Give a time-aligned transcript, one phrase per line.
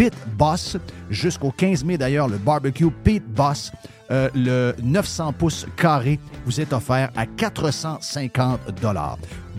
[0.00, 0.78] Pit Boss.
[1.10, 3.70] Jusqu'au 15 mai, d'ailleurs, le barbecue Pit Boss,
[4.10, 8.60] euh, le 900 pouces carré, vous est offert à 450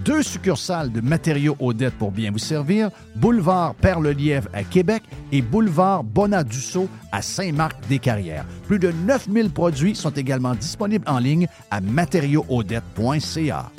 [0.03, 6.03] Deux succursales de matériaux Odette pour bien vous servir, boulevard Perle-Lièvre à Québec et boulevard
[6.03, 8.45] Bonadusseau à Saint-Marc-des-Carrières.
[8.65, 13.71] Plus de 9000 produits sont également disponibles en ligne à matériauxaudette.ca.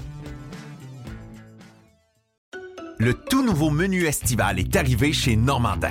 [2.99, 5.91] Le tout nouveau menu estival est arrivé chez Normandin.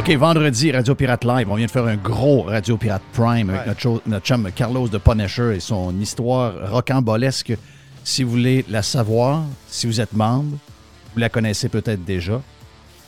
[0.00, 1.50] OK, vendredi, Radio Pirate Live.
[1.50, 5.56] On vient de faire un gros Radio Pirate Prime avec notre, chum Carlos de Punisher
[5.56, 7.52] et son histoire rocambolesque.
[8.02, 10.56] Si vous voulez la savoir, si vous êtes membre,
[11.12, 12.40] vous la connaissez peut-être déjà.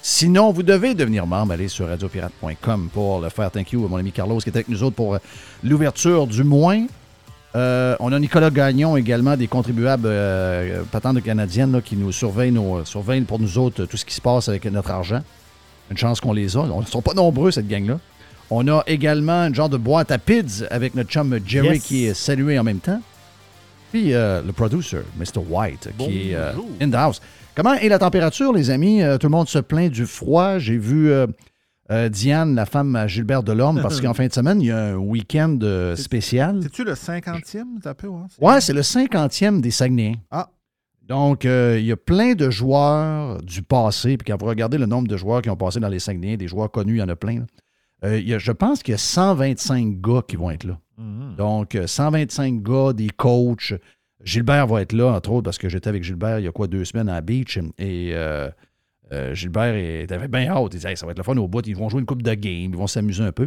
[0.02, 1.52] Sinon, vous devez devenir membre.
[1.52, 3.50] Allez sur radiopirate.com pour le faire.
[3.50, 5.18] Thank you, mon ami Carlos, qui est avec nous autres pour euh,
[5.64, 6.84] l'ouverture du moins.
[7.56, 12.84] Euh, on a Nicolas Gagnon également, des contribuables euh, patentes canadiennes qui nous surveillent, nos,
[12.84, 15.22] surveillent pour nous autres tout ce qui se passe avec notre argent.
[15.90, 16.60] Une chance qu'on les a.
[16.60, 17.98] On ne sont pas nombreux, cette gang-là.
[18.50, 22.14] On a également une genre de boîte à pids avec notre chum Jerry qui est
[22.14, 23.00] salué en même temps.
[23.92, 25.40] Puis euh, le producer, Mr.
[25.48, 27.20] White, qui est euh, in the house.
[27.54, 29.02] Comment est la température, les amis?
[29.02, 30.58] Euh, tout le monde se plaint du froid.
[30.58, 31.12] J'ai vu
[32.10, 34.96] Diane, la femme à Gilbert Delorme, parce qu'en fin de semaine, il y a un
[34.96, 35.58] week-end
[35.94, 36.60] spécial.
[36.62, 38.08] C'est-tu le 50e, un peu?
[38.08, 38.28] Hein?
[38.40, 40.16] Ouais, c'est le 50e des Saguenayens.
[40.30, 40.48] Ah,
[41.12, 44.16] donc, euh, il y a plein de joueurs du passé.
[44.16, 46.48] Puis quand vous regardez le nombre de joueurs qui ont passé dans les Saguenay, des
[46.48, 47.44] joueurs connus, il y en a plein.
[48.02, 50.78] Euh, je pense qu'il y a 125 gars qui vont être là.
[50.96, 51.34] Mhm.
[51.36, 53.74] Donc, 125 euh, gars, des coachs.
[54.24, 56.66] Gilbert va être là, entre autres, parce que j'étais avec Gilbert il y a quoi,
[56.66, 57.58] deux semaines à Beach.
[57.76, 58.48] Et euh,
[59.34, 60.68] Gilbert il avait bien hâte.
[60.72, 61.66] Il disait Hey, ça va être le fun au bout.
[61.66, 62.70] Ils vont jouer une coupe de game.
[62.72, 63.46] Ils vont s'amuser un peu.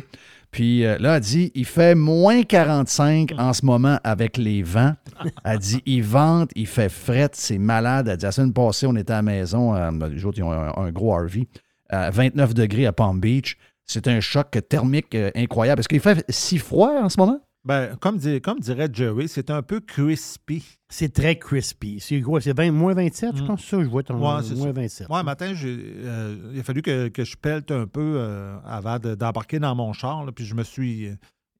[0.52, 4.94] Puis euh, là, elle dit il fait moins 45 en ce moment avec les vents.
[5.44, 8.08] Elle dit il vente, il fait fret, c'est malade.
[8.08, 9.76] Elle dit la semaine passée, on était à la maison.
[9.76, 11.46] euh, les autres, ils ont un, un gros RV.
[11.90, 13.58] À 29 degrés à Palm Beach.
[13.86, 15.82] C'est un choc thermique euh, incroyable.
[15.82, 17.40] Est-ce qu'il fait si froid en ce moment?
[17.66, 20.64] Ben, comme, dit- comme dirait Jerry, c'est un peu crispy.
[20.88, 22.00] C'est très crispy.
[22.00, 22.40] C'est quoi?
[22.40, 23.48] C'est 20 moins 27, je Mm.
[23.48, 23.66] pense?
[23.66, 24.72] Ça, je vois ton Ouais, moins ça.
[24.72, 25.10] 27.
[25.10, 29.00] Moi, matin, j'ai, euh, il a fallu que, que je pelte un peu euh, avant
[29.00, 30.24] de- d'embarquer dans mon char.
[30.26, 31.10] là, puis je me suis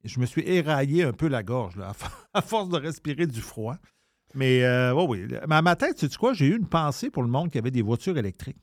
[0.04, 3.26] je me suis éraillé un peu la gorge là, à, for- à force de respirer
[3.26, 3.76] du froid.
[4.36, 5.26] Mais euh, ouais, oui.
[5.48, 6.34] Mais à ma tête, sais-tu quoi?
[6.34, 8.58] J'ai eu une pensée pour le monde qui avait des voitures électriques.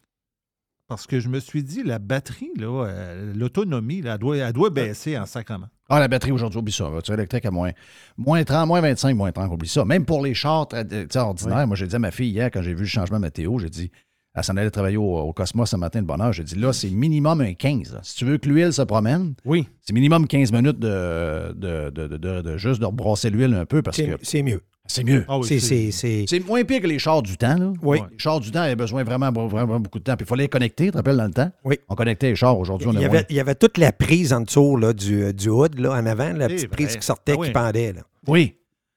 [0.89, 4.53] Parce que je me suis dit, la batterie, là, euh, l'autonomie, là, elle, doit, elle
[4.53, 5.69] doit baisser en sacrement.
[5.89, 6.89] Ah, la batterie aujourd'hui, oublie ça.
[6.89, 7.71] Voiture électrique à moins,
[8.17, 9.85] moins 30, moins 25, moins 30, oublie ça.
[9.85, 12.75] Même pour les chars euh, ordinaires, moi, j'ai dit à ma fille hier, quand j'ai
[12.75, 13.91] vu le changement météo, j'ai dit,
[14.35, 16.33] elle s'en allait travailler au, au Cosmos ce matin de bonne heure.
[16.33, 17.93] J'ai dit, là, c'est minimum un 15.
[17.95, 18.01] là.
[18.03, 19.69] Si tu veux que l'huile se promène, Oui.
[19.83, 23.67] c'est minimum 15 minutes de, de, de, de- de- de juste de rebrasser l'huile un
[23.67, 24.63] peu parce que c'est mieux.
[24.87, 25.25] C'est mieux.
[25.29, 27.57] Ah oui, C'est- moins pire que les chars du temps.
[27.57, 27.73] Là.
[27.83, 27.99] Oui.
[28.11, 30.17] Les chars du temps avaient besoin vraiment, vraiment beaucoup de temps.
[30.17, 31.51] Puis il fallait les connecter, tu te rappelles, dans le temps?
[31.65, 31.79] Oui.
[31.89, 32.59] On connectait les chars.
[32.59, 33.09] Aujourd'hui, on Il y, moins.
[33.09, 36.07] avait, il y avait toute la prise en dessous là, du, du hood là, en
[36.07, 36.77] avant, la petite vrai.
[36.77, 37.47] prise qui sortait, Ah oui.
[37.49, 37.93] qui pendait.
[37.93, 38.03] Là.
[38.27, 38.57] Oui.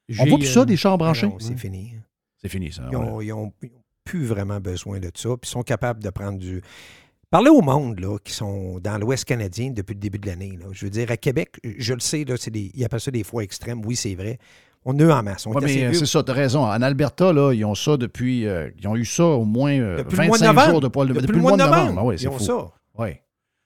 [0.10, 1.28] On J'ai, voit plus ça, euh, des chars branchés?
[1.28, 1.94] Non, c'est fini.
[2.42, 2.84] C'est fini, ça.
[2.92, 3.04] Ils ouais.
[3.04, 6.10] ont, ils ont- ils ont plus vraiment besoin de ça, puis ils sont capables de
[6.10, 6.62] prendre du.
[7.32, 10.58] Parlez au monde là, qui sont dans l'Ouest canadien depuis le début de l'année.
[10.72, 13.44] Je veux dire, à Québec, je le sais, là, des, ils appellent ça des fois
[13.44, 13.82] extrêmes.
[13.84, 14.38] Oui, c'est vrai.
[14.88, 15.48] On a en masse.
[15.48, 16.64] On Ouais, est euh, c'est ça, tu as raison.
[16.64, 18.46] En Alberta, là, ils ont ça depuis.
[18.48, 20.88] euh, ils ont eu ça au moins euh, Depuis le mois de 25 jours de
[20.88, 22.68] poil de Depuis, le mois de novembre, Ah oui, ils c'est ont ça.
[22.98, 23.22] Ouais.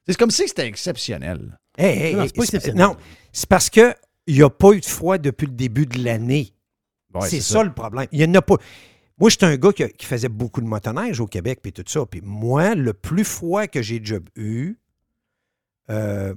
[0.07, 1.60] C'est comme si c'était exceptionnel.
[1.77, 2.81] Hey, hey, Non, c'est pas exceptionnel.
[2.81, 2.95] non,
[3.33, 3.94] c'est parce qu'il
[4.30, 6.54] n'y a pas eu de froid depuis le début de l'année.
[7.13, 7.63] Ouais, c'est ça.
[7.63, 8.07] le problème.
[8.12, 8.56] Il y en a pas.
[9.19, 12.06] Moi, j'étais un gars qui, qui faisait beaucoup de motoneige au Québec puis tout ça.
[12.10, 14.77] Puis moi, le plus froid que j'ai déjà eu,
[15.89, 16.33] euh,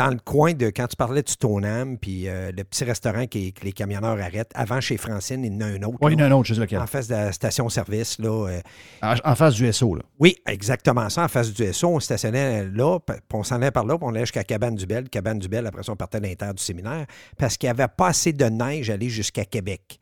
[0.00, 3.52] dans le coin de quand tu parlais du Stoneham, puis euh, le petit restaurant qui,
[3.52, 5.98] que les camionneurs arrêtent, avant chez Francine, il y en a un autre.
[6.00, 6.78] Oui, il y en a un autre, je sais lequel.
[6.78, 8.18] en face de la station-service.
[8.18, 8.48] là.
[8.48, 8.60] euh,
[9.02, 10.02] En, en face du SO, là.
[10.18, 11.88] oui, exactement ça, en face du SO.
[11.88, 14.86] On stationnait là, puis on s'en allait par là, puis on allait jusqu'à Cabane du
[14.86, 15.10] Bel.
[15.10, 17.04] Cabane du Bel, après ça, on partait dans terre du séminaire,
[17.36, 19.98] parce qu'il n'y avait pas assez de neige à aller jusqu'à Québec.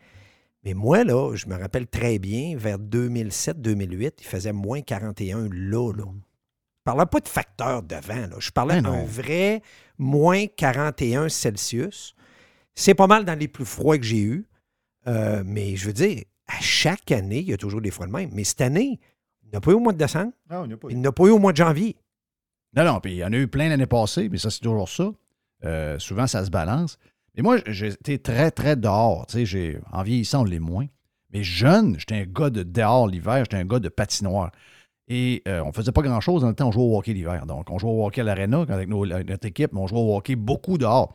[0.64, 5.92] Mais moi, là, je me rappelle très bien, vers 2007-2008, il faisait moins 41 là,
[5.92, 6.04] là.
[6.88, 8.36] Je parlais pas de facteur de vent, là.
[8.38, 9.60] Je parlais d'un vrai
[9.98, 12.14] moins 41 Celsius.
[12.74, 14.46] C'est pas mal dans les plus froids que j'ai eus.
[15.06, 18.12] Euh, mais je veux dire, à chaque année, il y a toujours des froids de
[18.12, 18.30] même.
[18.32, 18.98] Mais cette année,
[19.44, 20.92] il n'y a pas eu au mois de décembre, Ah, on n'a pas eu.
[20.92, 21.94] il n'y en a pas eu au mois de janvier.
[22.74, 24.88] Non, non, puis il y en a eu plein l'année passée, mais ça, c'est toujours
[24.88, 25.10] ça.
[25.66, 26.98] Euh, souvent, ça se balance.
[27.36, 29.26] Mais moi, j'ai été très, très dehors.
[29.26, 30.86] Tu sais, j'ai- en vieillissant, on l'est moins.
[31.34, 34.52] Mais jeune, j'étais un gars de dehors l'hiver, j'étais un gars de patinoire.
[35.08, 37.46] Et euh, on faisait pas grand-chose dans le temps, on jouait au hockey l'hiver.
[37.46, 40.16] Donc, on jouait au hockey à l'aréna avec nos- notre équipe, mais on jouait au
[40.16, 41.14] hockey beaucoup dehors.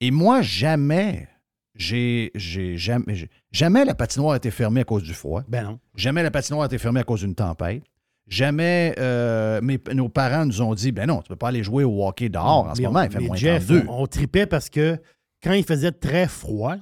[0.00, 1.28] Et moi, jamais,
[1.74, 5.42] j'ai, j'ai jamais, jamais la patinoire a été fermée à cause du froid.
[5.48, 5.80] Ben non.
[5.96, 7.82] Jamais la patinoire a été fermée à cause d'une tempête.
[8.28, 11.84] Jamais euh, mes- nos parents nous ont dit ben non, tu peux pas aller jouer
[11.84, 13.84] au hockey dehors en ce moment, il fait moins Jeff, 32.
[13.88, 14.96] on, on tripait parce que
[15.42, 16.76] quand il faisait très froid,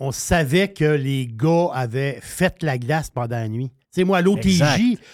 [0.00, 3.70] on savait que les gars avaient fait la glace pendant la nuit.
[3.98, 4.62] Sais, moi, à l'OTJ,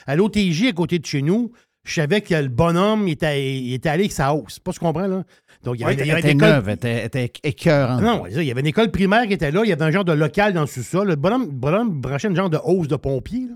[0.07, 1.51] à l'OTJ à côté de chez nous,
[1.85, 4.59] je savais que le bonhomme il était, il était allé avec sa hausse.
[4.59, 5.25] Pas ce qu'on comprend, là?
[5.63, 7.33] Donc, il y avait, elle il y avait était une école- neuve, était, elle était
[7.43, 8.03] écœurante.
[8.03, 10.05] Non, il y avait une école primaire qui était là, il y avait un genre
[10.05, 11.09] de local dans le sous-sol.
[11.09, 13.47] Le bonhomme, le bonhomme branchait une genre de hausse de pompier.
[13.49, 13.55] là.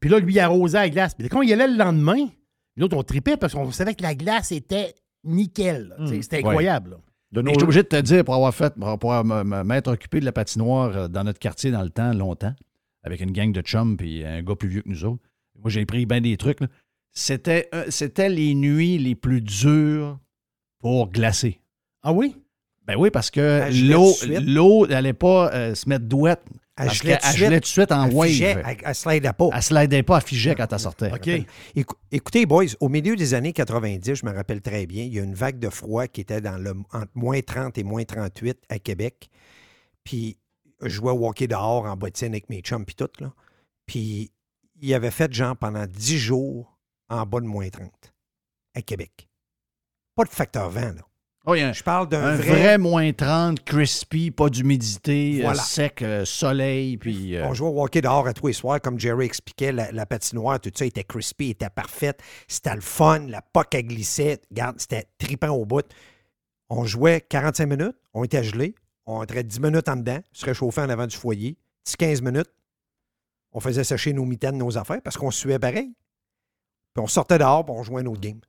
[0.00, 1.14] Puis là, lui, il arrosait la glace.
[1.14, 2.28] Puis quand il allait le lendemain,
[2.76, 5.94] l'autre, on tripait parce qu'on savait que la glace était nickel.
[6.06, 6.90] sais, C'était incroyable.
[6.90, 6.96] là.
[7.32, 9.64] De nos- Je suis obligé de te dire, pour avoir fait, pour pouvoir me- me-
[9.64, 12.54] m'être occupé de la patinoire euh, dans notre quartier dans le temps, longtemps,
[13.06, 15.22] avec une gang de chums puis un gars plus vieux que nous autres.
[15.62, 16.58] Moi, j'ai pris bien des trucs.
[17.12, 20.18] C'était, euh, c'était les nuits les plus dures
[20.80, 21.60] pour glacer.
[22.02, 22.36] Ah oui?
[22.86, 23.68] Ben oui, parce que
[24.44, 26.42] l'eau, n'allait pas euh, se mettre douette.
[26.76, 27.90] Elle gelait tout de suite.
[27.90, 28.28] en Elle wave.
[28.28, 29.48] figeait, elle, elle slidait pas.
[29.52, 31.10] Elle slidait pas, elle figeait quand elle sortait.
[32.12, 35.22] Écoutez, boys, au milieu des années 90, je me rappelle très bien, il y a
[35.22, 38.78] une vague de froid qui était dans le, entre moins 30 et moins 38 à
[38.78, 39.30] Québec.
[40.04, 40.36] Puis
[40.82, 43.08] je jouais au hockey dehors en bottine avec mes chums puis tout.
[43.20, 43.32] Là.
[43.86, 44.30] Puis
[44.80, 46.78] il avait fait genre pendant 10 jours
[47.08, 47.90] en bas de moins 30
[48.74, 49.28] à Québec.
[50.14, 51.02] Pas de facteur vent, là.
[51.48, 52.48] Oh, un, Je parle d'un un vrai...
[52.48, 52.78] vrai...
[52.78, 57.36] moins 30, crispy, pas d'humidité, euh, sec, euh, soleil, puis...
[57.36, 60.06] euh, On jouait au hockey dehors à tous les soirs, comme Jerry expliquait, la, la
[60.06, 62.20] patinoire, tout ça était crispy, était parfaite.
[62.48, 64.40] C'était le fun, la poque elle glissait.
[64.50, 65.86] Regarde, c'était tripant au bout.
[66.68, 68.74] On jouait 45 minutes, on était gelé,
[69.06, 71.56] on entrait 10 minutes en dedans, se réchauffait en avant du foyer.
[71.86, 72.50] 10-15 minutes,
[73.52, 75.94] on faisait sécher nos mitaines, nos affaires, parce qu'on suait pareil.
[76.94, 78.40] Puis on sortait dehors, puis on jouait un autre game.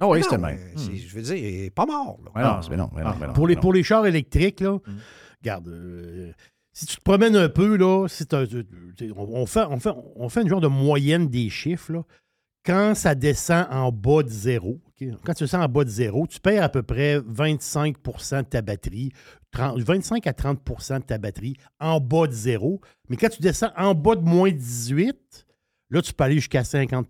[0.00, 0.58] Ah oui, c'était le même.
[0.76, 2.18] c'est- Je veux dire, il est pas mort.
[2.24, 2.30] là.
[2.34, 3.60] Ouais, non, c'est- mais non, mais non, mais non, Pour les, mais non.
[3.62, 4.78] pour les chars électriques, là,
[5.42, 6.32] regarde, euh,
[6.72, 8.64] si tu te promènes un peu, là, si t'as- tu-
[8.96, 11.92] tu- on, fait, on, fait, on fait une genre de moyenne des chiffres.
[11.92, 12.02] Là.
[12.64, 14.80] Quand ça descend en bas de zéro,
[15.24, 18.62] quand tu descends en bas de zéro, tu perds à peu près 25% de ta
[18.62, 19.12] batterie,
[19.52, 22.80] 30 25 à 30% de ta batterie en bas de zéro.
[23.08, 25.46] Mais quand tu descends en bas de moins 18,
[25.90, 27.08] là, tu peux aller jusqu'à 50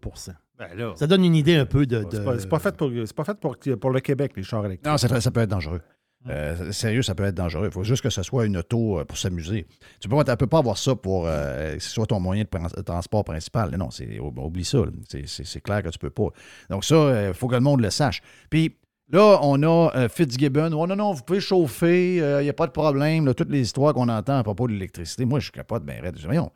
[0.59, 2.05] Ben là, Ça donne une idée un peu de.
[2.11, 4.43] c'est de- pas, c'est pas fait, pour, c'est pas fait pour, pour le Québec, les
[4.43, 4.91] chars électriques.
[4.91, 5.81] Non, ça, ça peut être dangereux.
[6.29, 7.67] Euh, sérieux, ça peut être dangereux.
[7.69, 9.67] Il faut juste que ce soit une auto euh, pour s'amuser.
[10.01, 12.45] Tu peux, pas- tu peux pas avoir ça pour euh, que ce soit ton moyen
[12.45, 13.75] de transport principal.
[13.75, 14.81] Non, c'est, oublie ça.
[15.27, 16.29] C'est, clair que tu peux pas.
[16.69, 18.21] Donc ça, il faut que le monde le sache.
[18.51, 18.77] Puis
[19.11, 20.71] là, on a euh, Fitzgibbon.
[20.71, 23.33] Non, non, vous pouvez chauffer, il n'y a pas de problème.
[23.35, 26.19] toutes les histoires qu'on entend à propos de l'électricité, moi, je suis capable de raide.
[26.25, 26.51] Voyons,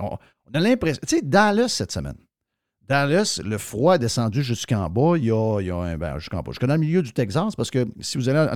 [0.00, 0.16] on,
[0.46, 1.00] on a l'impression...
[1.06, 2.16] Tu sais, Dallas, cette semaine,
[2.88, 5.16] Dallas, le froid est descendu jusqu'en bas.
[5.16, 5.96] Il y a, un.
[5.96, 6.50] Ben, jusqu'en bas.
[6.50, 8.50] Jusqu'à dans le milieu du Texas, parce que si vous allez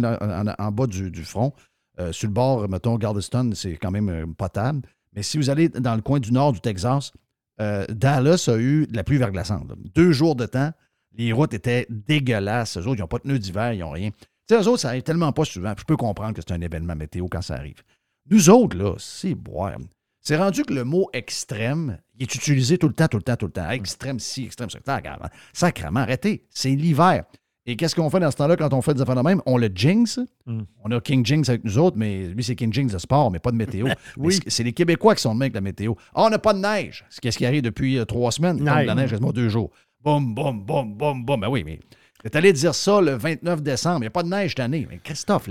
[0.59, 1.53] en, bas du, front,
[1.99, 4.83] euh, sur le bord, mettons, Galveston, c'est quand même euh, potable.
[5.15, 7.13] Mais si vous allez dans le coin du nord du Texas,
[7.61, 9.73] euh, Dallas a eu de la pluie verglaçante.
[9.95, 10.73] Deux jours de temps,
[11.17, 12.77] les routes étaient dégueulasses.
[12.79, 14.11] Eux autres, ils n'ont pas de nœud d'hiver, ils n'ont rien.
[14.11, 15.75] Tu sais, eux autres, ça arrive tellement pas souvent.
[15.75, 17.83] Puis Je peux comprendre que c'est un événement météo quand ça arrive.
[18.31, 19.77] Nous autres, là, c'est boire.
[20.21, 23.37] C'est rendu que le mot extrême, il est utilisé tout le temps, tout le temps,
[23.37, 23.71] tout le temps.
[23.71, 24.79] Extrême ci, extrême ça.
[24.87, 26.45] Ah, regarde, Sacrement, arrêtez.
[26.51, 27.25] C'est l'hiver.
[27.69, 29.43] Et qu'est-ce qu'on fait dans ce temps-là quand on fait des affaires de même?
[29.45, 30.21] On le jinx.
[30.47, 30.61] Mm.
[30.85, 33.41] On a King Jinx avec nous autres, mais lui, c'est King Jinx de sport, mais
[33.41, 33.89] pas de météo.
[34.17, 35.95] Mais c'est- les Québécois qui sont de même avec la météo.
[36.15, 37.05] Ah, on n'a pas de neige.
[37.11, 38.59] C'est qu'est-ce qui arrive depuis euh, trois semaines?
[38.61, 38.97] Il tombe de la Neige.
[38.97, 39.71] neige quasiment deux jours.
[40.07, 41.41] Boum, boum, boum, boum, boum.
[41.41, 41.81] Ben oui, mais
[42.23, 43.97] t'es allé dire ça le 29 décembre.
[43.97, 44.87] Il n'y a pas de neige cette année.
[44.89, 45.49] Mais Christophe,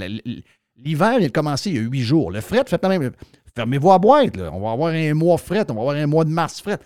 [0.77, 2.31] l'hiver, il a commencé il y a huit jours.
[2.31, 3.11] Le fret, fait quand même.
[3.53, 4.37] Fermez-vous à boîte.
[4.37, 4.51] là.
[4.53, 5.65] On va avoir un mois fret.
[5.69, 6.77] On va avoir un mois de mars fret.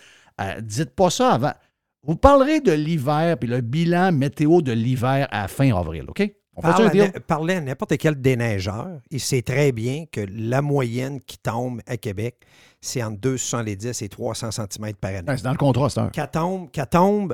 [0.41, 1.53] Euh, dites pas ça avant.
[2.01, 6.27] Vous parlerez de l'hiver puis le bilan météo de l'hiver à fin avril, OK?
[6.55, 10.21] On fait ça Parle à, parlez à n'importe quel déneigeur, il sait très bien que
[10.29, 12.35] la moyenne qui tombe à Québec,
[12.81, 15.29] c'est entre 270 et 300 cm par année.
[15.29, 16.09] Ouais, c'est dans le contrat, c'est un.
[16.09, 17.33] Qu'elle tombe, qu'elle tombe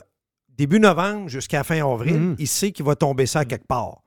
[0.58, 2.36] début novembre jusqu'à fin avril, Mhm.
[2.40, 4.02] il sait qu'il va tomber ça quelque part.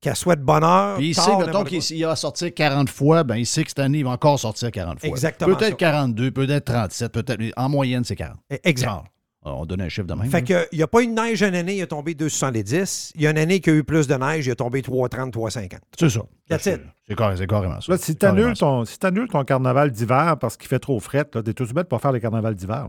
[0.00, 0.96] Qu'elle soit de bonne heure.
[0.96, 3.78] Puis il tard, sait, mettons qu'il va sortir 40 fois, ben il sait que cette
[3.78, 5.08] année, il va encore sortir 40 fois.
[5.08, 5.76] Exactement Peut-être ça.
[5.76, 7.40] 42, peut-être 37, peut-être.
[7.56, 8.38] En moyenne, c'est 40.
[8.64, 8.88] Exact.
[8.88, 9.04] Genre,
[9.44, 10.30] On donne un chiffre de même.
[10.30, 13.12] Fait que, il n'y a pas eu de neige une année, il a tombé 270.
[13.16, 15.32] Il y a une année qui a eu plus de neige, il a tombé 330,
[15.32, 15.80] 350.
[15.98, 16.20] C'est ça.
[16.48, 17.90] That's C'est carrément ça.
[17.92, 18.54] Là, si tu annules
[18.86, 22.12] si t'annules ton carnaval d'hiver parce qu'il fait trop fret, t'es tout bête pour faire
[22.12, 22.86] le carnaval d'hiver.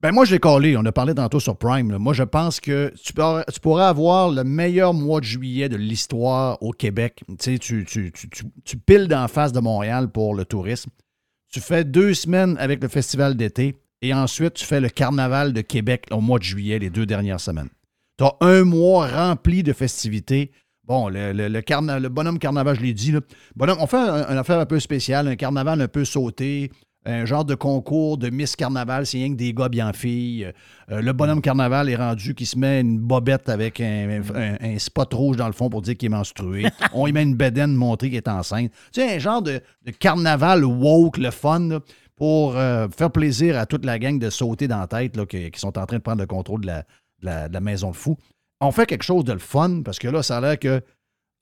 [0.00, 0.76] Ben moi, je l'ai collé.
[0.76, 1.96] On a parlé tantôt sur Prime.
[1.98, 5.76] Moi, je pense que tu, peux- tu pourrais avoir le meilleur mois de juillet de
[5.76, 7.22] l'histoire au Québec.
[7.26, 8.12] Tu sais, tu, tu,
[8.64, 10.90] tu, piles d'en face de Montréal pour le tourisme.
[11.52, 15.62] Tu fais deux semaines avec le festival d'été et ensuite, tu fais le carnaval de
[15.62, 17.70] Québec au mois de juillet, les deux dernières semaines.
[18.18, 20.52] Tu as un mois rempli de festivités.
[20.84, 23.12] Bon, le, le- bonhomme carnaval, je l'ai dit.
[23.56, 26.70] Bonhomme, on fait un- une affaire un peu spéciale, un carnaval un peu sauté,
[27.10, 30.52] un genre de concours de Miss Carnaval, c'est rien que des gars bien filles.
[30.90, 34.78] Euh, le bonhomme carnaval est rendu qui se met une bobette avec un, un- un
[34.78, 36.66] spot rouge dans le fond pour dire qu'il est menstrué.
[36.92, 38.70] On y met une bedaine montrer qu'il est enceinte.
[38.92, 41.80] Tu sais, un genre de, de carnaval woke, le fun, là,
[42.16, 45.50] pour euh, faire plaisir à toute la gang de sauter dans la tête là, qui,
[45.50, 46.84] qui sont en train de prendre le contrôle de la, de
[47.26, 48.16] la- de la maison de fou.
[48.60, 50.82] On fait quelque chose de le fun parce que là, ça a l'air que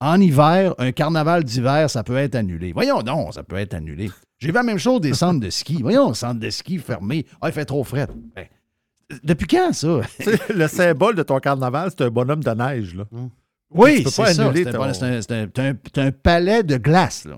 [0.00, 2.72] en hiver, un carnaval d'hiver, ça peut être annulé.
[2.72, 4.10] Voyons non, ça peut être annulé.
[4.38, 5.80] J'ai vu la même chose des centres de ski.
[5.82, 7.24] Voyons, centre de ski fermé.
[7.40, 8.06] Ah, il fait trop frais.
[8.34, 8.46] Ben,
[9.22, 10.00] depuis quand, ça?
[10.54, 12.94] Le symbole de ton carnaval, c'est un bonhomme de neige.
[12.94, 13.04] Là.
[13.70, 14.52] Oui, Tu peux c'est pas ça.
[14.54, 17.24] C'est un, ton- c'est un- c'est un- c'est un- c'est un palais de glace.
[17.24, 17.36] là.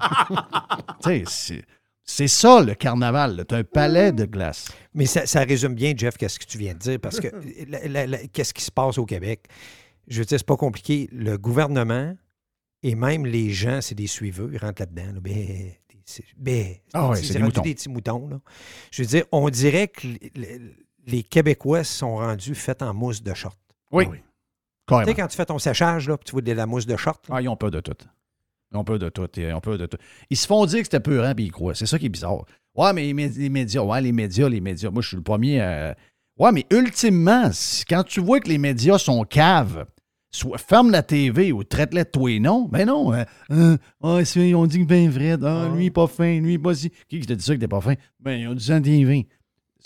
[1.26, 1.62] c'est-
[2.04, 3.44] c'est ça, le carnaval.
[3.46, 4.68] T'as un palais de glace.
[4.94, 7.28] Mais ça, ça résume bien, Jeff, qu'est-ce que tu viens de dire, parce que
[8.32, 9.44] qu'est-ce qui se passe au Québec?
[10.08, 11.08] Je veux dire, c'est pas compliqué.
[11.12, 12.14] Le gouvernement
[12.82, 15.12] et même les gens, c'est des suiveux, ils rentrent là-dedans.
[15.14, 15.20] là.
[15.20, 15.72] Ben,
[16.36, 17.62] ben, Ah ouais, c'est des moutons.
[17.62, 18.28] des petits moutons.
[18.28, 18.40] là.
[18.90, 20.06] Je veux dire, on dirait que
[21.06, 23.58] les, Québécois sont rendus faits en mousse de short.
[23.92, 24.06] Oui.
[24.10, 24.14] Tu
[24.86, 25.06] Carrément.
[25.08, 27.28] sais, quand tu fais ton séchage, là, puis tu vois de la mousse de short,
[27.28, 27.96] là, Ah, ils ont peur de tout.
[28.72, 29.26] Ils ont peur de tout.
[29.36, 29.96] Ils ont peur de tout.
[30.30, 31.74] Ils se font dire que c'était peurant puis ils croient.
[31.74, 32.44] C'est ça qui est bizarre.
[32.74, 34.90] Ouais, mais les mé- les médias, ouais, les médias, les médias.
[34.90, 35.96] Moi, je suis le premier à.
[36.38, 37.50] Ouais, mais ultimement,
[37.88, 39.86] quand tu vois que les médias sont caves,
[40.30, 43.12] soit ferme la TV ou traite-les de toi et non, ben non.
[43.14, 44.20] euh, euh, ah,
[44.54, 45.36] on dit que ben vrai?
[45.42, 46.38] Ah, lui, il est pas fin.
[46.40, 46.90] Lui, il est pas si.
[47.08, 47.94] Qui qui t'a dit ça que t'es pas fin?
[48.20, 49.22] Ben, ils ont dit ça fin.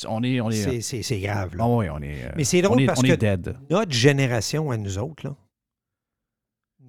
[0.08, 0.40] On est.
[0.40, 0.80] On est.
[0.80, 1.54] c'est- grave.
[1.54, 1.64] là.
[1.64, 2.24] Ah on est.
[2.24, 3.56] euh, Mais c'est on drôle est, parce on que est dead.
[3.70, 5.36] notre génération à nous autres, là,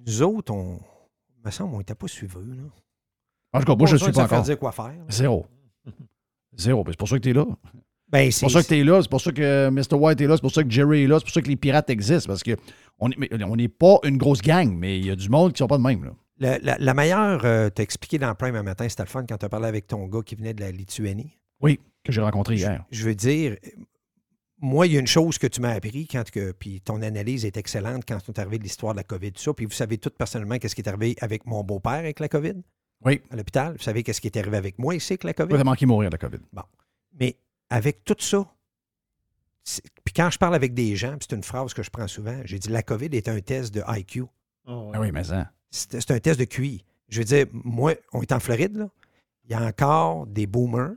[0.06, 0.80] nous autres, on.
[1.38, 2.44] Il me semble on n'était pas suiveux.
[2.56, 2.62] Là.
[3.52, 4.44] En tout cas, moi, je besoin suis pas faire encore.
[4.46, 4.86] dire quoi faire.
[4.86, 5.04] là.
[5.10, 5.46] Zéro.
[6.56, 6.84] Zéro.
[6.88, 7.44] C'est pour ça que tu es là.
[8.12, 9.94] Ben, C'est pour ça que tu es là, c'est pour ça que Mr.
[9.96, 11.56] White est là, c'est pour ça que Jerry est là, c'est pour ça que les
[11.56, 12.52] pirates existent, parce que
[12.98, 13.08] on
[13.56, 15.82] n'est pas une grosse gang, mais il y a du monde qui sont pas de
[15.82, 16.04] même.
[16.04, 16.10] Là.
[16.38, 19.36] La, la- la meilleure, euh, t'as expliqué dans Prime un matin, c'était le fun quand
[19.38, 21.38] tu as parlé avec ton gars qui venait de la Lituanie.
[21.60, 22.84] Oui, que j'ai rencontré hier.
[22.90, 23.56] Je veux dire,
[24.60, 27.44] moi, il y a une chose que tu m'as appris, quand que, puis ton analyse
[27.44, 29.52] est excellente quand on est arrivé de l'histoire de la COVID, tout ça.
[29.54, 32.54] Puis vous savez tout personnellement qu'est-ce qui est arrivé avec mon beau-père avec la COVID
[33.04, 33.20] Oui.
[33.30, 33.74] à l'hôpital.
[33.76, 35.48] Vous savez qu'est-ce qui est arrivé avec moi ici avec la COVID.
[35.50, 36.42] Vous avez manqué mourir de la COVID.
[36.52, 36.62] Mais
[37.70, 38.46] avec tout ça,
[40.04, 42.58] puis quand je parle avec des gens, c'est une phrase que je prends souvent, j'ai
[42.58, 44.24] dit la COVID est un test de IQ.
[44.66, 45.50] Ah oui, mais ça.
[45.70, 46.84] C'est un test de QI.
[47.08, 48.88] Je veux dire, moi, on est en Floride, là.
[49.44, 50.94] Il y a encore des boomers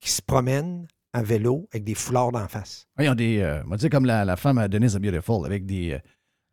[0.00, 2.86] qui se promènent à vélo avec des foulards d'en face.
[2.98, 3.38] Oui, ils ont des.
[3.40, 5.92] euh, on va dire comme la, la femme à Denise the Beautiful, avec des.
[5.92, 5.98] euh,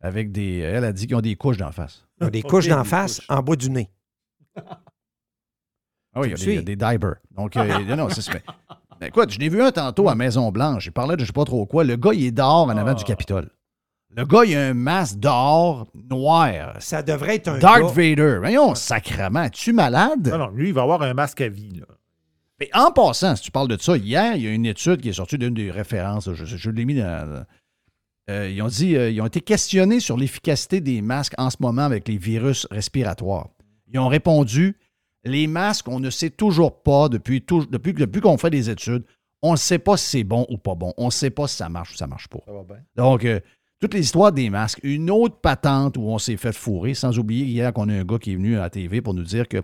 [0.00, 0.58] avec des.
[0.58, 2.06] Elle a dit qu'ils ont des couches d'en face.
[2.20, 3.26] Ils ont des couches d'en face couches.
[3.30, 3.90] en bas du nez.
[4.56, 7.16] Ah oui, il y a des, divers.
[7.30, 8.42] Donc, euh, non, non, c'est.
[9.00, 10.86] Mais écoute, je l'ai vu un tantôt à Maison-Blanche.
[10.86, 11.84] Il parlait de je sais pas trop quoi.
[11.84, 13.50] Le gars, il est dehors en avant du Capitole.
[14.14, 16.74] Le gars, il a un masque dehors noir.
[16.80, 18.36] Ça devrait être un Darth gars- Vader.
[18.40, 19.44] Voyons, sacrement.
[19.44, 20.28] Es-tu malade?
[20.28, 21.78] Non, non, lui, il va avoir un masque à vie.
[21.78, 21.86] là.
[22.58, 25.08] Mais en passant, si tu parles de ça, hier, il y a une étude qui
[25.08, 26.30] est sortie d'une des références.
[26.34, 27.44] Je l'ai mis dans.
[28.28, 31.56] euh, ils ont dit, euh, ils ont été questionnés sur l'efficacité des masques en ce
[31.60, 33.48] moment avec les virus respiratoires.
[33.92, 34.76] Ils ont répondu
[35.24, 39.04] les masques, on ne sait toujours pas depuis, tout- depuis, depuis qu'on fait des études,
[39.42, 40.92] on ne sait pas si c'est bon ou pas bon.
[40.98, 42.40] On ne sait pas si ça marche ou ça marche pas.
[42.46, 42.76] Ça va bien.
[42.96, 43.40] Donc, euh,
[43.80, 44.80] toutes les histoires des masques.
[44.82, 48.18] Une autre patente où on s'est fait fourrer, sans oublier hier qu'on a un gars
[48.18, 49.62] qui est venu à la TV pour nous dire que,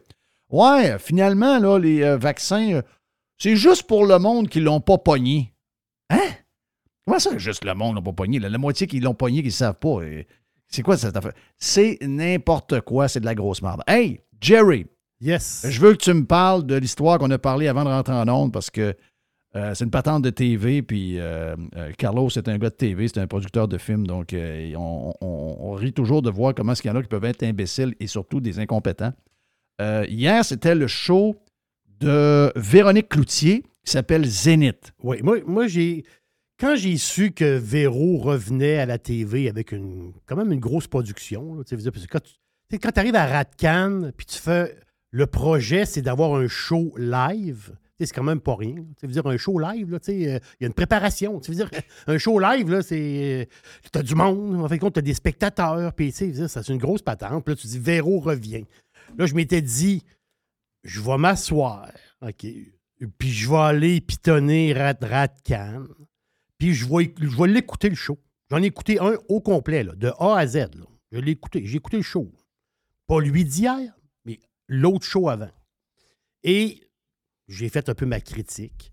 [0.50, 2.82] ouais, finalement, là, les euh, vaccins, euh,
[3.38, 5.52] c'est juste pour le monde qui l'ont pas pogné.
[6.08, 6.30] Hein?
[7.06, 8.38] Comment ça, juste le monde l'a pas pogné?
[8.38, 9.98] La, la moitié qui l'ont pogné, qui ne savent pas.
[10.68, 11.34] C'est quoi cette affaire?
[11.58, 13.82] C'est n'importe quoi, c'est de la grosse merde.
[13.86, 14.86] Hey, Jerry,
[15.20, 15.64] Yes.
[15.68, 18.28] je veux que tu me parles de l'histoire qu'on a parlé avant de rentrer en
[18.28, 18.94] onde parce que
[19.54, 23.08] euh, c'est une patente de TV, puis euh, euh, Carlos, c'est un gars de TV,
[23.08, 26.82] c'est un producteur de films, donc on, on- on rit toujours de voir comment est-ce
[26.82, 29.14] qu'il y en a qui peuvent être imbéciles et surtout des incompétents.
[29.81, 31.37] Hier, c'était le show
[32.00, 34.92] de Véronique Cloutier qui s'appelle Zénith.
[35.02, 36.05] Oui, moi, moi j'ai.
[36.59, 40.87] Quand j'ai su que Véro revenait à la TV avec une quand même une grosse
[40.87, 42.18] production, là, parce que
[42.79, 44.74] quand tu arrives à Ratcan, puis tu fais
[45.11, 47.77] le projet, c'est d'avoir un show live.
[47.99, 48.75] C'est quand même pas rien.
[48.99, 51.40] Tu veux dire, un show live, là, tu sais, euh, il y a une préparation.
[51.40, 51.71] Tu veux dire,
[52.07, 53.49] un show live, là, c'est.
[53.90, 56.69] Tu as du monde, en fait, compte, tu as des spectateurs, puis tu sais, c'est
[56.69, 57.45] une grosse patente.
[57.45, 58.66] Puis là, tu dis, Véro revient.
[59.16, 60.03] Là, je m'étais dit,
[60.85, 61.90] je vais m'asseoir,
[62.21, 62.47] OK,
[63.19, 65.85] puis je vais aller pitonner Rat Ratcan,
[66.59, 68.19] puis je vais, je vais l'écouter le show.
[68.51, 70.57] J'en ai écouté un au complet, là, de A à Z.
[70.57, 70.87] là.
[71.12, 71.62] Je l'ai écouté.
[71.64, 72.31] J'ai écouté le show.
[73.07, 73.79] Pas lui d'hier,
[74.68, 75.50] l'autre show avant.
[76.44, 76.81] Et
[77.48, 78.90] j'ai fait un peu ma critique.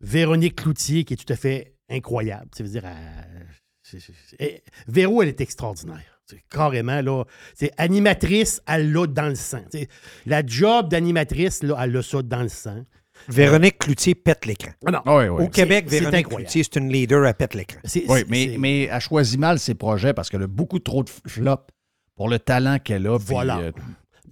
[0.00, 2.48] Véronique Cloutier, qui est tout à fait incroyable.
[2.56, 4.00] Ça veut dire, elle-
[4.38, 6.20] elle- Véro, elle est extraordinaire.
[6.28, 7.24] C'est carrément, là.
[7.54, 9.62] C'est animatrice, elle l'a dans le sang.
[9.70, 9.88] C'est-
[10.26, 12.84] la job d'animatrice, là, elle a ça dans le sang.
[13.28, 14.72] Véronique Cloutier pète l'écran.
[14.84, 15.00] Ah non.
[15.06, 15.44] Oui, oui.
[15.44, 16.28] Au Québec, c'est Véronique.
[16.28, 17.80] Cloutier, c'est une leader, elle pète l'écran.
[17.84, 21.02] C'est- Oui, mais, c'est- mais elle choisit mal ses projets parce qu'elle a beaucoup trop
[21.04, 21.72] de flops
[22.16, 23.18] pour le talent qu'elle a.
[23.18, 23.24] puis,
[23.62, 23.72] euh,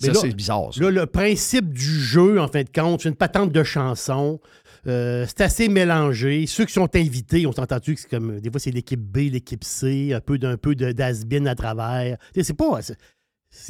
[0.03, 0.73] Mais ça, là- c'est bizarre.
[0.75, 0.81] ça.
[0.81, 4.41] Là, le principe du jeu, en fin de compte, c'est une patente de chansons.
[4.87, 6.47] Euh, c'est assez mélangé.
[6.47, 8.39] Ceux qui sont invités, on s'est entendu que c'est comme.
[8.41, 12.19] Des fois, c'est l'équipe B, l'équipe C, un peu d'un peu d'asbin à travers.
[12.39, 12.81] C'est pas.
[12.83, 12.97] c'est-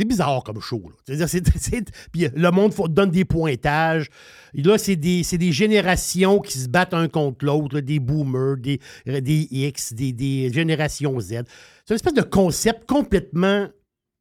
[0.07, 0.83] bizarre comme show.
[1.09, 1.15] là.
[2.13, 4.09] Puis le monde faut- donne des pointages.
[4.55, 8.81] Et là, c'est des, des générations qui se battent un contre l'autre, des boomers, des,
[9.07, 11.43] des X, des, des générations Z.
[11.85, 13.69] C'est une espèce de concept complètement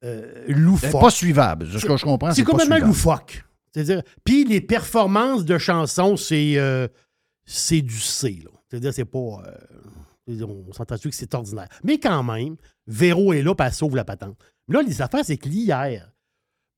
[0.03, 1.01] euh, C'est loufoque.
[1.01, 1.67] pas suivable.
[1.67, 3.43] Ce que je comprends, C'est pas complètement loufoque.
[3.71, 6.87] C'est-à-dire, puis les performances de chansons, c'est euh,
[7.45, 8.43] c'est du C.
[8.69, 9.43] C'est-à-dire, c'est pas.
[10.27, 11.67] euh, on s'entend que c'est ordinaire.
[11.83, 12.55] Mais quand même,
[12.87, 14.37] Véro est là, puis elle sauve la patente.
[14.67, 16.09] Mais là, les affaires, c'est que l'hier,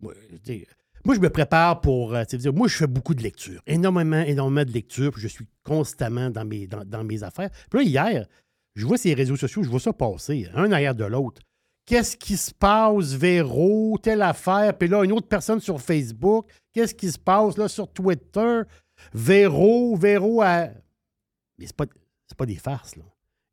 [0.02, 2.16] moi, je me prépare pour.
[2.28, 3.62] sais, moi, je fais beaucoup de lecture.
[3.68, 7.50] Énormément, énormément de lecture, puis je suis constamment dans mes, dans, dans mes affaires.
[7.70, 8.28] Puis là, hier,
[8.74, 11.42] je vois ces réseaux sociaux, je vois ça passer, un derrière de l'autre.
[11.86, 16.96] Qu'est-ce qui se passe, Véro, telle affaire, puis là, une autre personne sur Facebook, qu'est-ce
[16.96, 18.62] qui se passe là sur Twitter?
[19.14, 20.70] Véro, Véro à.
[21.58, 21.86] Mais c'est pas,
[22.38, 23.04] pas des farces, là.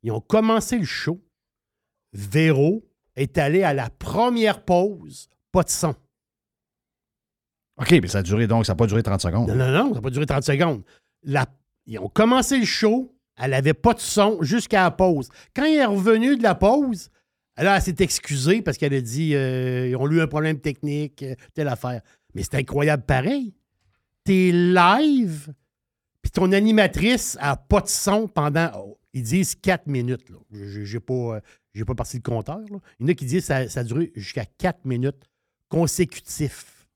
[0.01, 1.21] Ils ont commencé le show.
[2.11, 2.83] Véro
[3.15, 5.95] est allé à la première pause, pas de son.
[7.77, 9.47] OK, mais ça a duré donc, ça n'a pas duré 30 secondes.
[9.49, 10.83] Non, non, non, ça n'a pas duré 30 secondes.
[11.23, 11.47] La-
[11.85, 15.29] Ils ont commencé le show, elle n'avait pas de son jusqu'à la pause.
[15.55, 17.09] Quand elle est revenue de la pause,
[17.57, 21.23] là, elle s'est excusée parce qu'elle a dit euh, ils ont eu un problème technique,
[21.23, 22.01] euh, telle affaire.
[22.33, 23.53] Mais c'est incroyable pareil.
[24.23, 25.53] T'es live,
[26.21, 30.29] Puis ton animatrice a pas de son pendant, oh, ils disent 4 minutes.
[30.29, 30.37] Là.
[30.51, 31.39] J'ai j'ai pas, euh,
[31.73, 32.59] j'ai pas parti le compteur.
[32.59, 32.79] là.
[32.99, 35.29] Il y en a qui disent que ça, ça a duré jusqu'à 4 minutes
[35.67, 36.87] consécutifs.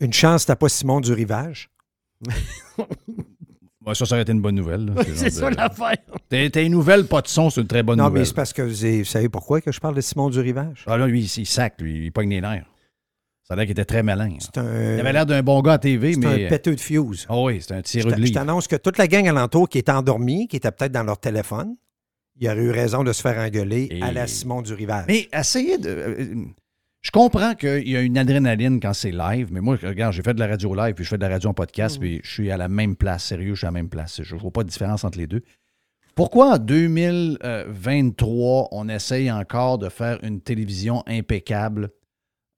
[0.00, 1.70] Une chance, t'as pas Simon du Rivage.
[3.86, 4.92] Ouais, ça, ça aurait été une bonne nouvelle.
[5.14, 5.96] C'est ça de- l'affaire.
[6.28, 8.20] T'es t'es une nouvelle, pas de son, c'est une très bonne non, nouvelle.
[8.20, 10.40] mais c'est parce que vous, avez- vous savez pourquoi que je parle de Simon du
[10.40, 10.84] Rivage?
[10.86, 12.64] Ah là, lui, il, sac, lui, il pogne les nerfs.
[13.46, 14.30] Ça a l'air qu'il était très malin.
[14.32, 14.36] hein.
[14.40, 16.46] C'est un, Il avait l'air d'un bon gars à TV, c'est mais.
[16.46, 17.26] un péteux de fuse.
[17.28, 18.32] Ah oui, c'est un tireux de t'a- je lit.
[18.32, 21.74] t'annonce que toute la gang alentour qui était endormie, qui était peut-être dans leur téléphone,
[22.40, 25.04] il aurait eu raison de se faire engueuler Et- à la Simon du Rivage.
[25.08, 26.46] Mais essayez de.
[27.04, 30.32] Je comprends qu'il y a une adrénaline quand c'est live, mais moi, regarde, j'ai fait
[30.32, 32.50] de la radio live, puis je fais de la radio en podcast, puis je suis
[32.50, 33.24] à la même place.
[33.24, 34.22] Sérieux, je suis à la même place.
[34.22, 35.42] Je ne vois pas de différence entre les deux.
[36.14, 41.90] Pourquoi en 2023, on essaye encore de faire une télévision impeccable,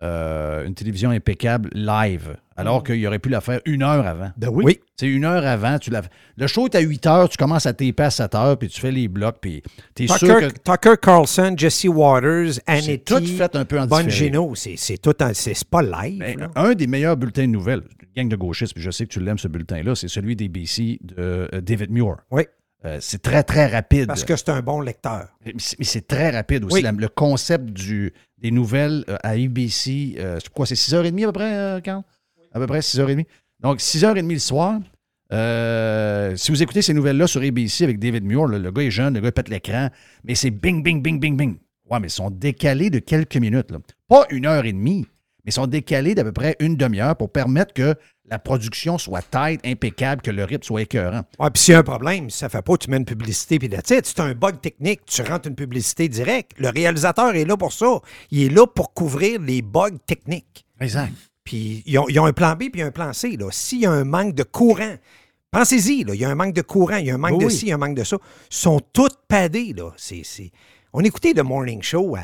[0.03, 4.31] euh, une télévision impeccable live, alors qu'il aurait pu la faire une heure avant?
[4.37, 4.65] Ben oui.
[4.67, 4.81] Oui.
[4.99, 6.03] C'est une heure avant, tu l'as
[6.37, 8.81] Le show est à 8 heures, tu commences à taper à 7 heures, puis tu
[8.81, 9.63] fais les blocs, puis
[9.95, 13.79] tu es sûr Tucker, que Tucker Carlson, Jesse Waters, c'est Annette, tout fait un peu
[13.81, 14.03] en différé.
[14.05, 16.19] Bongino, c'est c'est tout en- c'est c'est pas live.
[16.19, 17.83] Ben, un des meilleurs bulletins de nouvelles,
[18.17, 20.99] gang de gauchistes, puis je sais que tu l'aimes ce bulletin-là, c'est celui des BC
[21.03, 22.17] de euh, David Muir.
[22.31, 22.43] Oui.
[22.85, 24.07] Euh, c'est très, très rapide.
[24.07, 25.29] Parce que c'est un bon lecteur.
[25.45, 26.75] Mais c'est- mais c'est très rapide aussi.
[26.75, 26.83] Oui.
[26.83, 31.27] La- le concept du, des nouvelles euh, à ABC, euh, c'est quoi, c'est 6h30 à
[31.27, 32.03] peu près, euh, Carl?
[32.53, 33.25] À peu près 6h30.
[33.61, 34.81] Donc, 6h30 le soir.
[35.33, 38.91] euh, si vous écoutez ces nouvelles-là sur ABC avec David Muir, le, le gars est
[38.91, 39.89] jeune, le gars pète l'écran,
[40.25, 41.57] mais c'est bing, bing, bing, bing, bing.
[41.91, 43.71] Ouais, mais ils sont décalés de quelques minutes.
[43.71, 43.79] là.
[44.09, 45.07] Pas une heure et demie,
[45.47, 47.95] mais ils sont décalés d'à peu près une demi-heure pour permettre que
[48.29, 51.23] la production soit tight, impeccable, que le rythme soit écœurant.
[51.39, 53.69] Ouais, puis s'il y a un problème, ça fait pas, tu mets une publicité puis
[53.69, 53.87] it.
[53.87, 56.51] C'est un bug technique, tu rentres une publicité directe.
[56.59, 58.01] Le réalisateur est là pour ça.
[58.33, 60.67] Il est là pour couvrir les bugs techniques.
[60.81, 61.13] Exact.
[61.45, 63.37] Puis ils ont, ils ont un plan B puis un plan C.
[63.37, 63.47] là.
[63.53, 64.97] S'il y a un manque de courant,
[65.53, 67.45] pensez-y, là, il y a un manque de courant, il y a un manque Oui,
[67.45, 68.17] de ci, il y a un manque de ça.
[68.51, 69.73] Ils sont toutes padés.
[69.77, 69.93] Là.
[69.97, 70.51] C'est, c'est-
[70.93, 72.23] On écoutait le Morning Show à-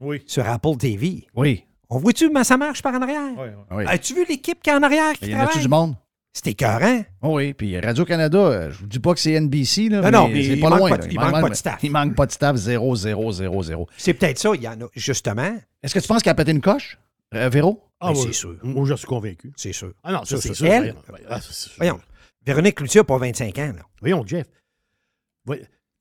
[0.00, 0.22] Oui.
[0.26, 1.26] sur Apple TV.
[1.34, 1.64] Oui.
[1.90, 3.32] On voit-tu comment ça marche par en arrière?
[3.72, 3.84] oui.
[3.86, 5.94] As-tu vu l'équipe qui est en arrière qui Il y en a-tu du monde?
[6.32, 7.02] C'était écœurant.
[7.22, 10.10] Oh oui, puis Radio-Canada, euh, je vous dis pas que c'est NBC, là, Non, mais
[10.12, 10.90] non, mais c'est il pas manque loin.
[10.90, 11.06] pas là.
[11.06, 11.78] de- il manque pas de staff.
[11.82, 13.88] Il manque pas de staff, 0, 0, 0, 0.
[13.96, 15.56] C'est peut-être ça, il y en a, justement.
[15.82, 16.98] Est-ce que tu penses qu'il a pété une coche,
[17.34, 17.82] euh, Véro?
[17.98, 18.26] Ah, Ben, oui.
[18.28, 18.56] c'est sûr.
[18.62, 19.52] Moi, je suis convaincu.
[19.56, 19.92] C'est sûr.
[20.04, 20.66] Ah non, ça, Ça, c'est sûr.
[20.66, 20.94] elle?
[21.08, 21.72] Voyons, Ah, sûr.
[21.78, 22.00] Voyons.
[22.46, 23.72] Véronique Cloutier n'a pas 25 ans.
[23.76, 23.82] Là.
[24.00, 24.46] Voyons, Jeff.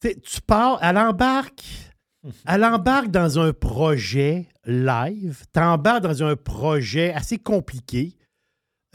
[0.02, 1.64] Tu pars, elle embarque,
[2.48, 8.18] elle embarque dans un projet live, tu embarques dans un projet assez compliqué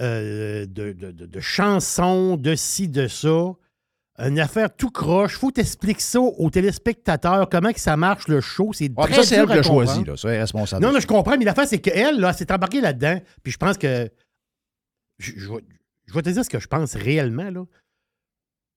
[0.01, 3.53] euh, de, de, de- de chansons, de ci, de ça.
[4.19, 5.37] Une affaire tout croche.
[5.39, 8.73] faut t'expliquer ça aux téléspectateurs, comment que ça marche le show.
[8.73, 10.17] C'est très ça, c'est elle qui l'a choisi, là.
[10.17, 10.85] Ça, elle est responsable.
[10.85, 13.21] Non, non, je comprends, mais l'affaire, c'est qu'elle, là, s'est embarquée là-dedans.
[13.43, 14.09] Puis je pense que.
[15.19, 15.65] Je, je vais,
[16.07, 17.65] je vais te dire ce que je pense réellement, là.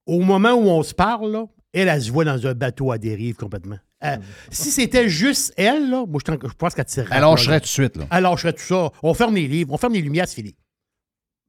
[0.08, 2.98] Au moment où on se parle, là, elle, elle se voit dans un bateau à
[2.98, 3.78] dérive complètement.
[4.04, 4.18] Euh,
[4.52, 7.08] si c'était juste elle, là, moi, je, pense qu'elle tirerait.
[7.20, 7.60] Serais là.
[7.60, 8.08] tout de suite, là.
[8.12, 8.92] Elle lâcherait tout ça.
[9.02, 10.56] On ferme les livres, on ferme les lumières, c'est fini.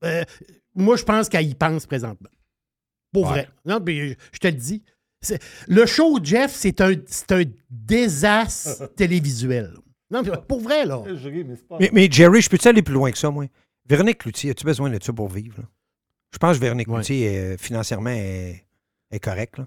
[0.04, 0.24] Euh,
[0.74, 2.30] moi, je pense qu'elle y pense présentement.
[3.12, 3.28] Pour Ouais.
[3.30, 3.48] vrai.
[3.66, 4.82] Non, mais je, je te le dis.
[5.66, 9.74] Le show, Jeff, c'est un, c'est un désastre télévisuel.
[10.10, 11.02] Non, mais pour vrai, là.
[11.80, 13.44] Mais, mais Jerry, je peux-tu aller plus loin que ça, moi?
[13.86, 15.56] Véronique Cloutier, as-tu besoin de ça pour vivre?
[15.58, 15.64] là?
[16.32, 16.94] Je pense que Véronique Ouais.
[16.96, 18.64] Cloutier, euh, financièrement, est,
[19.10, 19.58] est correcte.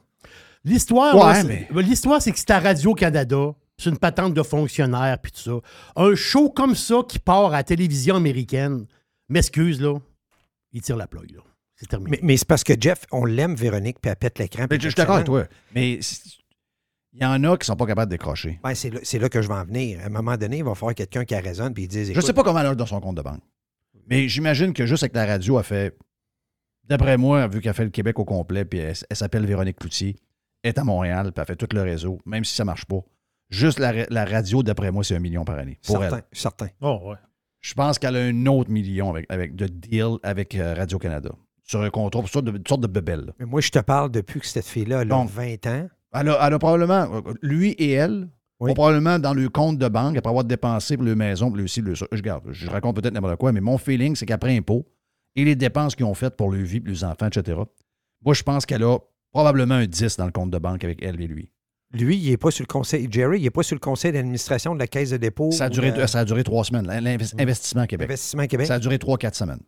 [0.63, 3.54] L'histoire, Ouais, là, mais- c'est- l'histoire, c'est que c'est à Radio-Canada.
[3.78, 5.60] C'est une patente de fonctionnaire, puis tout ça.
[5.95, 8.86] Un show comme ça qui part à la télévision américaine,
[9.28, 9.97] m'excuse, là,
[10.71, 11.41] il tire la plug, là.
[11.76, 12.12] C'est terminé.
[12.12, 14.67] Mais, mais c'est parce que Jeff, on l'aime, Véronique, puis elle pète l'écran.
[14.69, 15.45] Mais je suis d'accord avec toi.
[15.74, 15.93] Mais
[17.13, 18.60] il y en a qui sont pas capables de décrocher.
[18.63, 20.00] Ouais, c'est là, c'est là que je vais en venir.
[20.02, 22.21] À un moment donné, il va falloir quelqu'un qui a raison, puis il dise Je
[22.21, 23.41] sais pas comment elle a dans son compte de banque.
[24.08, 25.97] Mais j'imagine que juste avec la radio, elle fait.
[26.84, 30.15] D'après moi, vu qu'elle fait le Québec au complet, puis elle, elle s'appelle Véronique Cloutier,
[30.63, 33.00] est à Montréal, puis elle fait tout le réseau, même si ça marche pas.
[33.50, 35.78] Juste la, ra- la radio, d'après moi, c'est un million par année.
[35.86, 36.24] Pour Certain, elle.
[36.32, 36.67] certain.
[36.82, 37.15] Oh, ouais.
[37.60, 41.32] Je pense qu'elle a un autre million avec, avec de deal avec euh, Radio-Canada.
[41.63, 43.34] Sur un contrat, une sorte de, une sorte de bebelle.
[43.39, 45.88] Mais moi, je te parle depuis que cette fille-là elle a Donc, 20 ans.
[46.13, 48.28] Elle a, elle a probablement, lui et elle,
[48.60, 48.71] Oui.
[48.71, 51.67] ont probablement dans le compte de banque, après avoir dépensé pour le maison, pour le
[51.67, 52.06] ci, le ça.
[52.12, 54.86] Je garde, je raconte peut-être n'importe quoi, mais mon feeling, c'est qu'après impôt
[55.36, 57.60] et les dépenses qu'ils ont faites pour leur vie, pour les enfants, etc.,
[58.24, 58.97] moi, je pense qu'elle a
[59.32, 61.52] probablement un 10 dans le compte de banque avec elle et lui.
[61.94, 63.08] Lui, il n'est pas sur le conseil.
[63.12, 65.52] Jerry, il n'est pas sur le conseil d'administration de la Caisse de dépôt.
[65.52, 68.10] Ça a duré, de- ça a duré trois semaines, l'investissement Québec.
[68.10, 68.67] Investissement Québec.
[68.67, 69.60] Ça a duré trois, quatre semaines.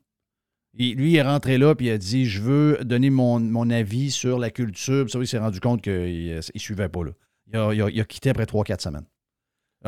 [0.78, 3.70] Et lui, il est rentré là, puis il a dit Je veux donner mon, mon
[3.70, 5.04] avis sur la culture.
[5.04, 7.04] Puis ça, il s'est rendu compte qu'il ne suivait pas.
[7.04, 7.12] Là.
[7.52, 9.06] Il, a, il a- il a quitté après trois, quatre semaines.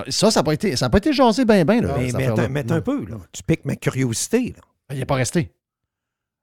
[0.09, 1.79] Ça, ça n'a pas, été- ça a pas été jasé bien, bien.
[1.81, 3.15] Mais, mais attends, mais attends un peu, là.
[3.31, 4.53] Tu piques ma curiosité.
[4.57, 4.61] Là.
[4.91, 5.51] Il n'est pas resté.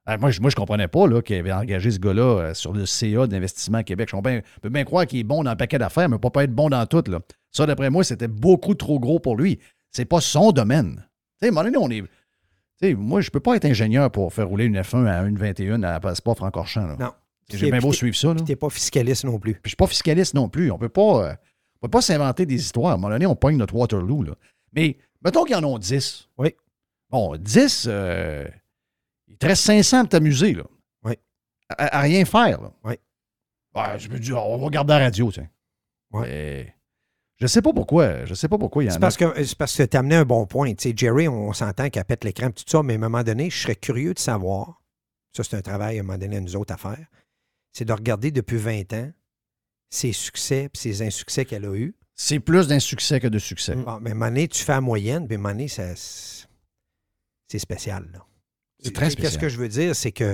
[0.05, 2.87] Ah, moi, je, moi, je comprenais pas qu'il avait engagé ce gars-là euh, sur le
[2.87, 4.09] CA d'investissement Québec.
[4.11, 6.45] Je je peux bien croire qu'il est bon dans un paquet d'affaires, mais pas pas
[6.45, 7.05] être bon dans tout.
[7.07, 7.21] Là.
[7.53, 9.61] Ça, d'après moi, c'était beaucoup trop gros pour lui.
[9.91, 10.97] C'est pas son domaine.
[11.41, 12.03] Tu sais, à un moment donné, on est.
[12.83, 16.01] tu moi, je peux pas être ingénieur pour faire rouler une F1 à 1,21 à
[16.01, 16.97] Passeport Francorchamps.
[16.99, 17.13] Non.
[17.49, 18.35] J'ai bien beau suivre ça.
[18.35, 19.53] Puis T'es pas fiscaliste non plus.
[19.55, 20.71] Puis je suis pas fiscaliste non plus.
[20.71, 21.35] On peut pas, euh,
[21.81, 22.93] on peut pas s'inventer des histoires.
[22.93, 24.23] À un moment donné, on pogne notre Waterloo.
[24.23, 24.33] Là.
[24.73, 26.29] Mais mettons qu'ils en ont 10.
[26.39, 26.55] Oui.
[27.11, 28.62] Bon, 10, euh, il
[29.43, 30.55] te reste 500 à t'amuser.
[30.55, 30.65] Là.
[31.05, 31.15] Oui.
[31.77, 32.61] À, à rien faire.
[32.61, 32.73] Là.
[32.85, 32.95] Oui.
[33.75, 35.49] Ouais, je me dis, on va regarder la radio, tiens.
[36.13, 36.23] Oui.
[36.27, 36.75] Mais
[37.39, 38.25] je sais pas pourquoi.
[38.25, 39.01] Je sais pas pourquoi il y en C'est a.
[39.01, 40.73] parce que c'est parce que tu amené un bon point.
[40.75, 43.23] Tu sais, Jerry, on s'entend qu'elle pète l'écran et tout ça, mais à un moment
[43.23, 44.83] donné, je serais curieux de savoir,
[45.37, 47.07] ça c'est un travail à un moment donné à nous autres à faire,
[47.73, 49.11] c'est de regarder depuis 20 ans
[49.91, 51.95] ses succès et ses insuccès qu'elle a eus.
[52.15, 53.75] C'est plus d'insuccès que de succès.
[53.75, 55.69] Bon, mais à un moment donné, tu fais la moyenne, puis à un moment donné,
[55.69, 55.97] c'est
[57.59, 58.09] spécial.
[58.13, 58.25] là.
[58.83, 59.41] C'est très Qu'est-ce spécial.
[59.41, 60.33] que je veux dire, c'est que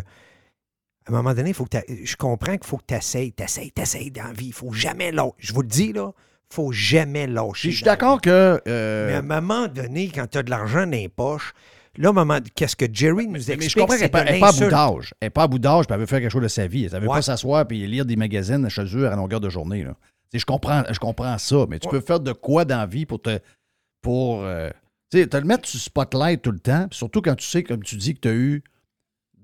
[1.07, 3.43] à un moment donné, il faut que je comprends qu'il faut que tu essayes, tu
[3.43, 4.47] essayes, tu essayes dans la vie.
[4.49, 5.33] Il faut jamais lâcher.
[5.39, 6.13] Je vous le dis, là,
[6.53, 7.69] faut jamais lâcher.
[7.69, 8.61] Puis je suis d'accord que.
[8.67, 11.53] euh, Mais à un moment donné, quand tu as de l'argent dans les poches,
[11.97, 13.59] là, à un moment, qu'est-ce que Jerry nous explique?
[13.61, 15.15] Mais je comprends qu'elle n'est pas, elle pas à bout d'âge.
[15.21, 16.85] Elle n'est pas à bout d'âge, puis elle veut faire quelque chose de sa vie.
[16.85, 17.15] Elle ne veut Ouais.
[17.17, 19.85] pas s'asseoir et lire des magazines chez eux à longueur de journée.
[19.85, 19.95] Là.
[20.35, 21.93] Je, comprends, je comprends ça, mais tu Ouais.
[21.93, 23.39] peux faire de quoi dans la vie pour te.
[24.03, 24.69] pour euh,
[25.11, 27.62] Tu sais, te le mettre sur spotlight tout le temps, puis surtout quand tu sais,
[27.62, 28.62] comme tu dis, que tu as eu.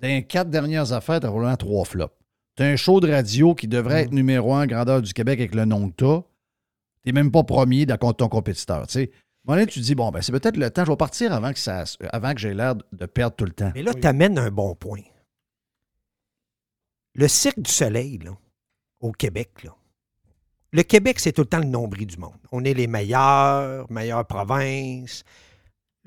[0.00, 2.14] Dans les quatre dernières affaires, tu as probablement trois flops.
[2.57, 4.07] Tu as un show de radio qui devrait Mm.
[4.07, 6.22] être numéro un grandeur du Québec avec le nom que tu
[7.03, 8.87] Tu n'es même pas premier dans ton compétiteur.
[8.87, 9.11] Tu sais.
[9.11, 10.96] À un moment donné, tu te dis, bon, ben, c'est peut-être le temps, je vais
[10.96, 13.70] partir avant que, ça, avant que j'ai l'air de perdre tout le temps.
[13.74, 15.03] Mais là, tu amènes un bon point.
[17.14, 18.33] Le Cirque du Soleil, là,
[19.00, 19.74] au Québec, là.
[20.72, 22.38] Le Québec, c'est tout le temps le nombril du monde.
[22.50, 25.22] On est les meilleurs, meilleure province.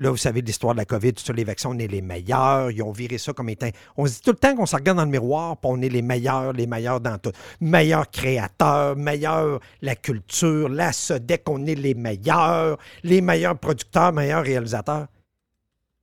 [0.00, 2.70] Là, vous savez l'histoire de la COVID, sur les vaccins, on est les meilleurs.
[2.70, 3.68] Ils ont viré ça comme étant.
[3.96, 5.88] On se dit tout le temps qu'on se regarde dans le miroir, puis on est
[5.88, 7.32] les meilleurs, les meilleurs dans tout.
[7.60, 14.44] Meilleurs créateurs, meilleurs la culture, la SODEC, on est les meilleurs, les meilleurs producteurs, meilleurs
[14.44, 15.08] réalisateurs.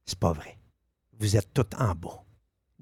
[0.06, 0.58] C'est pas vrai.
[1.18, 2.22] Vous êtes tous en bas.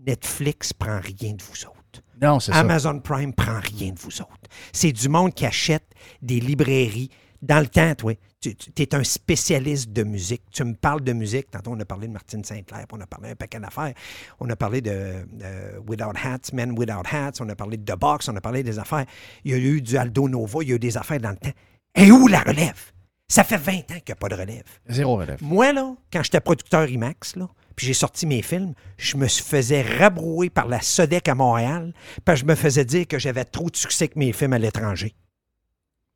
[0.05, 2.03] Netflix prend rien de vous autres.
[2.21, 2.59] Non, c'est ça.
[2.59, 4.49] Amazon Prime prend rien de vous autres.
[4.71, 5.85] C'est du monde qui achète
[6.21, 7.09] des librairies.
[7.41, 8.13] Dans le temps, toi,
[8.51, 10.43] tu es un spécialiste de musique.
[10.51, 11.49] Tu me parles de musique.
[11.51, 13.93] Tantôt, on a parlé de Martine Saint-Clair, puis on a parlé d'un paquet d'affaires.
[14.39, 17.39] On a parlé de euh, Without Hats, Men Without Hats.
[17.39, 18.27] On a parlé de The Box.
[18.29, 19.05] On a parlé des affaires.
[19.43, 20.59] Il y a eu du Aldo Nova.
[20.61, 21.53] Il y a eu des affaires dans le temps.
[21.95, 22.91] Et où la relève?
[23.27, 24.63] Ça fait 20 ans qu'il n'y a pas de relève.
[24.87, 25.39] Zéro relève.
[25.41, 29.81] Moi, là, quand j'étais producteur IMAX, là, puis j'ai sorti mes films, je me faisais
[29.81, 31.93] rabrouer par la Sodec à Montréal,
[32.25, 35.15] que je me faisais dire que j'avais trop de succès avec mes films à l'étranger.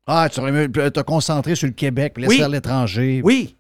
[0.08, 2.38] Ah, tu aurais mieux te concentrer sur le Québec, laisser Oui.
[2.38, 3.22] faire l'étranger.
[3.24, 3.56] Oui.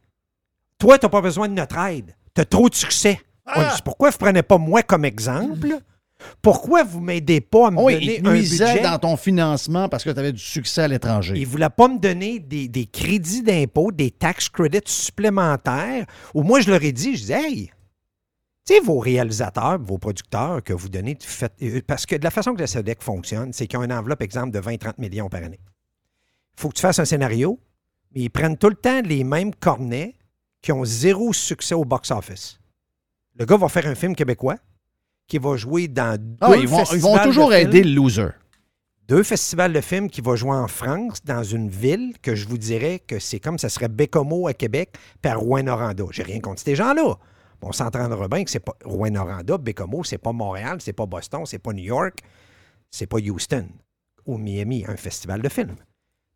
[0.79, 2.15] Toi, t'as pas besoin de notre aide.
[2.33, 3.19] T'as trop de succès.
[3.45, 3.73] Ah!
[3.75, 5.77] Dit, pourquoi vous prenez pas moi comme exemple?
[6.41, 8.81] Pourquoi vous m'aidez pas à me Oui, donner il un budget?
[8.81, 11.33] dans ton financement parce que tu avais du succès à l'étranger.
[11.35, 16.05] Il ne voulait pas me donner des, des crédits d'impôt, des tax credits supplémentaires.
[16.33, 17.71] Ou moi, je leur ai dit, je disais, hey,
[18.65, 22.23] tu sais, vos réalisateurs, vos producteurs que vous donnez, tu faites- euh, parce que de
[22.23, 25.29] la façon que la SODEC fonctionne, c'est qu'ils ont une enveloppe, exemple, de 20-30 millions
[25.29, 25.59] par année.
[26.57, 27.59] Il faut que tu fasses un scénario,
[28.13, 30.15] mais ils prennent tout le temps les mêmes cornets
[30.61, 32.59] qui ont zéro succès au box-office.
[33.35, 34.57] Le gars va faire un film québécois
[35.27, 37.93] qui va jouer dans deux Ah, ils, vont, ils vont toujours de films aider le
[37.93, 38.29] loser.
[39.07, 42.57] deux festivals de films qui vont jouer en France, dans une ville que je vous
[42.57, 46.05] dirais que c'est comme ça serait Bécomo à Québec, à Rouen-Noranda.
[46.11, 47.17] J'ai rien contre ces gens-là.
[47.61, 51.59] On s'entendra bien que c'est pas Rouen-Noranda, Bécomo, c'est pas Montréal, c'est pas Boston, c'est
[51.59, 52.19] pas New York,
[52.89, 53.67] c'est pas Houston
[54.25, 55.75] ou Miami, un festival de films.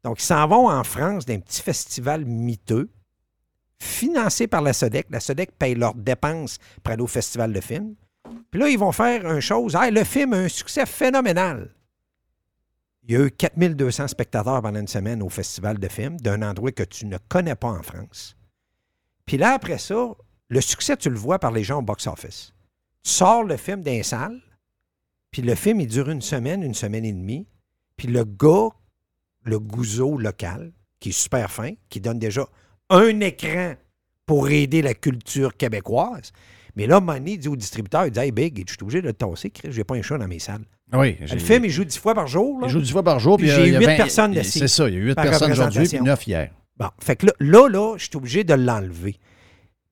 [0.03, 2.89] Donc, ils s'en vont en France d'un petit festival miteux,
[3.79, 5.07] financé par la SODEC.
[5.09, 7.95] La SODEC paye leurs dépenses pour aller au festival de films.
[8.49, 9.75] Puis là, ils vont faire une chose.
[9.75, 11.73] Hey, le film a un succès phénoménal.
[13.03, 16.71] Il y a eu 4200 spectateurs pendant une semaine au festival de films d'un endroit
[16.71, 18.35] que tu ne connais pas en France.
[19.25, 20.11] Puis là, après ça,
[20.49, 22.53] le succès, tu le vois par les gens au box-office.
[23.03, 24.39] Tu sors le film d'un salle,
[25.31, 27.47] puis le film, il dure une semaine, une semaine et demie.
[27.97, 28.69] Puis le gars,
[29.43, 32.45] le gouzeau local, qui est super fin, qui donne déjà
[32.89, 33.75] un écran
[34.25, 36.31] pour aider la culture québécoise.
[36.75, 39.13] Mais là, Money dit au distributeur, il dit Hey, Big, je suis obligé de le
[39.13, 40.63] tasser, Chris, j'ai pas un chat dans mes salles.
[40.93, 41.17] Oui.
[41.19, 42.59] Le film, il joue dix fois par jour.
[42.59, 42.67] Là.
[42.67, 43.37] il joue dix fois par jour.
[43.37, 44.99] Puis Puis j'ai il y a huit 20 personnes assis C'est ça, il y a
[44.99, 46.51] huit personnes aujourd'hui puis neuf hier.
[46.77, 49.17] Bon, fait que là, là, là, je suis obligé de l'enlever.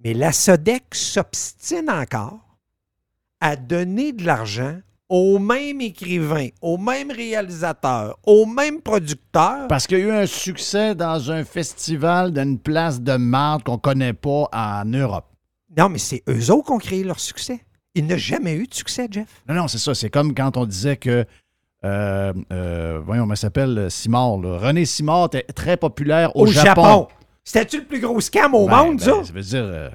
[0.03, 2.39] Mais la SODEC s'obstine encore
[3.41, 4.79] à donner de l'argent
[5.09, 9.67] au même écrivain, au même réalisateur, au même producteur.
[9.67, 13.77] Parce qu'il y a eu un succès dans un festival d'une place de marde qu'on
[13.79, 15.25] connaît pas en Europe.
[15.75, 17.59] Non, mais c'est eux autres qui ont créé leur succès.
[17.95, 19.27] Il n'a jamais eu de succès, Jeff.
[19.47, 19.93] Non, non, c'est ça.
[19.95, 21.25] C'est comme quand on disait que.
[21.85, 24.37] Euh, euh, voyons, il s'appelle Simard.
[24.37, 24.57] là.
[24.59, 27.07] René Simard était très populaire au, Au Japon.
[27.43, 29.23] C'était-tu le plus gros scam au Ben, monde, ben, ça?
[29.23, 29.63] Ça veut dire.
[29.63, 29.89] euh,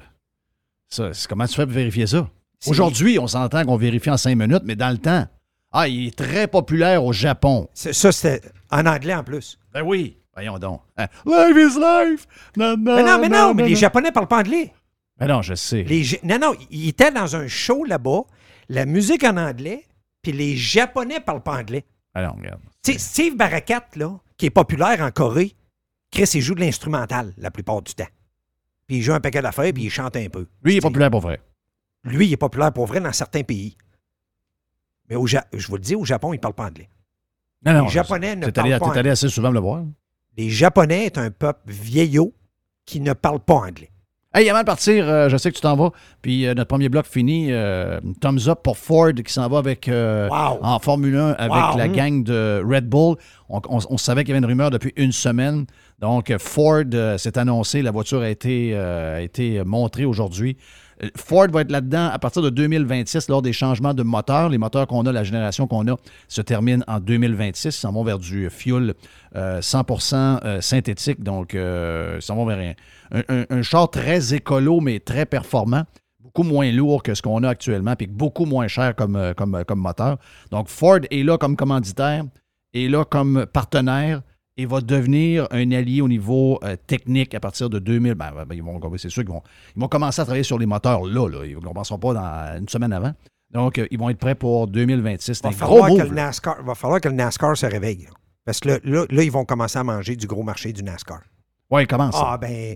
[0.89, 2.27] ça, comment tu fais pour vérifier ça?
[2.67, 5.25] Aujourd'hui, on s'entend qu'on vérifie en cinq minutes, mais dans le temps,
[5.71, 7.67] ah, il est très populaire au Japon.
[7.73, 9.57] Ça, c'était en anglais en plus.
[9.73, 10.17] Ben oui.
[10.33, 10.81] Voyons donc.
[10.97, 12.27] Hein, Life is life!
[12.57, 13.79] Non, Mais non, mais non, mais les non.
[13.79, 14.73] Japonais parlent pas anglais.
[15.17, 15.83] Ben non, je sais.
[15.83, 18.23] Les non, non, il était dans un show là-bas,
[18.67, 19.85] la musique en anglais,
[20.21, 21.85] puis les Japonais parlent pas anglais.
[22.13, 22.59] Ben non, regarde.
[22.97, 25.55] Steve Barakat, là, qui est populaire en Corée,
[26.11, 28.07] Chris, il joue de l'instrumental la plupart du temps.
[28.87, 30.47] Puis il joue un paquet d'affaires, puis il chante un peu.
[30.63, 31.41] Lui, il est populaire pour vrai.
[32.05, 33.75] Lui, il est populaire pour vrai dans certains pays.
[35.09, 36.89] Mais au Ja- je vous le dis, au Japon, il ne parle pas anglais.
[37.65, 37.83] Non, non.
[37.85, 39.09] les Japonais ne allé, parlent pas t'es allé anglais.
[39.11, 39.83] assez souvent me le voir.
[40.37, 42.33] Les Japonais est un peuple vieillot
[42.85, 43.89] qui ne parle pas anglais.
[44.33, 45.91] Hey, avant de partir, euh, je sais que tu t'en vas.
[46.21, 47.51] Puis euh, notre premier bloc fini.
[47.53, 50.59] euh, thumbs up pour Ford qui s'en va avec Wow.
[50.61, 51.77] en Formule 1 avec Wow.
[51.77, 53.15] la gang de Red Bull.
[53.47, 55.65] On, on- on savait qu'il y avait une rumeur depuis une semaine.
[55.99, 56.83] Donc, Ford
[57.17, 57.81] s'est annoncé.
[57.81, 60.57] La voiture a été, a été montrée aujourd'hui.
[61.03, 64.49] Euh, Ford va être là-dedans à partir de 2026 lors des changements de moteurs.
[64.49, 65.95] Les moteurs qu'on a, la génération qu'on a,
[66.27, 67.69] se termine en 2026.
[67.69, 68.93] Ils s'en vont vers du fuel
[69.35, 71.21] euh, 100% euh, synthétique.
[71.23, 72.75] Donc, euh, ils s'en vont vers
[73.11, 75.83] un, un- char très écolo, mais très performant.
[76.23, 79.63] Beaucoup moins lourd que ce qu'on a actuellement, puis beaucoup moins cher comme, euh, comme,
[79.65, 80.17] comme moteur.
[80.51, 82.23] Donc, Ford est là comme commanditaire,
[82.73, 84.21] est là comme partenaire
[84.57, 88.15] et va devenir un allié au niveau euh, technique à partir de 2000.
[88.15, 89.43] Ben, ben, ils vont, c'est sûr qu'ils vont,
[89.75, 91.27] ils vont commencer à travailler sur les moteurs là.
[91.27, 91.45] là.
[91.45, 93.13] Ils ne commenceront pas dans une semaine avant.
[93.51, 95.33] Donc, euh, ils vont être prêts pour 2026.
[95.35, 96.09] C'est Va falloir gros que move.
[96.09, 96.15] le.
[96.15, 98.07] NASCAR, va falloir que le NASCAR se réveille.
[98.45, 101.21] Parce que là, là, là, ils vont commencer à manger du gros marché du NASCAR.
[101.69, 102.15] Ouais, ils commencent.
[102.17, 102.75] Ah, ben,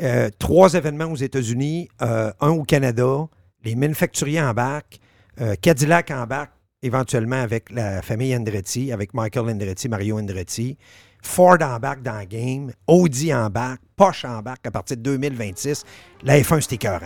[0.00, 3.26] euh, trois événements aux États-Unis, un au Canada,
[3.64, 5.00] les manufacturiers embarquent,
[5.60, 10.78] Cadillac embarque éventuellement avec la famille Andretti, avec Michael Andretti, Mario Andretti.
[11.28, 15.84] Ford embarque dans le game, Audi embarque, Porsche embarque à partir de 2026.
[16.24, 17.00] La F1, c'est écœurant.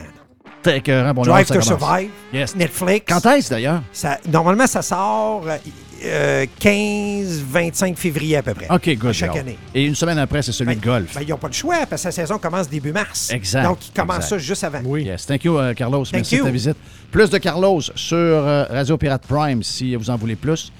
[0.62, 1.12] Très écœurant.
[1.12, 1.66] Bon, Drive to commence.
[1.66, 2.54] Survive, Yes.
[2.54, 3.04] Netflix.
[3.08, 3.82] Quand est-ce d'ailleurs?
[3.92, 5.56] Ça- normalement, ça sort euh,
[6.04, 8.68] euh, 15-25 février à peu près.
[8.70, 9.12] OK, good.
[9.12, 9.58] Chaque année.
[9.74, 11.14] Et une semaine après, c'est celui Ben, de golf.
[11.16, 13.30] Ben, ils n'ont pas le choix parce que la saison commence début mars.
[13.32, 14.28] Exact, Donc, ils commencent exact.
[14.30, 14.80] ça juste avant.
[14.84, 15.02] Oui.
[15.02, 15.26] Yes.
[15.26, 16.04] Thank you, euh, Carlos.
[16.12, 16.42] Merci you.
[16.42, 16.76] de ta visite.
[17.10, 20.72] Plus de Carlos sur euh, Radio Pirate Prime si vous en voulez plus.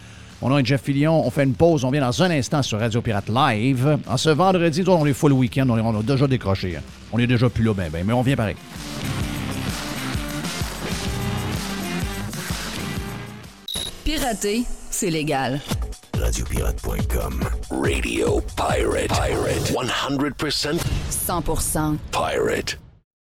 [0.43, 1.25] Mon nom est Jeff Fillion.
[1.25, 1.85] On fait une pause.
[1.85, 3.99] On vient dans un instant sur Radio Pirate Live.
[4.09, 5.67] En ce vendredi, on est full week-end.
[5.71, 6.77] On, on a déjà décroché.
[6.77, 6.83] hein.
[7.13, 8.57] On est déjà plus là, ben, ben, mais on vient pareil.
[14.05, 15.61] Pirater, c'est légal.
[16.19, 17.41] Radiopirate.com.
[17.71, 19.09] Radio Pirate.
[19.09, 19.73] Pirate.
[19.73, 20.79] 100%
[21.11, 22.79] 100% pirate.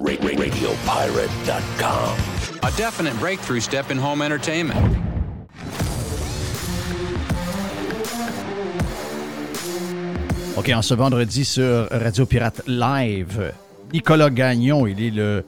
[0.00, 2.16] RadioPirate.com.
[2.64, 4.76] A definite breakthrough step in home entertainment.
[10.56, 13.52] OK, en ce vendredi sur Radio Pirate Live,
[13.92, 15.44] Nicolas Gagnon, il est le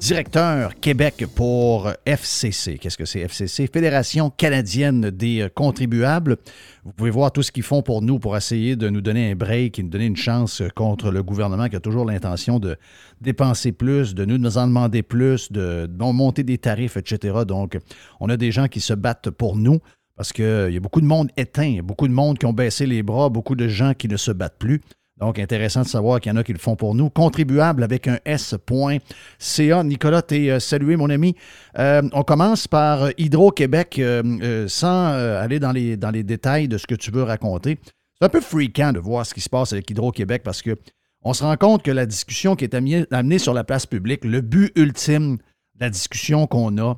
[0.00, 2.78] directeur Québec pour FCC.
[2.78, 3.68] Qu'est-ce que c'est FCC?
[3.70, 6.38] Fédération canadienne des contribuables.
[6.84, 9.34] Vous pouvez voir tout ce qu'ils font pour nous pour essayer de nous donner un
[9.36, 12.76] break et nous donner une chance contre le gouvernement qui a toujours l'intention de
[13.20, 17.40] dépenser plus, de nous, en demander plus, de, de monter des tarifs, etc.
[17.46, 17.76] Donc,
[18.20, 19.80] on a des gens qui se battent pour nous
[20.16, 23.02] parce qu'il y a beaucoup de monde éteint, beaucoup de monde qui ont baissé les
[23.02, 24.80] bras, beaucoup de gens qui ne se battent plus.
[25.20, 27.10] Donc, intéressant de savoir qu'il y en a qui le font pour nous.
[27.10, 29.84] Contribuable avec un S.ca.
[29.84, 31.36] Nicolas, t'es euh, salué, mon ami.
[31.78, 36.86] Euh, on commence par Hydro-Québec euh, sans aller dans les, dans les détails de ce
[36.86, 37.78] que tu veux raconter.
[38.18, 40.74] C'est un peu fréquent de voir ce qui se passe avec Hydro-Québec parce que
[41.22, 44.40] on se rend compte que la discussion qui est amenée sur la place publique, le
[44.40, 46.96] but ultime de la discussion qu'on a,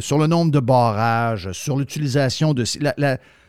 [0.00, 2.64] sur le nombre de barrages, sur l'utilisation de...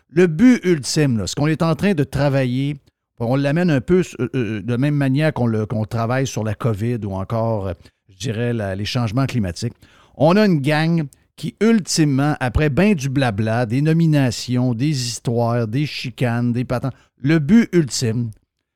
[0.10, 2.76] le but ultime, ce qu'on est en train de travailler,
[3.20, 7.00] on l'amène un peu euh, euh, de la même manière qu'on travaille sur la COVID
[7.06, 7.74] ou encore,
[8.10, 9.74] je dirais, les changements climatiques.
[10.16, 11.06] On a une gang
[11.36, 17.40] qui, ultimement, après bien du blabla, des nominations, des histoires, des chicanes, des patents, le
[17.40, 18.32] but ultime,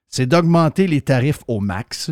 [0.07, 2.11] c'est d'augmenter les tarifs au max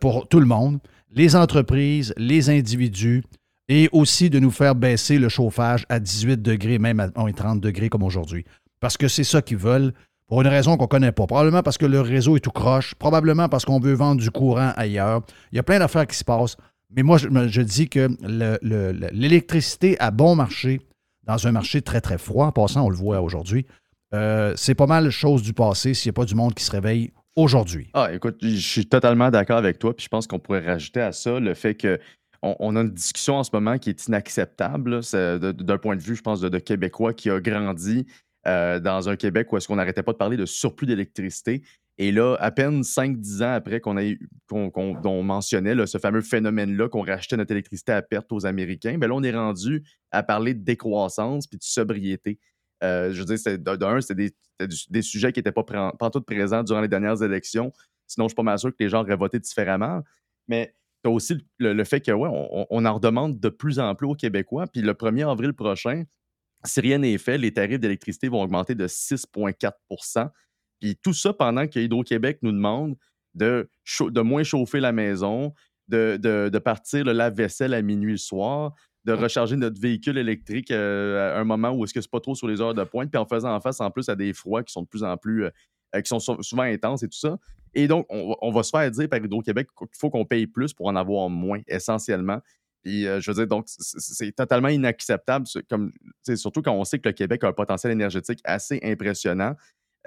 [0.00, 0.78] pour tout le monde,
[1.10, 3.22] les entreprises, les individus,
[3.70, 7.88] et aussi de nous faire baisser le chauffage à 18 degrés, même à 30 degrés
[7.88, 8.44] comme aujourd'hui.
[8.80, 9.94] Parce que c'est ça qu'ils veulent,
[10.30, 11.26] pour une raison qu'on ne connaît pas.
[11.26, 14.72] Probablement parce que le réseau est tout croche, probablement parce qu'on veut vendre du courant
[14.76, 15.22] ailleurs.
[15.50, 16.56] Il y a plein d'affaires qui se passent.
[16.94, 18.08] Mais moi, je, dis que
[19.12, 20.80] l'électricité à bon marché,
[21.24, 23.66] dans un marché très, très froid, en passant, on le voit aujourd'hui,
[24.14, 26.70] euh, c'est pas mal chose du passé s'il n'y a pas du monde qui se
[26.70, 27.90] réveille aujourd'hui.
[27.94, 29.94] Ah, écoute, je suis totalement d'accord avec toi.
[29.96, 31.98] Puis je pense qu'on pourrait rajouter à ça le fait que
[32.42, 36.22] on, a une discussion en ce moment qui est inacceptable d'un point de vue, je
[36.22, 38.06] pense, de, Québécois qui a grandi
[38.46, 41.62] euh, dans un Québec où est-ce qu'on n'arrêtait pas de parler de surplus d'électricité.
[41.98, 44.18] Et là, à peine 5-10 ans après qu'on ait
[44.48, 49.14] qu'on mentionnait ce fameux phénomène-là, qu'on rachetait notre électricité à perte aux Américains, bien là,
[49.14, 52.38] on est rendu à parler de décroissance puis de sobriété.
[52.82, 54.30] Euh, je veux dire, d'un, c'était
[54.88, 57.72] des, sujets qui n'étaient pas, pas présents durant les dernières élections.
[58.06, 60.02] Sinon, je suis pas mal sûr que les gens auraient voté différemment.
[60.48, 60.74] Mais
[61.04, 62.28] tu as aussi le, fait que, ouais,
[62.70, 64.66] on, en redemande de plus en plus aux Québécois.
[64.66, 66.04] Puis le 1er avril prochain,
[66.64, 70.30] si rien n'est fait, les tarifs d'électricité vont augmenter de 6,4%
[70.80, 72.96] Puis tout ça pendant que Hydro-Québec nous demande
[73.34, 73.68] de,
[74.00, 75.54] de moins chauffer la maison,
[75.88, 81.36] de, de, partir le lave-vaisselle à minuit le soir, de recharger notre véhicule électrique euh,
[81.36, 83.18] à un moment où est-ce que c'est pas trop sur les heures de pointe, puis
[83.18, 85.44] en faisant en face en plus à des froids qui sont de plus en plus
[85.44, 85.50] euh,
[85.94, 87.38] euh, qui sont souvent intenses et tout ça.
[87.72, 90.88] Et donc, on, va se faire dire par Hydro-Québec qu'il faut qu'on paye plus pour
[90.88, 92.40] en avoir moins, essentiellement.
[92.82, 95.92] Puis, euh, je veux dire, donc, c'est totalement inacceptable, comme,
[96.34, 99.54] surtout quand on sait que le Québec a un potentiel énergétique assez impressionnant.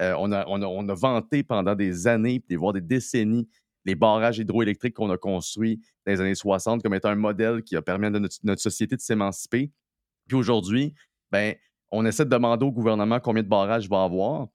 [0.00, 3.48] Euh, on, a, on, vanté pendant des années, voire des décennies,
[3.84, 7.76] les barrages hydroélectriques qu'on a construits dans les années 60 comme étant un modèle qui
[7.76, 9.70] a permis à notre, notre société de s'émanciper.
[10.26, 10.94] Puis aujourd'hui,
[11.30, 11.54] ben,
[11.92, 14.48] on essaie de demander au gouvernement combien de barrages il va avoir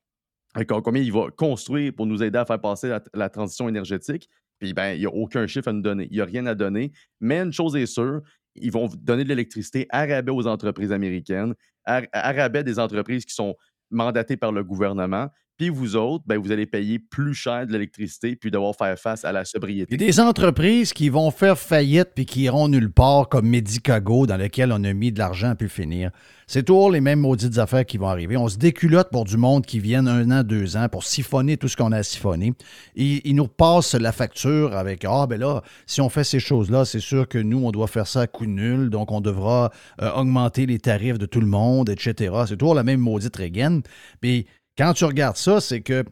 [0.67, 4.29] combien il va construire pour nous aider à faire passer la, transition énergétique.
[4.59, 6.07] Puis, ben, il n'y a aucun chiffre à nous donner.
[6.11, 6.91] Il n'y a rien à donner.
[7.19, 8.21] Mais une chose est sûre,
[8.55, 11.55] ils vont donner de l'électricité à rabais aux entreprises américaines,
[11.85, 13.55] à, rabais des entreprises qui sont
[13.89, 15.29] mandatées par le gouvernement.
[15.59, 19.25] Puis vous autres, ben, vous allez payer plus cher de l'électricité puis devoir faire face
[19.25, 19.93] à la sobriété.
[19.93, 24.37] Il des entreprises qui vont faire faillite puis qui iront nulle part, comme Medicago, dans
[24.37, 26.11] lequel on a mis de l'argent puis finir.
[26.47, 28.37] C'est toujours les mêmes maudites affaires qui vont arriver.
[28.37, 31.67] On se déculotte pour du monde qui viennent un an, deux ans pour siphonner tout
[31.67, 32.53] ce qu'on a siphonné.
[32.95, 36.85] Et ils nous passent la facture avec Ah, ben là, si on fait ces choses-là,
[36.85, 40.09] c'est sûr que nous, on doit faire ça à coût nul, donc on devra euh,
[40.13, 42.33] augmenter les tarifs de tout le monde, etc.
[42.47, 43.83] C'est toujours la même maudite régaine.
[44.21, 44.47] Puis
[44.79, 46.03] quand tu regardes ça, c'est que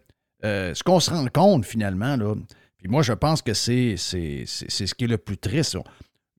[0.45, 2.35] euh, ce qu'on se rend compte finalement, là,
[2.77, 5.77] puis moi je pense que c'est, ce qui est le plus triste.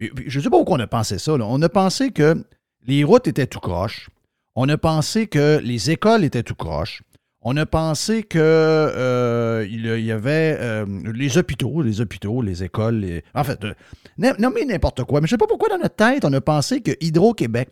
[0.00, 1.32] Je ne sais pas pourquoi on a pensé ça.
[1.34, 2.44] On a pensé que
[2.86, 4.08] les routes étaient tout croches.
[4.54, 7.02] On a pensé que les écoles étaient tout croches.
[7.42, 12.96] On a pensé que euh, il y avait euh, les hôpitaux, les hôpitaux, les écoles,
[12.96, 13.74] les- en fait, euh,
[14.20, 15.20] n- nommez n'importe quoi.
[15.20, 17.70] Mais je ne sais pas pourquoi dans notre tête, on a pensé que Hydro-Québec,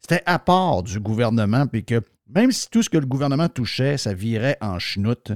[0.00, 2.00] c'était à part du gouvernement, puis que
[2.34, 5.32] même si tout ce que le gouvernement touchait, ça virait en chenoute.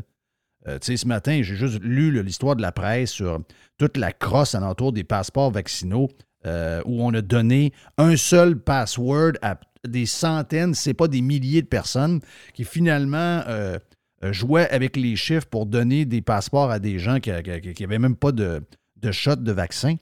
[0.66, 3.40] Euh, ce matin, j'ai juste lu l'histoire de la presse sur
[3.78, 6.08] toute la crosse alentour des passeports vaccinaux
[6.46, 11.62] euh, où on a donné un seul password à des centaines, c'est pas des milliers
[11.62, 12.20] de personnes
[12.54, 13.78] qui finalement euh,
[14.22, 18.32] jouaient avec les chiffres pour donner des passeports à des gens qui n'avaient même pas
[18.32, 18.62] de,
[18.96, 19.96] de shot de vaccin.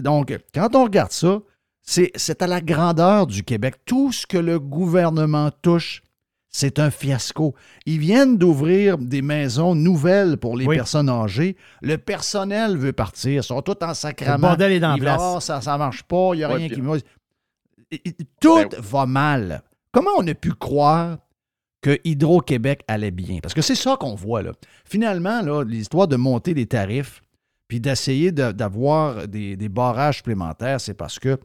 [0.00, 1.40] Donc, quand on regarde ça,
[1.82, 3.76] c'est à la grandeur du Québec.
[3.84, 6.02] Tout ce que le gouvernement touche,
[6.52, 7.54] c'est un fiasco.
[7.86, 10.76] Ils viennent d'ouvrir des maisons nouvelles pour les Oui.
[10.76, 11.56] personnes âgées.
[11.80, 13.40] Le personnel veut partir.
[13.40, 14.36] Ils sont tous en sacrament.
[14.36, 15.44] Le bordel est dans Ils place.
[15.44, 16.30] Ça ne marche pas.
[16.34, 16.96] Il n'y a Ouais, rien puis- qui va.
[18.40, 19.62] Tout Ben- va mal.
[19.92, 21.18] Comment on a pu croire
[21.82, 23.38] que Hydro-Québec allait bien?
[23.42, 24.42] Parce que c'est ça qu'on voit.
[24.42, 24.52] Là.
[24.84, 27.20] Finalement, là, l'histoire de monter les tarifs
[27.68, 31.38] puis d'essayer de- d'avoir des, des barrages supplémentaires, c'est parce que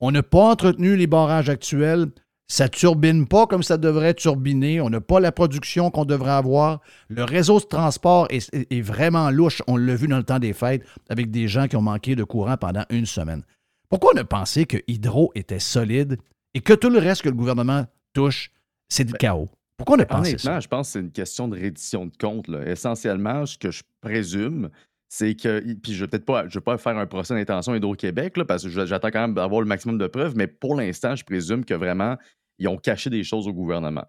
[0.00, 2.06] on n'a pas entretenu les barrages actuels.
[2.50, 4.80] Ça turbine pas comme ça devrait turbiner.
[4.80, 6.80] On n'a pas la production qu'on devrait avoir.
[7.08, 9.62] Le réseau de transport est, est- est vraiment louche.
[9.66, 12.24] On l'a vu dans le temps des fêtes avec des gens qui ont manqué de
[12.24, 13.42] courant pendant une semaine.
[13.90, 16.16] Pourquoi on a pensé que Hydro était solide
[16.54, 17.84] et que tout le reste que le gouvernement
[18.14, 18.50] touche,
[18.88, 19.48] c'est du chaos?
[19.76, 20.60] Pourquoi on a pensé Honnêtement, ça?
[20.60, 22.48] je pense que c'est une question de reddition de compte.
[22.48, 22.66] là.
[22.66, 24.70] Essentiellement, ce que je présume,
[25.10, 25.60] c'est que.
[25.82, 28.62] Puis je ne vais peut-être pas, je vais pas faire un procès d'intention Hydro-Québec, parce
[28.64, 31.74] que j'attends quand même d'avoir le maximum de preuves, mais pour l'instant, je présume que
[31.74, 32.16] vraiment,
[32.58, 34.04] ils ont caché des choses au gouvernement.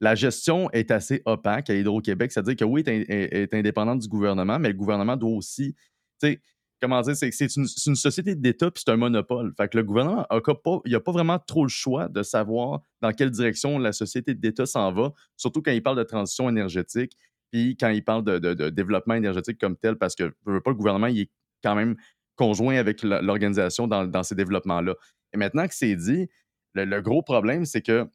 [0.00, 4.58] La gestion est assez opaque à Hydro-Québec, c'est-à-dire que oui, est, est indépendante du gouvernement,
[4.58, 5.74] mais le gouvernement doit aussi.
[6.20, 6.40] Tu sais,
[6.80, 9.52] comment dire, c'est une, société d'État puis c'est un monopole.
[9.56, 13.30] Fait que le gouvernement a pas, pas vraiment trop le choix de savoir dans quelle
[13.30, 17.12] direction la société d'État s'en va, surtout quand il parle de transition énergétique
[17.52, 20.76] puis quand il parle de, développement énergétique comme tel, parce que je veux pas, le
[20.76, 21.30] gouvernement il est
[21.62, 21.96] quand même
[22.36, 24.94] conjoint avec l'organisation dans, dans ces développements-là.
[25.34, 26.28] Et maintenant que c'est dit,
[26.74, 28.06] le, gros problème, c'est que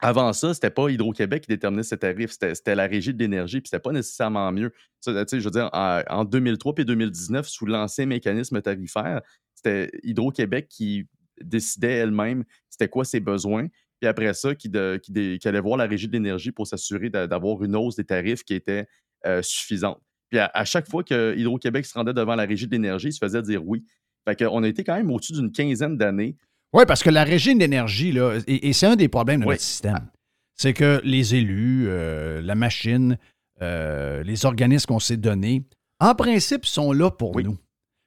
[0.00, 3.68] avant ça, c'était pas Hydro-Québec qui déterminait ses tarifs, c'était la régie de l'énergie, puis
[3.68, 4.72] c'était pas nécessairement mieux.
[5.06, 9.22] Je veux dire, en, en 2003 puis 2019, sous l'ancien mécanisme tarifaire,
[9.54, 11.06] c'était Hydro-Québec qui
[11.40, 13.68] décidait elle-même c'était quoi ses besoins,
[14.00, 17.74] puis après ça, qui, allait voir la régie de l'énergie pour s'assurer d'a- d'avoir une
[17.74, 18.86] hausse des tarifs qui était
[19.26, 20.00] euh, suffisante.
[20.30, 23.12] Puis à, à chaque fois que Hydro-Québec se rendait devant la régie de l'énergie, il
[23.12, 23.84] se faisait dire oui.
[24.28, 26.36] Fait qu'on a été quand même au-dessus d'une quinzaine d'années
[26.72, 29.54] Oui, parce que la régie d'énergie, là, et, et c'est un des problèmes de Oui.
[29.54, 30.10] notre système,
[30.54, 33.16] c'est que les élus, euh, la machine,
[33.62, 35.64] euh, les organismes qu'on s'est donnés,
[36.00, 37.56] en principe, sont là pour nous.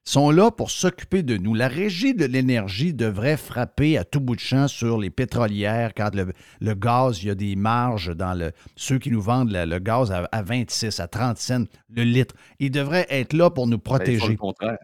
[0.04, 1.54] Sont là pour s'occuper de nous.
[1.54, 6.16] La régie de l'énergie devrait frapper à tout bout de champ sur les pétrolières quand
[6.16, 9.64] le, le gaz, il y a des marges dans le, ceux qui nous vendent le,
[9.66, 12.34] le gaz à, à 26, à 30 cents le litre.
[12.60, 14.38] Ils devraient être là pour nous Ben, protéger.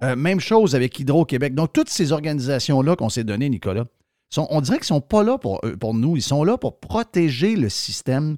[0.03, 1.55] Euh, même chose avec Hydro-Québec.
[1.55, 3.85] Donc, toutes ces organisations-là qu'on s'est données, Nicolas,
[4.29, 6.15] sont- on dirait qu'ils ne sont pas là pour, euh, pour nous.
[6.15, 8.37] Ils sont là pour protéger le système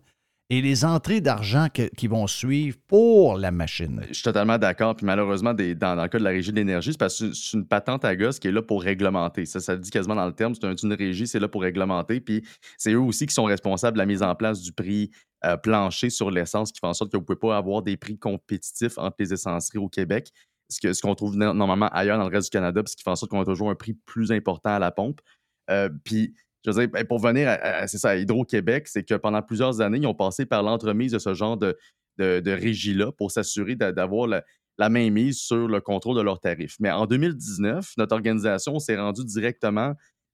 [0.52, 4.02] et les entrées d'argent qui vont suivre pour la machine.
[4.08, 4.96] Je suis totalement d'accord.
[4.96, 7.68] Puis malheureusement, dans, le cas de la régie de l'énergie, c'est parce que c'est une
[7.68, 9.46] patente à gosse qui est là pour réglementer.
[9.46, 10.56] Ça, ça le dit quasiment dans le terme.
[10.56, 12.20] C'est un- une régie, c'est là pour réglementer.
[12.20, 12.44] Puis
[12.78, 15.12] c'est eux aussi qui sont responsables de la mise en place du prix
[15.46, 17.96] euh, plancher sur l'essence, qui fait en sorte que vous ne pouvez pas avoir des
[17.96, 20.32] prix compétitifs entre les essenceries au Québec.
[20.70, 22.98] Ce que- ce qu'on trouve no- normalement ailleurs dans le reste du Canada, puis ce
[22.98, 25.22] qui fait en sorte qu'on a toujours un prix plus important à la pompe.
[25.70, 26.34] Euh, puis,
[26.66, 30.14] je veux ben, pour venir à, c'est Hydro-Québec, c'est que pendant plusieurs années, ils ont
[30.14, 31.78] passé par l'entremise de ce genre de,
[32.20, 36.76] régie-là pour s'assurer d'a- d'avoir la, mainmise sur le contrôle de leurs tarifs.
[36.80, 39.94] Mais en 2019, notre organisation s'est rendue directement,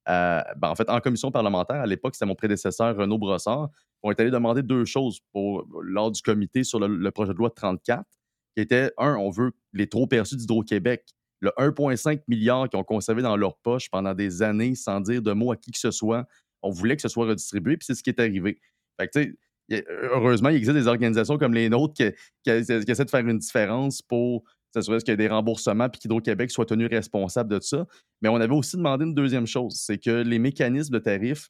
[0.09, 1.77] euh, ben, en commission parlementaire.
[1.81, 3.69] À l'époque, c'était mon prédécesseur Renaud Brossard.
[4.03, 5.19] On est allé demander deux choses
[5.81, 8.03] lors du comité sur le, le projet de loi 34,
[8.55, 11.03] qui était, un, on veut les trop perçus d'Hydro-Québec
[11.45, 15.31] le 1,5 milliard qu'ils ont conservé dans leur poche pendant des années sans dire de
[15.31, 16.25] mots à qui que ce soit.
[16.61, 18.59] On voulait que ce soit redistribué, puis c'est ce qui est arrivé.
[18.99, 19.35] Fait que,
[20.13, 24.43] heureusement, il existe des organisations comme les nôtres qui essaient de faire une différence pour
[24.73, 27.85] s'assurer qu'il y ait des remboursements puis qu'Hydro-Québec soit tenu responsable de ça.
[28.21, 31.49] Mais on avait aussi demandé une deuxième chose, c'est que les mécanismes de tarifs,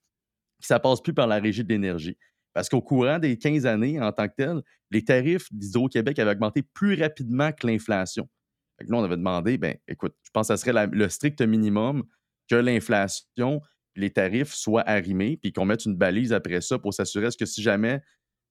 [0.60, 2.18] ça passe plus par la régie de l'énergie.
[2.54, 6.62] Parce qu'au courant des 15 années, en tant que tel, les tarifs d'Hydro-Québec avaient augmenté
[6.62, 8.30] plus rapidement que l'inflation.
[8.78, 11.42] Fait que là, on avait demandé, ben, écoute, je pense que ça serait le strict
[11.42, 12.04] minimum
[12.50, 13.62] que l'inflation,
[13.96, 17.62] les tarifs soient arrimés, puis qu'on mette une balise après ça pour s'assurer que si
[17.62, 18.02] jamais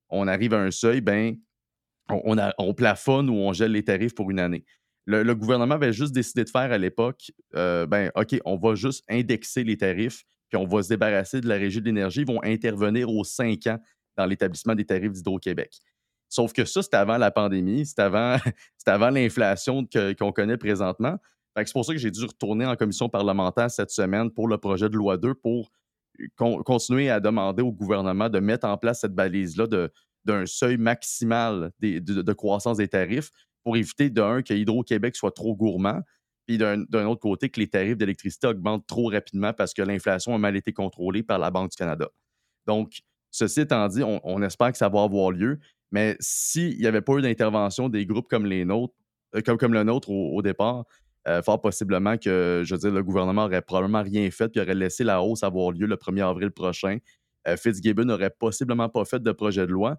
[0.09, 1.37] on arrive à un seuil, ben,
[2.09, 4.65] on, plafonne ou on gèle les tarifs pour une année.
[5.07, 8.75] le, le gouvernement avait juste décidé de faire à l'époque, euh, ben, OK, on va
[8.75, 12.21] juste indexer les tarifs, puis on va se débarrasser de la régie de l'énergie.
[12.21, 13.79] Ils vont intervenir aux cinq ans
[14.17, 15.71] dans l'établissement des tarifs d'Hydro-Québec.
[16.35, 18.37] Sauf que ça, c'était avant la pandémie, c'était avant,
[18.87, 19.87] avant l'inflation
[20.19, 21.17] qu'on connaît présentement.
[21.57, 24.89] C'est pour ça que j'ai dû retourner en commission parlementaire cette semaine pour le projet
[24.89, 25.71] de loi 2 pour
[26.35, 29.69] con- continuer à demander au gouvernement de mettre en place cette balise-là
[30.25, 33.31] d'un seuil maximal de, croissance des tarifs
[33.63, 36.01] pour éviter, d'un, que Hydro-Québec soit trop gourmand,
[36.47, 40.39] puis d'un autre côté, que les tarifs d'électricité augmentent trop rapidement parce que l'inflation a
[40.39, 42.09] mal été contrôlée par la Banque du Canada.
[42.67, 45.61] Donc, ceci étant dit, on espère que ça va avoir lieu,
[45.95, 48.95] mais s'il n'y avait pas eu d'intervention des groupes comme les nôtres,
[49.37, 50.87] euh, comme, le nôtre au, départ,
[51.29, 55.23] euh, fort possiblement que, je le gouvernement aurait probablement rien fait puis aurait laissé la
[55.23, 56.99] hausse avoir lieu le 1er avril prochain.
[57.47, 59.97] Euh, Fitzgibbon n'aurait possiblement pas fait de projet de loi.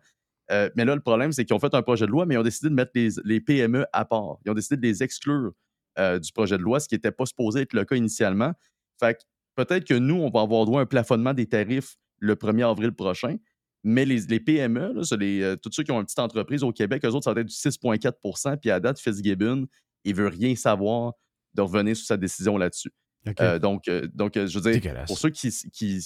[0.52, 2.40] Euh, mais là, le problème, c'est qu'ils ont fait un projet de loi, mais ils
[2.40, 4.36] ont décidé de mettre les, les PME à part.
[4.46, 5.54] Ils ont décidé de les exclure
[5.98, 8.52] du projet de loi, ce qui n'était pas supposé être le cas initialement.
[9.00, 9.20] Fait que
[9.56, 12.92] peut-être que nous, on va avoir droit à un plafonnement des tarifs le 1er avril
[12.92, 13.38] prochain,
[13.86, 16.64] mais les, les PME, là, c'est les, euh, tous ceux qui ont une petite entreprise
[16.64, 19.68] au Québec, eux autres, ça va être du 6,4% puis à date, Fitzgibbon,
[20.04, 21.14] il veut rien savoir
[21.54, 22.92] de revenir sur sa décision là-dessus.
[23.40, 26.02] Euh, donc, euh, donc je veux dire, pour ceux qui, qui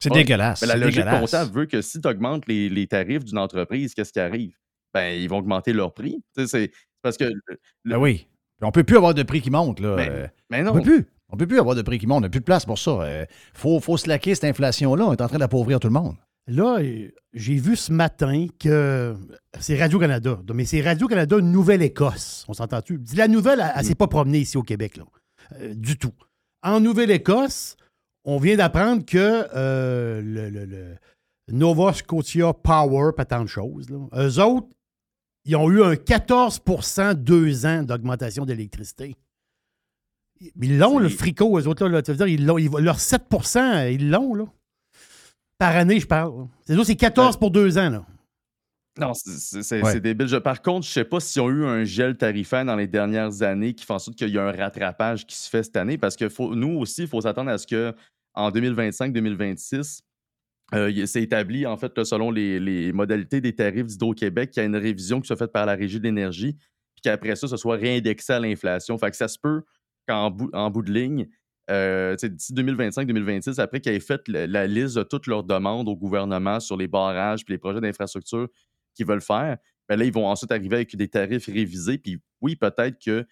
[0.00, 0.62] C'est dégueulasse.
[0.62, 1.20] Mais la logique dégueulasse.
[1.20, 4.56] comptable veut que si tu augmentes les, les tarifs d'une entreprise, qu'est-ce qui arrive?
[4.94, 6.22] Ben, ils vont augmenter leur prix.
[6.34, 6.70] C'est c'est
[7.02, 7.24] parce que.
[7.24, 8.26] le- le- Ben oui.
[8.62, 9.78] On peut plus avoir de prix qui monte.
[9.80, 9.94] Là.
[9.96, 10.72] Mais- mais On non.
[10.74, 11.06] peut plus.
[11.28, 12.18] On peut plus avoir de prix qui monte.
[12.18, 13.06] On n'a plus de place pour ça.
[13.22, 15.04] Il faut, faut se laquer cette inflation-là.
[15.06, 16.16] On est en train d'appauvrir tout le monde.
[16.48, 19.14] Là, euh, j'ai vu ce matin que
[19.60, 20.40] c'est Radio-Canada.
[20.54, 22.44] Mais c'est Radio-Canada Nouvelle-Écosse.
[22.48, 23.00] On s'entend-tu?
[23.14, 25.04] La nouvelle, elle, elle s'est pas promenée ici au Québec, là.
[25.60, 26.12] Euh, du tout.
[26.62, 27.76] En Nouvelle-Écosse,
[28.24, 30.94] on vient d'apprendre que euh, le, le- le
[31.52, 34.68] Nova Scotia Power, pas tant de choses, là, eux autres,
[35.46, 39.16] ils ont eu un 14% deux ans d'augmentation d'électricité.
[40.60, 42.02] Ils l'ont, le fricot, eux autres, là, là.
[42.02, 44.44] Tu veux dire, ils l'ont, ils- leur 7% ils l'ont, là.
[45.58, 46.46] Par année, je parle.
[46.64, 48.06] C'est c'est 14 pour deux ans, là.
[48.98, 50.00] Non, c'est- Ouais.
[50.00, 50.28] débile.
[50.40, 53.42] Par contre, je ne sais pas s'ils ont eu un gel tarifaire dans les dernières
[53.42, 55.98] années qui fait en sorte qu'il y a un rattrapage qui se fait cette année
[55.98, 57.94] parce que faut- nous aussi, il faut s'attendre à ce que
[58.34, 60.02] en 2025-2026,
[60.74, 64.62] euh, il- c'est établi, en fait, là, selon les, les modalités des tarifs d'Hydro-Québec, qu'il
[64.62, 66.54] y a une révision qui soit faite par la Régie de l'énergie,
[66.94, 68.98] puis qu'après ça, ce soit réindexé à l'inflation.
[68.98, 69.62] Fait que ça se peut
[70.08, 71.28] qu'en bout, en bout de ligne,
[71.70, 75.96] euh, d'ici 2025-2026, après qu'ils aient fait la, la liste de toutes leurs demandes au
[75.96, 78.48] gouvernement sur les barrages puis les projets d'infrastructure
[78.94, 79.58] qu'ils veulent faire,
[79.88, 81.98] ben là, ils vont ensuite arriver avec des tarifs révisés.
[81.98, 83.26] Puis oui, peut-être que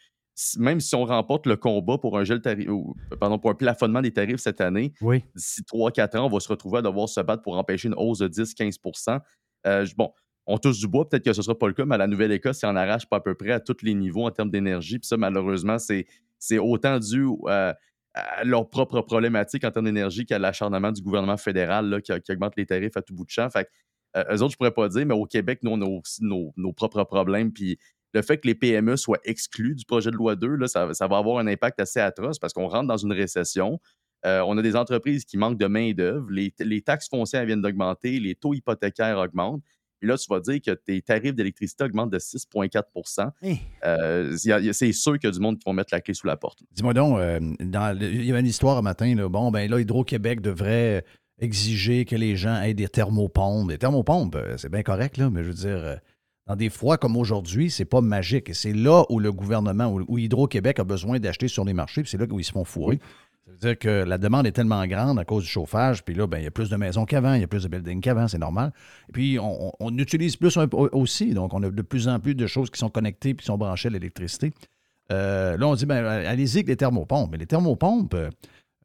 [0.59, 4.03] même si on remporte le combat pour un gel tarif, ou, pardon, pour un plafonnement
[4.03, 5.25] des tarifs cette année, Oui.
[5.35, 8.19] d'ici 3-4 ans, on va se retrouver à devoir se battre pour empêcher une hausse
[8.19, 9.21] de 10-15
[9.67, 10.13] Euh, Bon,
[10.45, 12.07] on touche du bois, peut-être que ce ne sera pas le cas, mais à la
[12.07, 14.99] Nouvelle-Écosse, ils en arrachent pas à peu près à tous les niveaux en termes d'énergie.
[14.99, 16.07] Puis ça, malheureusement, c'est
[16.39, 17.73] c'est autant dû euh,
[18.17, 22.55] à leurs propres problématiques en termes d'énergie qu'à l'acharnement du gouvernement fédéral là, qui, augmente
[22.57, 23.49] les tarifs à tout bout de champ.
[23.51, 23.69] Fait
[24.17, 26.53] euh, eux autres, je pourrais pas dire, mais au Québec, nous, on a aussi nos,
[26.57, 27.53] nos propres problèmes.
[27.53, 27.79] Puis
[28.15, 31.07] le fait que les PME soient exclus du projet de loi 2, là, ça, ça
[31.07, 33.79] va avoir un impact assez atroce parce qu'on rentre dans une récession.
[34.25, 36.31] Euh, on a des entreprises qui manquent de main-d'œuvre.
[36.31, 39.63] Les, les taxes foncières viennent d'augmenter, les taux hypothécaires augmentent.
[39.99, 42.83] Puis là, tu vas dire que tes tarifs d'électricité augmentent de 6,4
[43.43, 43.55] Hein?
[43.85, 44.37] Euh,
[44.73, 46.63] C'est sûr qu'il y a du monde qui vont mettre la clé sous la porte.
[46.73, 49.71] Dis-moi donc, euh, dans le- il y avait une histoire un matin, là, bon, ben
[49.71, 51.05] là, Hydro-Québec devrait
[51.39, 53.69] exiger que les gens aient des thermopompes.
[53.69, 55.99] Des thermopompes, euh, c'est bien correct, là, mais je veux dire,
[56.47, 58.51] dans des froids comme aujourd'hui, c'est pas magique.
[58.51, 62.03] Et c'est là où le gouvernement, où, où Hydro-Québec a besoin d'acheter sur les marchés,
[62.03, 63.01] puis c'est là où ils se font fourrer.
[63.47, 66.27] Ça veut dire que la demande est tellement grande à cause du chauffage, puis là,
[66.27, 68.27] ben, il y a plus de maisons qu'avant, il y a plus de buildings qu'avant,
[68.27, 68.73] c'est normal.
[69.09, 72.71] Et puis, on, utilise plus aussi, donc on a de plus en plus de choses
[72.71, 74.53] qui sont connectées puis qui sont branchées à l'électricité.
[75.13, 77.31] Euh, là, on dit, ben, allez-y avec les thermopompes.
[77.31, 78.31] Mais les thermopompes, euh,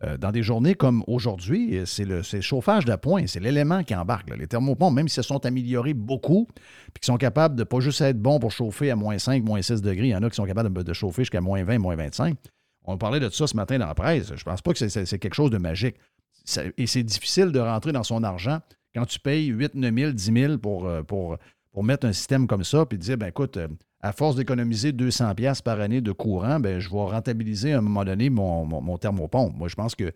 [0.03, 4.30] euh, dans des journées comme aujourd'hui, c'est le, le chauffage d'appoint, c'est l'élément qui embarque.
[4.38, 6.47] Les thermopompes, même s'ils se sont améliorés beaucoup,
[6.93, 9.64] puis qui sont capables de pas juste être bons pour chauffer à moins 5, moins
[9.64, 11.95] 6 degrés, il y en a qui sont capables de chauffer jusqu'à moins 20, moins
[11.95, 12.38] 25.
[12.86, 14.34] On parlait de ça ce matin dans la presse.
[14.36, 15.95] Je pense pas que c'est- quelque chose de magique.
[16.77, 18.59] Et c'est difficile de rentrer dans son argent
[18.95, 21.38] quand tu payes 8, 9 000, 10 000 pour, euh, pour,
[21.71, 23.67] pour mettre un système comme ça, puis dire, ben écoute, euh,
[24.01, 27.82] à force d'économiser 200 pièces par année de courant, ben, je vais rentabiliser à un
[27.82, 29.55] moment donné mon, mon, mon thermopompe.
[29.55, 30.11] Moi, je pense que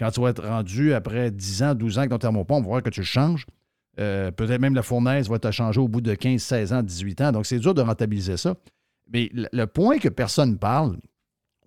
[0.00, 2.90] quand tu vas être rendu après 10 ans, 12 ans avec ton thermopompe, voir que
[2.90, 3.46] tu changes.
[4.00, 7.20] Euh, Peut-être même la fournaise va te changer au bout de 15, 16 ans, 18
[7.20, 7.32] ans.
[7.32, 8.56] Donc, c'est dur de rentabiliser ça.
[9.12, 10.98] Mais le point que personne ne parle,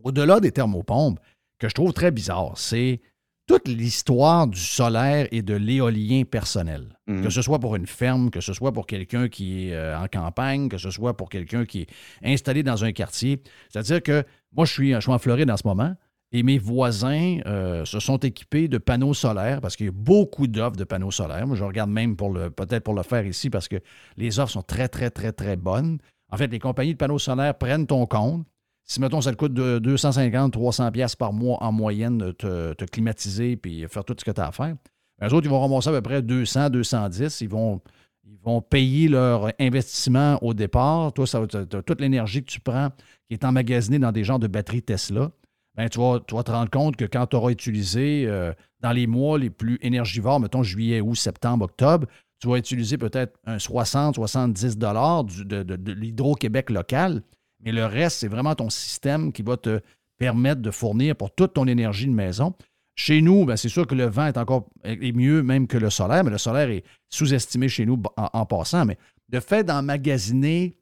[0.03, 1.19] au-delà des thermopompes,
[1.59, 3.01] que je trouve très bizarre, c'est
[3.47, 6.97] toute l'histoire du solaire et de l'éolien personnel.
[7.07, 7.23] Mhm.
[7.23, 10.07] Que ce soit pour une ferme, que ce soit pour quelqu'un qui est euh, en
[10.07, 11.87] campagne, que ce soit pour quelqu'un qui est
[12.23, 13.41] installé dans un quartier.
[13.69, 14.23] C'est-à-dire que
[14.53, 15.95] moi, je suis, je suis en Floride en ce moment
[16.31, 20.47] et mes voisins euh, se sont équipés de panneaux solaires parce qu'il y a beaucoup
[20.47, 21.45] d'offres de panneaux solaires.
[21.45, 23.77] Moi, je regarde même pour le peut-être pour le faire ici parce que
[24.17, 25.97] les offres sont très, très, très, très bonnes.
[26.31, 28.45] En fait, les compagnies de panneaux solaires prennent ton compte.
[28.85, 32.85] Si, mettons, ça te coûte de 250, 300 pièces par mois en moyenne de te,
[32.85, 34.75] climatiser puis faire tout ce que tu as à faire,
[35.21, 37.41] les autres, ils vont ramasser à peu près 200, 210.
[37.41, 37.79] Ils vont,
[38.25, 41.13] ils vont payer leur investissement au départ.
[41.13, 42.89] Toi, ça toute l'énergie que tu prends
[43.27, 45.31] qui est emmagasinée dans des genres de batteries Tesla.
[45.75, 48.51] Ben, tu, vas, te rendre compte que quand tu auras utilisé euh,
[48.81, 52.07] dans les mois les plus énergivores, mettons juillet, août, septembre, octobre,
[52.39, 57.21] tu vas utiliser peut-être un 60, 70 dollars de l'Hydro-Québec local,
[57.63, 59.81] mais le reste, c'est vraiment ton système qui va te
[60.17, 62.53] permettre de fournir pour toute ton énergie de maison.
[62.95, 65.89] Chez nous, ben, c'est sûr que le vent est encore est mieux même que le
[65.89, 68.85] solaire, mais le solaire est sous-estimé chez nous en, passant.
[68.85, 68.97] Mais
[69.31, 70.77] le fait d'emmagasiner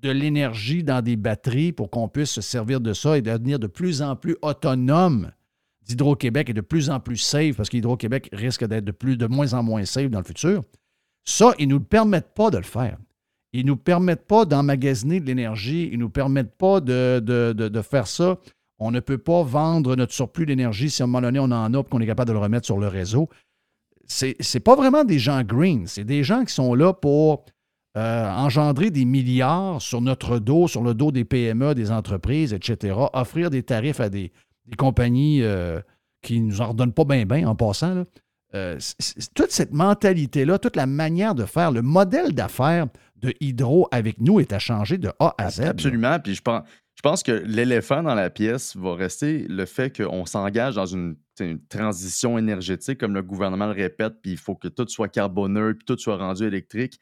[0.00, 3.66] de l'énergie dans des batteries pour qu'on puisse se servir de ça et devenir de
[3.66, 5.32] plus en plus autonome
[5.88, 9.62] d'Hydro-Québec et de plus en plus safe, parce qu'Hydro-Québec risque d'être de, de moins en
[9.62, 10.62] moins safe dans le futur,
[11.24, 12.98] ça, ils ne nous permettent pas de le faire.
[13.52, 15.88] Ils ne nous permettent pas d'emmagasiner de l'énergie.
[15.90, 18.38] Ils ne nous permettent pas de, de- de- faire ça.
[18.78, 21.72] On ne peut pas vendre notre surplus d'énergie si à un moment donné on en
[21.74, 23.28] a et qu'on est capable de le remettre sur le réseau.
[24.06, 25.86] C'est n'est pas vraiment des gens green.
[25.86, 27.44] C'est des gens qui sont là pour
[27.96, 32.94] euh, engendrer des milliards sur notre dos, sur le dos des PME, des entreprises, etc.
[33.12, 34.30] Offrir des tarifs à des,
[34.66, 35.80] des compagnies euh,
[36.22, 38.04] qui ne nous en redonnent pas bien, bien en passant.
[38.54, 38.78] Euh,
[39.34, 42.86] toute cette mentalité-là, toute la manière de faire, le modèle d'affaires
[43.20, 45.60] de Hydro avec nous est à changer de A à Z.
[45.62, 46.18] Absolument.
[46.20, 46.62] Puis je pense,
[46.98, 51.16] je pense que l'éléphant dans la pièce va rester le fait qu'on s'engage dans une,
[51.68, 55.84] transition énergétique, comme le gouvernement le répète, puis il faut que tout soit carboneux, puis
[55.84, 56.98] tout soit rendu électrique.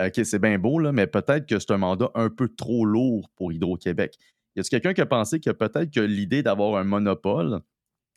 [0.00, 2.86] Euh, OK, c'est bien beau, là, mais peut-être que c'est un mandat un peu trop
[2.86, 4.16] lourd pour Hydro-Québec.
[4.56, 7.60] Y a-t-il quelqu'un qui a pensé que peut-être que l'idée d'avoir un monopole,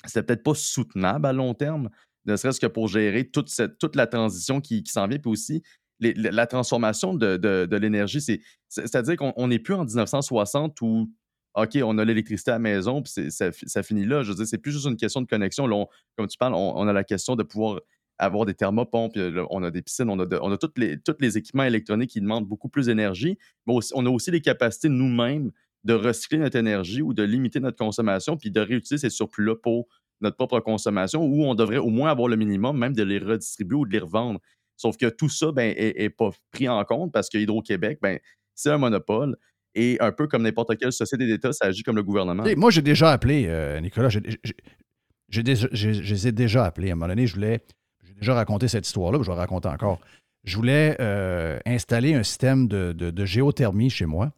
[0.05, 1.89] c'était peut-être pas soutenable à long terme,
[2.25, 5.31] ne serait-ce que pour gérer toute, cette, toute la transition qui, qui s'en vient, puis
[5.31, 5.63] aussi
[5.99, 8.21] la transformation de, l'énergie.
[8.21, 11.09] c'est- c'est- C'est-à-dire qu'on on n'est plus en 1960 où,
[11.55, 14.21] OK, on a l'électricité à la maison, puis ça, fi- ça finit là.
[14.23, 15.67] Je veux dire, c'est plus juste une question de connexion.
[16.15, 17.81] Comme tu parles, on, a la question de pouvoir
[18.19, 19.17] avoir des thermopompes,
[19.49, 22.87] on a des piscines, on a, tous les, les équipements électroniques qui demandent beaucoup plus
[22.87, 25.51] d'énergie, mais on a aussi les capacités nous-mêmes
[25.83, 29.87] de recycler notre énergie ou de limiter notre consommation, puis de réutiliser ces surplus-là pour
[30.21, 33.77] notre propre consommation, ou on devrait au moins avoir le minimum, même de les redistribuer
[33.77, 34.39] ou de les revendre.
[34.77, 38.19] Sauf que tout ça ben, est, pas pris en compte parce que Hydro-Québec, ben,
[38.53, 39.35] c'est un monopole.
[39.75, 42.45] Et un peu comme n'importe quelle société d'État, ça agit comme le gouvernement.
[42.45, 46.89] Sais, Moi, j'ai déjà appelé, euh, Nicolas, je les ai déjà appelés.
[46.89, 47.61] À un moment donné, je voulais,
[48.03, 49.99] j'ai déjà raconté cette histoire-là, je vais raconter encore.
[50.43, 54.31] Je voulais euh, installer un système de, géothermie chez moi.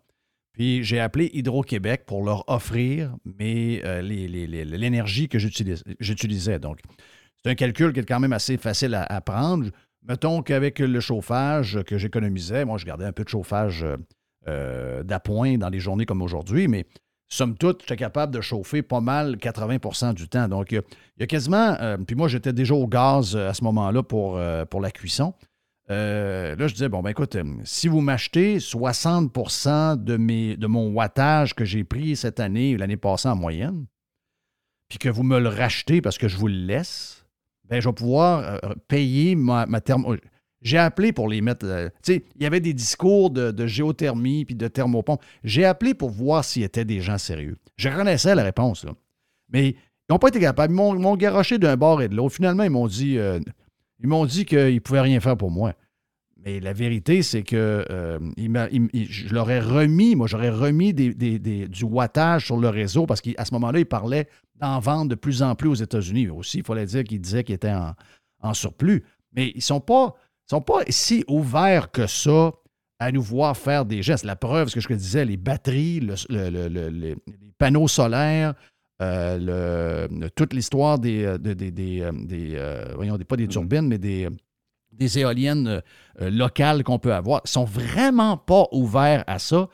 [0.53, 6.59] Puis j'ai appelé Hydro-Québec pour leur offrir euh, l'énergie que j'utilisais.
[6.59, 6.79] Donc,
[7.41, 9.69] c'est un calcul qui est quand même assez facile à, à prendre.
[10.07, 13.97] Mettons qu'avec le chauffage que j'économisais, moi, je gardais un peu de chauffage euh,
[14.47, 16.85] euh, d'appoint dans les journées comme aujourd'hui, mais
[17.27, 20.47] somme toute, j'étais capable de chauffer pas mal 80% du temps.
[20.47, 20.81] Donc, il
[21.19, 21.75] y a, quasiment.
[21.81, 25.33] euh, puis moi, j'étais déjà au gaz à ce moment-là pour, la cuisson.
[25.89, 31.55] Là, je disais, bon, ben écoute, si vous m'achetez 60% de, mes, de mon wattage
[31.55, 33.85] que j'ai pris cette année, l'année passée en moyenne,
[34.87, 37.18] puis que vous me le rachetez parce que je vous le laisse,
[37.69, 40.15] ben, je vais pouvoir euh, payer ma, ma thermo.
[40.61, 41.65] J'ai appelé pour les mettre.
[41.65, 45.21] euh, tu sais, il y avait des discours de, de géothermie puis de thermopompe.
[45.43, 47.55] J'ai appelé pour voir s'il étaient des gens sérieux.
[47.77, 48.91] Je connaissais la réponse, là.
[49.51, 49.75] Mais ils
[50.09, 50.73] n'ont pas été capables.
[50.73, 52.35] Ils m'ont, ils m'ont garoché d'un bord et de l'autre.
[52.35, 53.39] Finalement, ils m'ont dit, euh,
[53.99, 55.73] ils m'ont dit qu'ils ne pouvaient rien faire pour moi.
[56.45, 60.49] Mais la vérité, c'est que euh, il il- il- je leur ai remis, moi, j'aurais
[60.49, 64.27] remis des- des- des- du wattage sur le réseau parce qu'à ce moment-là, ils parlaient
[64.55, 66.29] d'en vendre de plus en plus aux États-Unis.
[66.29, 67.93] Aussi, il fallait dire qu'ils disaient qu'ils étaient en,
[68.41, 69.03] en surplus.
[69.33, 70.15] Mais ils ne sont pas,
[70.49, 72.51] sont pas si ouverts que ça
[72.99, 74.25] à nous voir faire des gestes.
[74.25, 77.15] La preuve, ce que je te disais, les batteries, le- le- le- le- les,
[77.57, 78.53] panneaux solaires,
[79.01, 84.27] euh, toute l'histoire des, euh, des, des- des, euh, voyons, pas des turbines, mais des,
[84.91, 85.81] des éoliennes euh,
[86.21, 89.69] euh, locales qu'on peut avoir, sont vraiment pas ouverts à ça.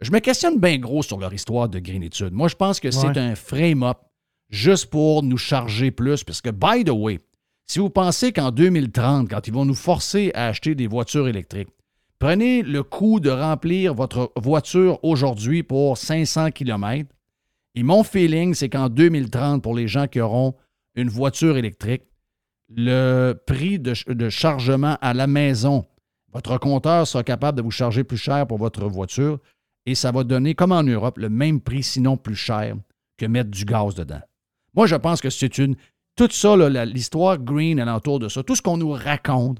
[0.00, 2.32] Je me questionne bien gros sur leur histoire de greenitude.
[2.32, 3.98] Moi, je pense que c'est un frame-up
[4.50, 7.20] juste pour nous charger plus, parce que, by the way,
[7.66, 11.68] si vous pensez qu'en 2030, quand ils vont nous forcer à acheter des voitures électriques,
[12.18, 17.10] prenez le coût de remplir votre voiture aujourd'hui pour 500 km.
[17.74, 20.54] Et mon feeling, c'est qu'en 2030, pour les gens qui auront
[20.94, 22.02] une voiture électrique,
[22.74, 25.86] le prix de, ch- de chargement à la maison,
[26.32, 29.38] votre compteur sera capable de vous charger plus cher pour votre voiture
[29.86, 32.74] et ça va donner, comme en Europe, le même prix, sinon plus cher,
[33.16, 34.20] que mettre du gaz dedans.
[34.74, 35.76] Moi, je pense que c'est une.
[36.16, 39.58] Tout ça, l'histoire green alentour de ça, tout ce qu'on nous raconte,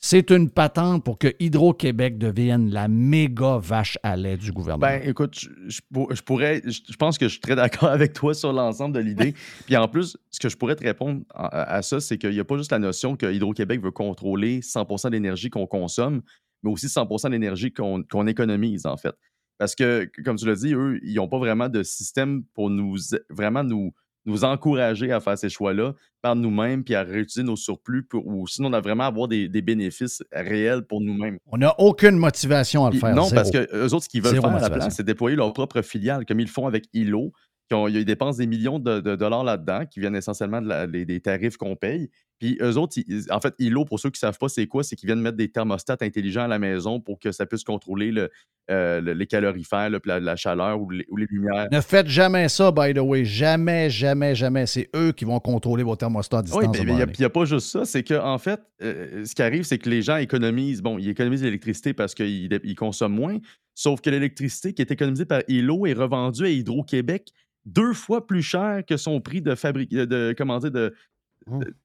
[0.00, 4.86] c'est une patente pour que Hydro-Québec devienne la méga vache à lait du gouvernement.
[4.86, 7.88] Ben, écoute, je, je pour- je pourrais, je, je pense que je suis très d'accord
[7.90, 9.34] avec toi sur l'ensemble de l'idée.
[9.66, 12.44] Puis en plus, ce que je pourrais te répondre à, ça, c'est qu'il n'y a
[12.44, 16.22] pas juste la notion que Hydro-Québec veut contrôler 100 de l'énergie qu'on consomme,
[16.62, 19.14] mais aussi 100 de l'énergie qu'on qu'on économise, en fait.
[19.58, 22.96] Parce que, comme tu l'as dit, eux, ils n'ont pas vraiment de système pour nous
[23.28, 23.92] vraiment nous,
[24.26, 28.46] nous encourager à faire ces choix-là par nous-mêmes puis à réutiliser nos surplus pour, ou
[28.46, 31.38] sinon on a vraiment avoir des, des bénéfices réels pour nous-mêmes.
[31.46, 33.14] On n'a aucune motivation à le Puis faire.
[33.14, 33.34] Non, zéro.
[33.34, 35.52] parce que eux autres, ce qu'ils veulent Zéro faire à la place, c'est déployer leur
[35.52, 37.32] propre filiale, comme ils le font avec ILO.
[37.68, 40.86] qui ont- ils dépensent des millions de, de dollars là-dedans, qui viennent essentiellement de la-
[40.86, 42.10] les- des tarifs qu'on paye.
[42.40, 44.82] Puis eux autres, ils- en fait, ILO, pour ceux qui ne savent pas c'est quoi,
[44.82, 48.10] c'est qu'ils viennent mettre des thermostats intelligents à la maison pour que ça puisse contrôler
[48.10, 48.30] le,
[48.70, 51.68] euh, le- les calorifères, la, la chaleur ou les, ou les lumières.
[51.70, 53.24] Ne faites jamais ça, by the way.
[53.26, 54.66] Jamais, jamais, jamais.
[54.66, 56.62] C'est eux qui vont contrôler vos thermostats à distance.
[56.62, 57.84] Oui, mais il n'y a, pas juste ça.
[57.84, 60.80] C'est qu'en en fait, euh, ce qui arrive, c'est que les gens économisent.
[60.82, 63.36] Bon, ils économisent l'électricité parce qu'ils ils consomment moins.
[63.74, 67.28] Sauf que l'électricité qui est économisée par ILO est revendue à Hydro-Québec
[67.66, 70.94] deux fois plus cher que son prix de fabrique, de, comment dire, de-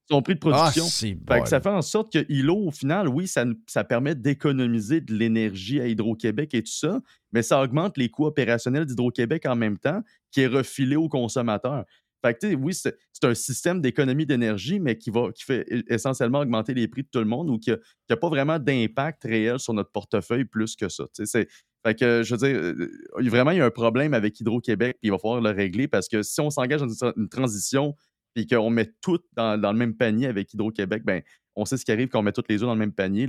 [0.10, 0.86] son prix de production.
[0.86, 1.46] Ah, que bon.
[1.46, 5.88] ça fait en sorte que ILO, au final, oui, ça, permet d'économiser de l'énergie à
[5.88, 7.02] Hydro-Québec et tout ça,
[7.32, 10.02] mais ça augmente les coûts opérationnels d'Hydro-Québec en même temps,
[10.32, 11.86] qui est refilé aux consommateurs.
[12.24, 16.40] Fait que, oui, c'est un système d'économie d'énergie, mais qui, va, qui fait e- essentiellement
[16.40, 19.74] augmenter les prix de tout le monde ou qui n'a pas vraiment d'impact réel sur
[19.74, 21.06] notre portefeuille plus que ça.
[21.14, 21.48] C'est-
[21.86, 22.90] Fait que, je veux dire, euh,
[23.20, 25.52] il y a vraiment il y a un problème avec Hydro-Québec, il va falloir le
[25.52, 27.96] régler parce que si on s'engage dans une transition
[28.36, 31.24] puis qu'on met tout dans, le même panier avec Hydro-Québec, ben,
[31.56, 33.28] on sait ce qui arrive quand on met toutes les œufs dans le même panier.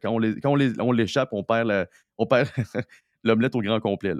[0.00, 1.88] Quand on l'échappe, on perd
[3.24, 4.14] l'omelette au grand complet.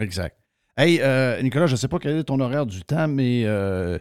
[0.00, 0.36] Exact.
[0.76, 3.98] Hey, euh, Nicolas, je ne sais pas quel est ton horaire du temps, mais euh,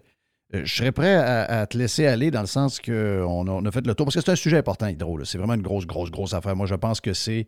[0.56, 3.72] euh, je serais prêt à, te laisser aller dans le sens qu'on a, on a
[3.72, 4.06] fait le tour.
[4.06, 5.24] Parce que c'est un sujet important, Hydro.
[5.26, 6.56] C'est vraiment une grosse, grosse, grosse affaire.
[6.56, 7.47] Moi, je pense que c'est.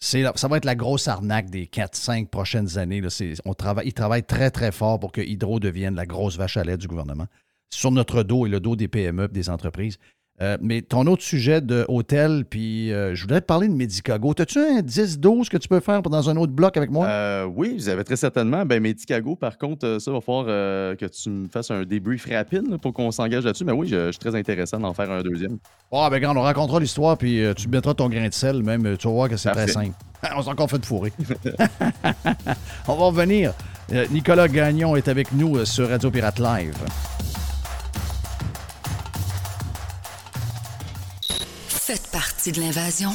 [0.00, 3.00] Ça va être la grosse arnaque des 4-5 prochaines années.
[3.00, 3.08] là.
[3.44, 6.64] On travaille, ils travaillent très, très fort pour que Hydro devienne la grosse vache à
[6.64, 7.26] lait du gouvernement.
[7.70, 9.98] Sur notre dos et le dos des PME, des entreprises.
[10.40, 14.32] Euh, mais ton autre sujet de hôtel, puis euh, je voudrais te parler de Medicago.
[14.38, 17.06] As-tu un 10-12 que tu peux faire dans un autre bloc avec moi?
[17.06, 18.64] Euh, oui, vous avez très certainement.
[18.64, 20.46] Ben, Medicago, par contre, ça va falloir
[20.96, 23.64] que tu me fasses un débrief rapide là, pour qu'on s'engage là-dessus.
[23.64, 25.58] Mais oui, je, je suis très intéressant d'en faire un deuxième.
[25.90, 29.08] Ah, ben, quand on racontera l'histoire, puis tu mettras ton grain de sel, même, tu
[29.08, 29.94] vas voir que c'est très simple.
[30.36, 31.12] on s'est encore fait de fourrer.
[32.86, 33.54] on va revenir.
[34.10, 36.76] Nicolas Gagnon est avec nous sur Radio Pirate Live.
[41.88, 43.14] Faites partie de l'invasion.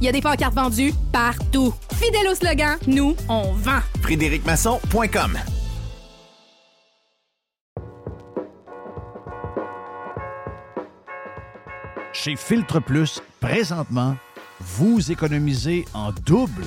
[0.00, 1.74] Il y a des pancartes vendues partout.
[1.94, 3.80] Fidèle au slogan, nous, on vend.
[4.02, 5.38] FrédéricMasson.com
[12.12, 14.16] Chez Filtre Plus, présentement,
[14.60, 16.66] vous économisez en double.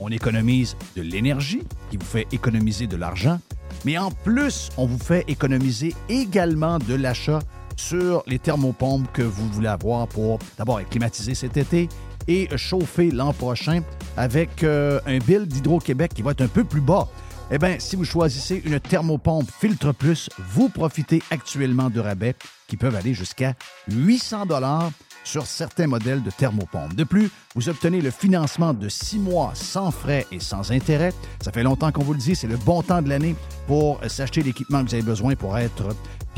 [0.00, 3.40] On économise de l'énergie, qui vous fait économiser de l'argent,
[3.84, 7.38] mais en plus, on vous fait économiser également de l'achat
[7.76, 11.88] sur les thermopompes que vous voulez avoir pour d'abord être climatisé cet été
[12.28, 13.82] et chauffer l'an prochain
[14.16, 17.08] avec euh, un bill d'Hydro-Québec qui va être un peu plus bas.
[17.50, 22.34] Eh bien, si vous choisissez une thermopompe Filtre Plus, vous profitez actuellement de rabais
[22.68, 23.54] qui peuvent aller jusqu'à
[23.88, 24.90] 800 dollars
[25.24, 26.94] sur certains modèles de thermopompe.
[26.94, 31.12] De plus, vous obtenez le financement de six mois sans frais et sans intérêt.
[31.40, 33.34] Ça fait longtemps qu'on vous le dit, c'est le bon temps de l'année
[33.66, 35.88] pour s'acheter l'équipement que vous avez besoin pour être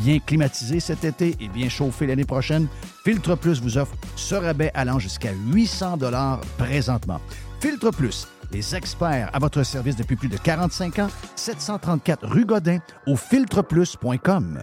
[0.01, 2.66] bien climatisé cet été et bien chauffé l'année prochaine.
[3.05, 7.20] Filtre Plus vous offre ce rabais allant jusqu'à 800 dollars présentement.
[7.61, 12.78] Filtre Plus, les experts à votre service depuis plus de 45 ans, 734 rue Godin
[13.07, 14.62] au filtreplus.com.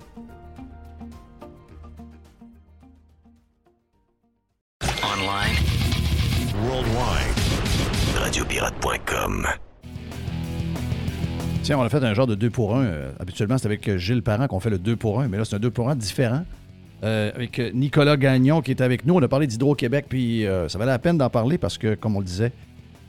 [11.63, 13.13] Tiens, on a fait un genre de 2 pour 1.
[13.19, 15.59] habituellement, c'est avec Gilles Parent qu'on fait le 2 pour 1, mais là, c'est un
[15.59, 16.43] 2 pour 1 différent.
[17.03, 19.15] Euh, avec Nicolas Gagnon qui est avec nous.
[19.15, 22.15] On a parlé d'Hydro-Québec, puis euh, ça valait la peine d'en parler parce que, comme
[22.15, 22.51] on le disait,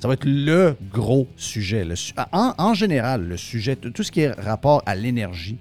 [0.01, 1.87] ça va être le gros sujet.
[2.33, 5.59] En général, le sujet, tout ce qui est rapport à l'énergie,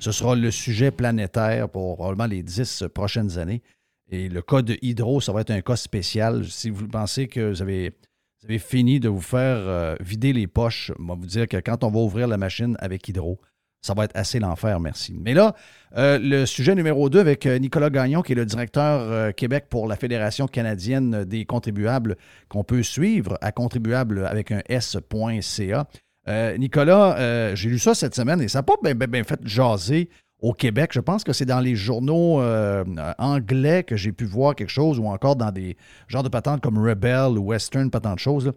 [0.00, 3.62] ce sera le sujet planétaire pour probablement les 10 prochaines années.
[4.10, 6.44] Et le cas de Hydro, ça va être un cas spécial.
[6.46, 7.92] Si vous pensez que vous avez,
[8.58, 11.90] fini de vous faire euh, vider les poches, on va vous dire que quand on
[11.90, 13.38] va ouvrir la machine avec Hydro,
[13.82, 15.16] ça va être assez l'enfer, merci.
[15.20, 15.54] Mais là,
[15.96, 19.86] euh, le sujet numéro 2 avec euh, Nicolas Gagnon, qui est le directeur Québec pour
[19.86, 22.16] la Fédération canadienne des contribuables,
[22.48, 25.86] qu'on peut suivre à contribuable avec un S.ca.
[26.58, 30.10] Nicolas, j'ai lu ça cette semaine et ça n'a pas bien fait jaser
[30.40, 30.90] au Québec.
[30.92, 32.84] Je pense que c'est dans les journaux euh,
[33.18, 35.76] anglais que j'ai pu voir quelque chose ou encore dans des
[36.06, 38.52] genres de patentes comme Rebel ou Western, patentes de choses.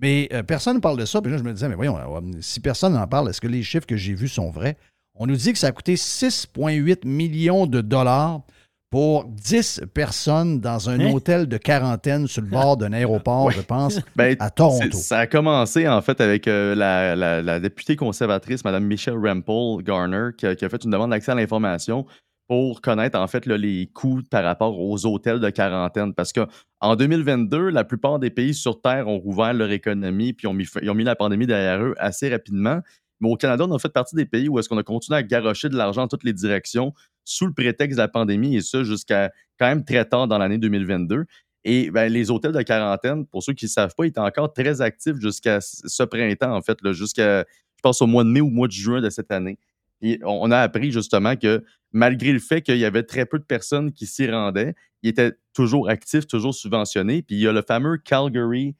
[0.00, 1.20] Mais euh, personne ne parle de ça.
[1.20, 3.62] Puis là, je me disais, mais voyons, euh, si personne n'en parle, est-ce que les
[3.62, 4.76] chiffres que j'ai vus sont vrais?
[5.14, 8.42] On nous dit que ça a coûté 6,8 millions de dollars
[8.90, 11.12] pour 10 personnes dans un Hein?
[11.12, 14.96] hôtel de quarantaine sur le bord d'un aéroport, je pense, Ben, à Toronto.
[14.98, 19.84] Ça a commencé en fait avec euh, la, la- la députée conservatrice, Mme Michelle Rempel
[19.84, 22.04] Garner, qui a, qui a fait une demande d'accès à l'information
[22.48, 26.12] pour connaître en fait là, les coûts par rapport aux hôtels de quarantaine.
[26.12, 30.52] Parce qu'en 2022, la plupart des pays sur Terre ont rouvert leur économie puis ont
[30.52, 32.80] mis, ils ont mis la pandémie derrière eux assez rapidement.
[33.20, 35.22] Mais au Canada, on a fait partie des pays où est-ce qu'on a continué à
[35.22, 36.94] garocher de l'argent dans toutes les directions
[37.24, 40.58] sous le prétexte de la pandémie et ça jusqu'à quand même très tard dans l'année
[40.58, 41.26] 2022.
[41.64, 44.80] Et ben, les hôtels de quarantaine, pour ceux qui ne savent pas, étaient encore très
[44.80, 48.50] actifs jusqu'à ce printemps, en fait, jusqu'à, je pense, au mois de mai ou au
[48.50, 49.58] mois de juin de cette année.
[50.00, 51.62] Et on a appris justement que
[51.92, 55.32] malgré le fait qu'il y avait très peu de personnes qui s'y rendaient, ils étaient
[55.52, 57.20] toujours actifs, toujours subventionnés.
[57.22, 58.74] Puis il y a le fameux Calgary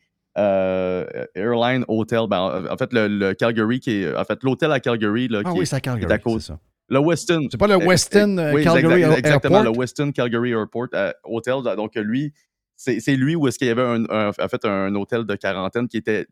[0.45, 2.21] euh, Airline Hotel.
[2.29, 4.15] Ben, en fait, le, le Calgary qui est.
[4.17, 5.29] En fait, l'hôtel à Calgary.
[5.29, 6.59] Là, Ah qui oui, est- c'est à Calgary, c'est ça.
[6.89, 7.47] Le Weston.
[7.51, 9.73] C'est pas le Euh, Weston, euh, oui, Calgary exact- exactement, Airport?
[9.73, 11.55] le Weston Calgary Airport euh, Hotel.
[11.77, 12.33] Donc, lui,
[12.77, 15.87] c'est lui où est-ce qu'il y avait un, un- en fait, un hôtel de quarantaine
[15.87, 16.27] qui était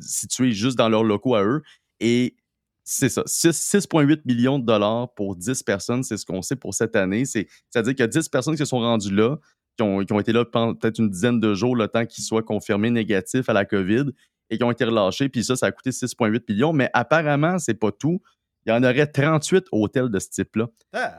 [0.00, 1.62] situé juste dans leurs locaux à eux.
[2.00, 2.34] Et
[2.82, 6.74] c'est ça, 6 6,8 millions de dollars pour 10 personnes, c'est ce qu'on sait pour
[6.74, 7.24] cette année.
[7.24, 9.36] C'est- C'est-à-dire qu'il y a 10 personnes qui se sont rendues là
[9.76, 12.24] qui ont, qui ont été là pendant peut-être une dizaine de jours, le temps qu'ils
[12.24, 14.04] soient confirmés négatifs à la COVID
[14.50, 15.28] et qui ont été relâchés.
[15.28, 16.72] Puis ça, ça a coûté 6,8 millions.
[16.72, 18.20] Mais apparemment, c'est pas tout.
[18.66, 20.68] Il y en aurait 38 hôtels de ce type-là.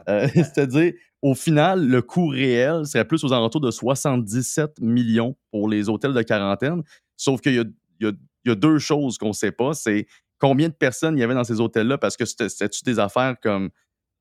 [0.09, 5.69] Euh, C'est-à-dire, au final, le coût réel serait plus aux alentours de 77 millions pour
[5.69, 6.81] les hôtels de quarantaine.
[7.17, 7.55] Sauf qu'il y
[8.03, 8.11] y a-
[8.45, 9.73] il y a deux choses qu'on ne sait pas.
[9.73, 10.05] C'est
[10.39, 13.35] combien de personnes il y avait dans ces hôtels-là, parce que c'était- c'était-tu des affaires
[13.41, 13.69] comme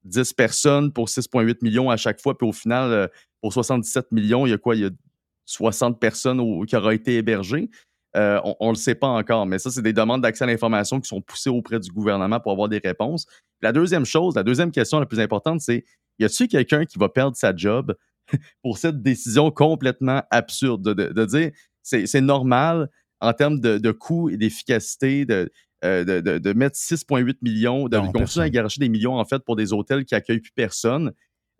[0.04, 3.06] 10 personnes pour 6,8 millions à chaque fois, puis au final, euh,
[3.40, 4.74] pour 77 millions, il y a quoi?
[4.76, 4.90] Il y a
[5.46, 7.68] 60 personnes qui auraient été hébergées.
[8.16, 11.00] Euh, on ne le sait pas encore, mais ça, c'est des demandes d'accès à l'information
[11.00, 13.26] qui sont poussées auprès du gouvernement pour avoir des réponses.
[13.60, 15.84] La deuxième chose, la deuxième question la plus importante, c'est
[16.20, 17.94] y a-t-il quelqu'un qui va perdre sa job
[18.62, 21.50] pour cette décision complètement absurde de, de- dire
[21.82, 22.88] c'est c'est normal
[23.20, 25.50] en termes de, de coût et d'efficacité de,
[25.84, 28.42] euh, de, de- de mettre 6,8 millions, de Non, continuer personne.
[28.44, 31.12] à garocher des millions en fait pour des hôtels qui accueillent plus personne.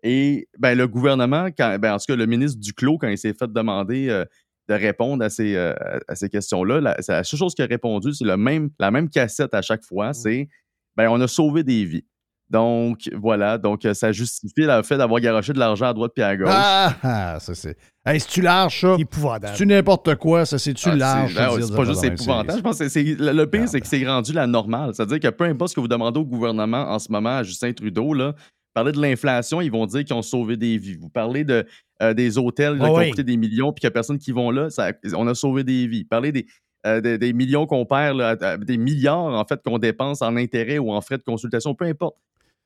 [0.03, 3.33] Et ben, le gouvernement, quand, ben, en tout cas le ministre Duclos, quand il s'est
[3.33, 4.25] fait demander euh,
[4.69, 5.73] de répondre à ces, euh,
[6.07, 9.61] à ces questions-là, la, seule chose qu'il a répondu, c'est même, la même cassette à
[9.61, 10.47] chaque fois, c'est
[10.95, 12.05] ben, on a sauvé des vies.
[12.49, 13.57] Donc, voilà.
[13.57, 16.47] Donc, euh, ça justifie le fait d'avoir garoché de l'argent à droite puis à gauche.
[16.51, 17.75] Ah, ah, ça c'est.
[18.05, 19.53] Hey, si tu larges ça, Épouvantable.
[19.57, 20.59] c'est n'importe quoi, ça?
[20.59, 21.33] C'est-tu Ah, large.
[21.33, 22.57] c'est- ben c'est pas juste épouvantable.
[22.59, 24.91] Je pense que c'est, le, le pire, c'est que c'est rendu la normale.
[24.93, 27.73] C'est-à-dire que peu importe ce que vous demandez au gouvernement en ce moment, à Justin
[27.73, 28.35] Trudeau, là,
[28.75, 30.97] parler de l'inflation, ils vont dire qu'ils ont sauvé des vies.
[30.97, 31.65] Vous parlez de,
[32.03, 33.05] euh, des hôtels là, Ah qui oui.
[33.05, 35.33] ont coûté des millions puis qu'il n'y a personne qui vont là, ça- on a
[35.33, 36.03] sauvé des vies.
[36.03, 36.45] Parler des,
[36.85, 40.77] euh, des, des millions qu'on perd, là, des milliards en fait qu'on dépense en intérêts
[40.77, 42.15] ou en frais de consultation, peu importe.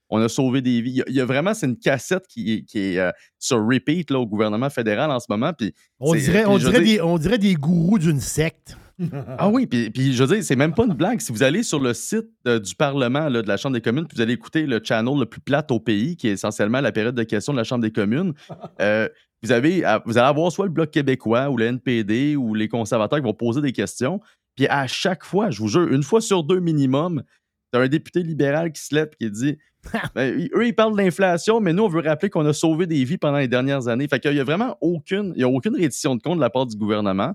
[0.10, 0.92] On a sauvé des vies.
[0.92, 3.58] Il y a, il y a vraiment, c'est une cassette qui qui est euh, sur
[3.58, 5.54] repeat là, au gouvernement fédéral en ce moment.
[5.54, 8.78] Puis On dirait, on, des, on dirait des gourous d'une secte.
[9.38, 11.22] ah oui, puis, puis je veux dire, c'est même pas une blague.
[11.22, 14.06] Si vous allez sur le site euh, du Parlement, là, de la Chambre des communes,
[14.06, 16.92] puis vous allez écouter le channel le plus plate au pays, qui est essentiellement la
[16.92, 18.34] période de questions de la Chambre des communes,
[18.82, 19.08] euh,
[19.42, 23.20] vous, avez, vous allez avoir soit le Bloc québécois ou le NPD ou les conservateurs
[23.20, 24.20] qui vont poser des questions.
[24.56, 27.24] Puis à chaque fois, je vous jure, une fois sur deux minimum,
[27.72, 29.58] t'as un député libéral qui se lève et qui dit
[30.16, 33.04] ben, eux, ils parlent de l'inflation, mais nous, on veut rappeler qu'on a sauvé des
[33.04, 34.08] vies pendant les dernières années.
[34.08, 36.50] Fait qu'il y a vraiment aucune, il y a aucune reddition de compte de la
[36.50, 37.34] part du gouvernement.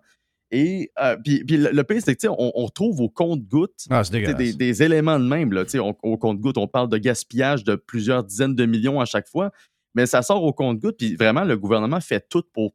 [0.50, 4.02] Et euh, puis, puis le, pire, c'est que on, on retrouve au compte-gouttes Ah,
[4.34, 5.52] des, des éléments de même.
[5.52, 9.26] Là, on- au compte-gouttes, on parle de gaspillage de plusieurs dizaines de millions à chaque
[9.26, 9.50] fois,
[9.94, 10.98] mais ça sort au compte-gouttes.
[10.98, 12.74] Puis vraiment, le gouvernement fait tout pour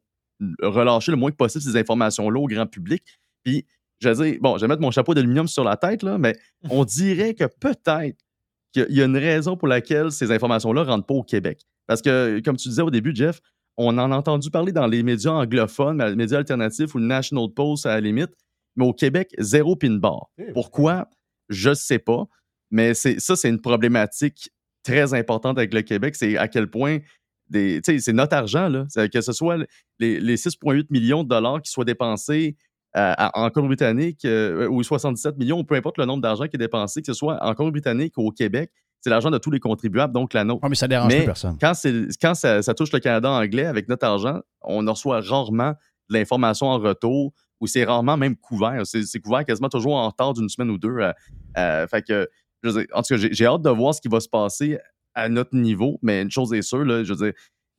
[0.62, 3.02] relâcher le moins que possible ces informations-là au grand public.
[3.44, 3.64] Puis,
[4.00, 6.36] je dire, bon, je vais mettre mon chapeau d'aluminium sur la tête, là, mais
[6.70, 8.18] on dirait que peut-être
[8.72, 11.62] qu'il y a une raison pour laquelle ces informations-là ne rentrent pas au Québec.
[11.86, 13.40] Parce que, comme tu disais au début, Jeff,
[13.76, 17.48] on en a entendu parler dans les médias anglophones, les médias alternatifs ou le National
[17.54, 18.30] Post à la limite,
[18.76, 20.30] mais au Québec, zéro pin bar.
[20.52, 21.08] Pourquoi?
[21.48, 22.26] Je ne sais pas,
[22.70, 24.50] mais ça, c'est une problématique
[24.84, 26.14] très importante avec le Québec.
[26.14, 26.98] C'est à quel point
[27.48, 28.86] des, tu sais, c'est notre argent, là.
[29.12, 29.58] Que ce soit
[29.98, 32.56] les, les 6,8 millions de dollars qui soient dépensés
[32.94, 37.00] à- en Colombie-Britannique euh, ou 77 millions, peu importe le nombre d'argent qui est dépensé,
[37.02, 38.70] que ce soit en Colombie-Britannique ou au Québec,
[39.00, 40.60] c'est l'argent de tous les contribuables, donc la nôtre.
[40.62, 41.56] Ah, mais ça dérange Mais plus personne.
[41.60, 41.72] Quand,
[42.20, 45.70] quand ça, ça touche le Canada anglais avec notre argent, on reçoit rarement
[46.10, 48.82] de l'information en retour ou c'est rarement même couvert.
[48.84, 50.96] C'est couvert quasiment toujours en retard d'une semaine ou deux.
[50.98, 51.12] euh,
[51.56, 52.28] euh, fait que,
[52.62, 54.28] je veux dire, en tout cas, j'ai j'ai hâte de voir ce qui va se
[54.28, 54.78] passer
[55.14, 57.32] à notre niveau, mais une chose est sûre, là, je veux dire,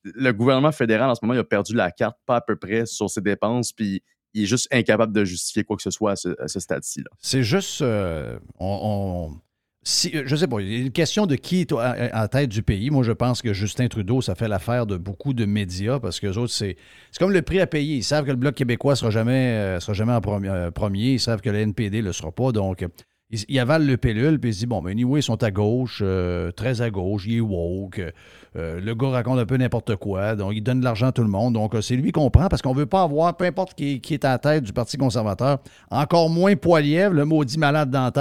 [0.03, 2.85] le gouvernement fédéral en ce moment, il a perdu la carte pas à peu près
[2.87, 4.01] sur ses dépenses, puis
[4.33, 7.03] il est juste incapable de justifier quoi que ce soit à ce, stade-ci.
[7.19, 7.81] C'est juste.
[7.81, 9.33] euh, on,
[9.83, 12.61] si, je sais pas, il y a une question de qui est la tête du
[12.61, 12.91] pays.
[12.91, 16.27] Moi, je pense que Justin Trudeau, ça fait l'affaire de beaucoup de médias parce que
[16.27, 16.77] autres, c'est
[17.17, 17.95] comme le prix à payer.
[17.97, 20.69] Ils savent que le Bloc québécois ne sera jamais, euh, sera jamais en premi- euh,
[20.69, 21.13] premier.
[21.13, 22.51] Ils savent que le NPD ne le sera pas.
[22.51, 22.85] Donc,
[23.31, 26.01] ils avalent le pilule puis ils se disent bon, mais anyway, ils sont à gauche,
[26.03, 28.01] euh, très à gauche, il est woke.
[28.57, 30.35] euh, le gars raconte un peu n'importe quoi.
[30.35, 31.53] Donc, il donne de l'argent à tout le monde.
[31.53, 34.01] Donc, euh, c'est lui qu'on prend parce qu'on ne veut pas avoir, peu importe qui,
[34.01, 35.59] qui est à la tête du Parti conservateur,
[35.89, 38.11] encore moins Poilièvre, le maudit malade dans.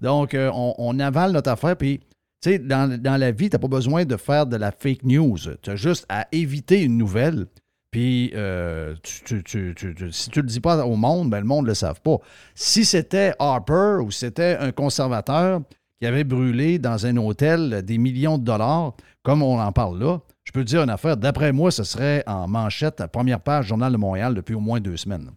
[0.00, 1.76] Donc, on, on avale notre affaire.
[1.76, 2.00] Puis,
[2.40, 5.04] tu sais, dans, dans la vie, tu n'as pas besoin de faire de la fake
[5.04, 5.38] news.
[5.62, 7.46] Tu as juste à éviter une nouvelle.
[7.90, 12.02] Puis, euh, si tu le dis pas au monde, ben, le monde ne le savent
[12.02, 12.18] pas.
[12.54, 15.60] Si c'était Harper ou c'était un conservateur
[16.00, 20.20] qui avait brûlé dans un hôtel des millions de dollars, comme on en parle là,
[20.44, 21.16] je peux dire une affaire.
[21.16, 24.80] D'après moi, ce serait en manchette à première page Journal de Montréal depuis au moins
[24.80, 25.30] deux semaines.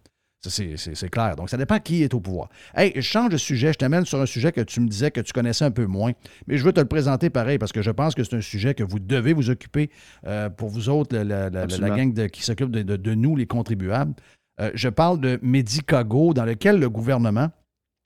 [0.49, 1.35] C'est- clair.
[1.35, 2.49] Donc, ça dépend qui est au pouvoir.
[2.76, 3.73] Hey, je change de sujet.
[3.73, 6.11] Je t'amène sur un sujet que tu me disais que tu connaissais un peu moins.
[6.47, 8.73] Mais je veux te le présenter pareil parce que je pense que c'est un sujet
[8.73, 9.91] que vous devez vous occuper
[10.26, 11.49] euh, pour vous autres, la,
[11.95, 14.13] gang de- qui s'occupe de, de- de nous, les contribuables.
[14.59, 17.49] Euh, je parle de Medicago, dans lequel le gouvernement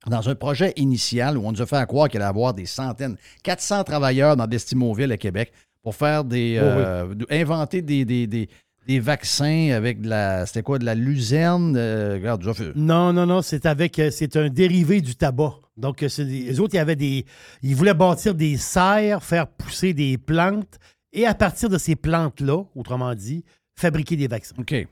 [0.07, 2.65] dans un projet initial où on nous a fait à croire qu'il allait avoir des
[2.67, 5.51] centaines, 400 travailleurs dans Destimoville à Québec
[5.81, 6.59] pour faire des.
[6.61, 8.49] Oh euh, inventer des, des, des,
[8.87, 10.45] des vaccins avec de la.
[10.45, 11.75] C'était quoi, de la luzerne?
[11.77, 12.43] Euh, regarde,
[12.75, 13.99] Non, non, non, c'est avec.
[13.99, 15.55] euh, C'est un dérivé du tabac.
[15.77, 17.25] Donc, euh, les autres, il y avait des.
[17.61, 20.77] Ils voulaient bâtir des serres, faire pousser des plantes,
[21.11, 23.43] et à partir de ces plantes-là, autrement dit,
[23.77, 24.55] fabriquer des vaccins.
[24.57, 24.87] OK.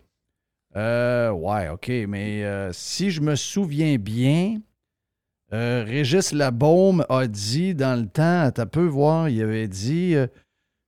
[0.76, 1.90] Euh, ouais, OK.
[2.08, 4.58] Mais euh, si je me souviens bien,
[5.54, 10.16] euh, Régis Labaume a dit dans le temps, tu peux voir, il avait dit.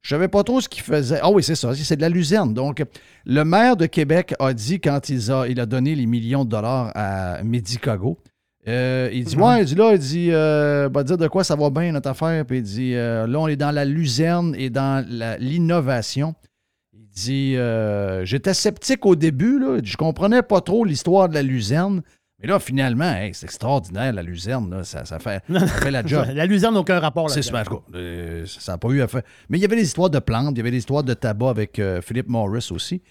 [0.05, 1.17] Je savais pas trop ce qu'il faisait.
[1.23, 2.53] Ah oui, c'est ça, c'est de la luzerne.
[2.53, 2.83] Donc,
[3.25, 6.49] le maire de Québec a dit quand il a, il a donné les millions de
[6.51, 8.19] dollars à Medicago,
[8.67, 11.55] euh, il dit, ouais, il dit là, il dit, euh, va dire de quoi ça
[11.55, 12.45] va bien notre affaire.
[12.45, 15.03] Puis il dit, euh, là, on est dans la luzerne et dans
[15.39, 16.35] l'innovation.
[16.93, 19.79] Il dit, euh, j'étais sceptique au début, là.
[19.83, 22.03] je comprenais pas trop l'histoire de la luzerne.
[22.45, 24.83] Mais là, finalement, hey, c'est extraordinaire, la luzerne, là.
[24.83, 26.27] Ça, ça fait, ça fait la job.
[26.35, 27.65] La luzerne n'a aucun rapport C'est cas,
[27.95, 29.23] euh, ça n'a pas eu à faire.
[29.49, 31.49] Mais il y avait des histoires de plantes, il y avait des histoires de tabac
[31.49, 33.01] avec euh, Philip Morris aussi.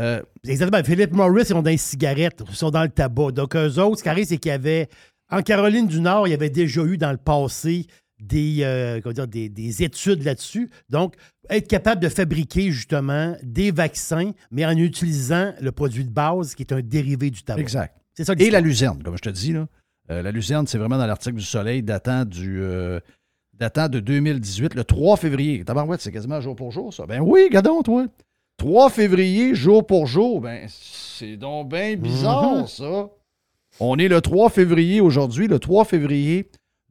[0.00, 0.82] Euh, Exactement.
[0.82, 3.30] Philippe Morris, ils sont dans les cigarettes, ils sont dans le tabac.
[3.30, 4.88] Donc, eux autres, ce qui arrive, c'est qu'il y avait.
[5.30, 7.86] En Caroline du Nord, il y avait déjà eu dans le passé
[8.20, 10.70] des, euh, comment dire, des, des études là-dessus.
[10.90, 11.14] Donc,
[11.48, 16.64] être capable de fabriquer justement des vaccins, mais en utilisant le produit de base qui
[16.64, 17.60] est un dérivé du tabac.
[17.60, 18.01] Exact.
[18.14, 19.52] C'est ça Et la luzerne, comme je te dis.
[19.52, 19.66] Là.
[20.10, 23.00] Euh, la luzerne, c'est vraiment dans l'article du Soleil datant, du, euh,
[23.54, 25.64] datant de 2018, le 3 février.
[25.64, 27.06] Tabarouette, c'est quasiment jour pour jour, ça.
[27.06, 28.06] Ben oui, gadon, toi.
[28.58, 30.40] 3 février, jour pour jour.
[30.40, 32.66] Ben, c'est donc bien bizarre, Mhm.
[32.66, 33.08] ça.
[33.80, 35.48] On est le 3 février aujourd'hui.
[35.48, 36.50] Le 3 février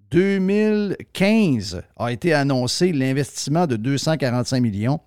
[0.09, 4.99] 2015 a été annoncé l'investissement de 245 millions.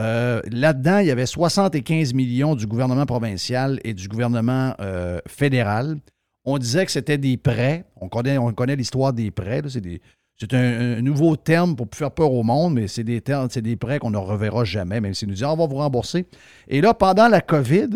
[0.00, 5.96] Euh, Là-dedans, il y avait 75 millions du gouvernement provincial et du gouvernement euh, fédéral.
[6.44, 7.84] On disait que c'était des prêts.
[8.00, 9.62] On connaît, on connaît l'histoire des prêts.
[10.40, 13.62] C'est un, un nouveau terme pour faire peur au monde, mais c'est des, termes- c'est
[13.62, 16.26] des prêts qu'on ne reverra jamais, même s'ils nous disent Ah, on va vous rembourser.
[16.68, 17.90] Et là, pendant la COVID,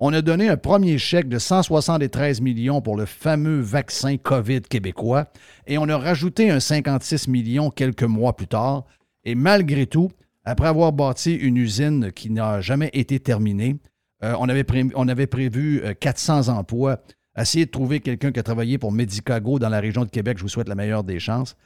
[0.00, 5.26] on a donné un premier chèque de 173 millions pour le fameux vaccin COVID québécois
[5.68, 8.84] et on a rajouté un 56 millions quelques mois plus tard.
[9.24, 10.10] Et malgré tout,
[10.44, 13.76] après avoir bâti une usine qui n'a jamais été terminée,
[14.24, 14.64] euh, on, avait
[14.94, 17.00] on avait prévu euh, 400 emplois.
[17.36, 20.38] Essayez de trouver quelqu'un qui a travaillé pour Medicago dans la région de Québec.
[20.38, 21.56] Je vous souhaite la meilleure des chances.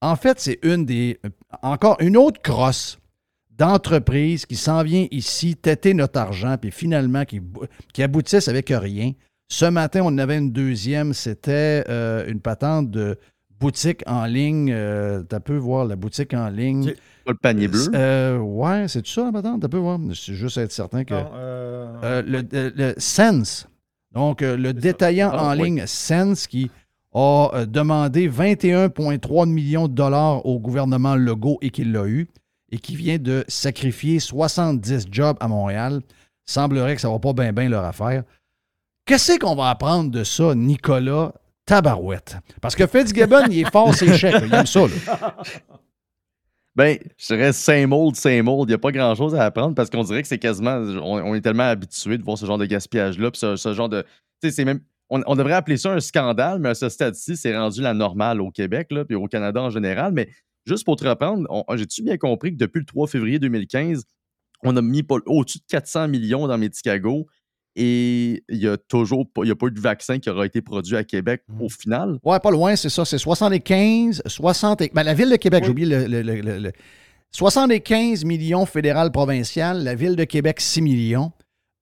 [0.00, 1.18] En fait, c'est une des.
[1.24, 1.30] euh,
[1.62, 2.98] Encore une autre crosse
[3.50, 7.40] d'entreprise qui s'en vient ici têter notre argent, puis finalement qui,
[7.92, 9.12] qui aboutissent avec rien.
[9.48, 11.14] Ce matin, on en avait une deuxième.
[11.14, 13.16] C'était euh, une patente de
[13.60, 14.74] boutique en ligne.
[15.30, 16.94] tu peux voir la boutique en ligne.
[17.24, 17.86] Pas le panier bleu?
[17.94, 19.62] Euh, ouais, c'est ça, la patente?
[19.62, 19.98] Tu peux voir.
[20.14, 21.14] C'est juste être certain que.
[21.14, 23.66] Non, euh, Euh, le, le- le Sense.
[24.12, 25.64] Donc, euh, le détaillant Ah, en oui.
[25.64, 26.70] ligne Sense qui
[27.14, 32.28] a demandé 21,3 millions de dollars au gouvernement Legault et qui l'a eu
[32.72, 36.00] et qui vient de sacrifier 70 jobs à Montréal.
[36.44, 38.24] Semblerait que ça va pas bien bien leur affaire.
[39.06, 41.32] Qu'est-ce qu'on va apprendre de ça, Nicolas
[41.66, 42.36] Tabarouette?
[42.60, 44.42] Parce que Fitzgibbon, il est fort ses chèques.
[44.46, 44.80] Il aime ça.
[44.80, 45.36] là.
[46.76, 48.68] Ben, je dirais same old, same old.
[48.68, 50.76] Il n'y a pas grand-chose à apprendre parce qu'on dirait que c'est quasiment.
[51.02, 53.30] On, est tellement habitué de voir ce genre de gaspillage-là.
[53.30, 54.02] Puis ce, genre de.
[54.42, 54.80] Tu sais, c'est même.
[55.10, 58.50] On, devrait appeler ça un scandale, mais à ce stade-ci, c'est rendu la normale au
[58.50, 60.12] Québec, là, puis au Canada en général.
[60.12, 60.28] Mais
[60.66, 61.46] juste pour te reprendre,
[61.76, 64.04] j'ai-tu bien compris que depuis le 3 février 2015,
[64.64, 67.28] on a mis au-dessus de 400 millions dans Medicago
[67.76, 70.46] et il n'y a toujours pas, il y a pas eu de vaccin qui aura
[70.46, 72.18] été produit à Québec au final.
[72.24, 73.04] Ouais, pas loin, c'est ça.
[73.04, 74.80] C'est 75, 60.
[74.82, 76.72] et- ben, la ville de Québec, j'ai oublié le, le- le- le- le-
[77.32, 81.32] 75 millions fédéral provincial, la ville de Québec 6 millions.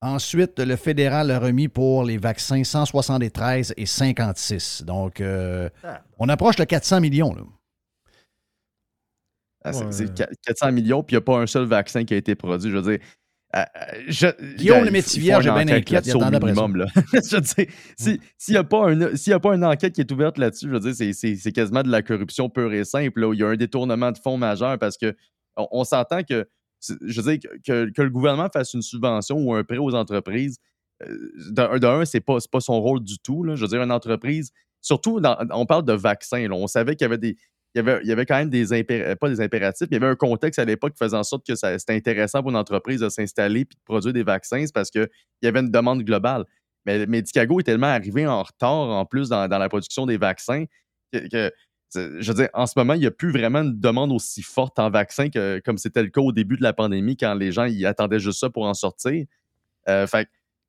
[0.01, 4.83] Ensuite, le fédéral a remis pour les vaccins 173 et 56.
[4.85, 5.69] Donc, euh,
[6.19, 7.35] on approche de 400 millions.
[7.35, 7.43] Là.
[9.65, 9.93] Ah, c'est- Ouais.
[9.93, 12.35] C'est qua- 400 millions, puis il n'y a pas un seul vaccin qui a été
[12.35, 12.71] produit.
[12.71, 13.07] Je veux dire.
[13.55, 16.57] Euh, euh, je- Guillaume gars, le Métivier, j'ai bien inquiète, après ça.
[16.63, 16.87] minimum, là.
[17.13, 17.67] je veux dire,
[17.99, 20.39] si- s'il n'y a, pas un- s'il y a pas une enquête qui est ouverte
[20.39, 23.21] là-dessus, je veux dire, c'est- quasiment de la corruption pure et simple.
[23.21, 25.15] là, où il y a un détournement de fonds majeur parce que
[25.57, 26.47] on, on s'entend que,
[27.03, 30.57] je veux dire, que, que- le gouvernement fasse une subvention ou un prêt aux entreprises,
[31.03, 31.15] euh,
[31.51, 33.45] d'un de un, c'est pas, pas son rôle du tout.
[33.45, 33.55] là.
[33.57, 34.51] Je veux dire, une entreprise,
[34.81, 36.49] surtout, dans- on parle de vaccins.
[36.49, 37.37] là, on savait qu'il y avait des.
[37.75, 39.97] Il y, avait, il y avait quand même des impératifs, pas des impératifs, il y
[39.97, 43.01] avait un contexte à l'époque qui faisait en sorte que c'était intéressant pour une entreprise
[43.01, 45.09] de s'installer et de produire des vaccins, parce qu'il
[45.41, 46.45] y avait une demande globale.
[46.85, 50.65] Mais Medicago est tellement arrivé en retard en plus dans, la production des vaccins
[51.13, 51.51] que,
[51.95, 54.79] je veux dire, en ce moment, il n'y a plus vraiment une demande aussi forte
[54.79, 57.69] en vaccins que comme c'était le cas au début de la pandémie quand les gens
[57.85, 59.25] attendaient juste ça pour en sortir.
[59.89, 60.29] Euh, fait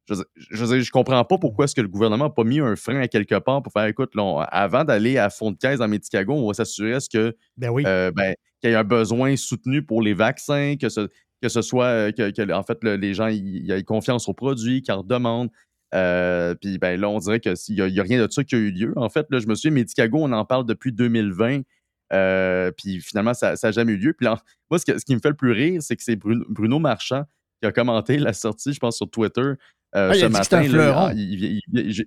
[0.10, 3.08] je, je, comprends pas pourquoi est-ce que le gouvernement n'a pas mis un frein à
[3.08, 6.34] quelque part pour faire écoute, là, on- avant d'aller à fond de caisse dans Medicago,
[6.34, 7.84] on va s'assurer est-ce que Ben oui.
[7.86, 11.08] euh, ben, qu'il y ait un besoin soutenu pour les vaccins, que, ce-
[11.42, 14.82] que ce soit euh, que, que, en fait le- les gens aient confiance au produit,
[14.82, 15.50] qu'ils en redemandent.
[15.94, 18.58] Euh, puis ben là, on dirait qu'il n'y a, a rien de ça qui a
[18.58, 18.94] eu lieu.
[18.96, 21.62] En fait, là, je me souviens, Medicago, on en parle depuis 2020.
[22.14, 24.14] euh, puis finalement, ça n'a jamais eu lieu.
[24.14, 24.38] Puis là,
[24.72, 26.80] moi, ce, que- ce qui me fait le plus rire, c'est que c'est Bruno, Bruno
[26.80, 27.24] Marchand
[27.62, 29.54] qui a commenté la sortie, je pense, sur Twitter
[29.96, 30.70] euh, Ah, il ce a dit que c'était matin.
[30.74, 30.84] un là.
[30.84, 31.10] fleuron.
[31.16, 32.06] Il- il- il-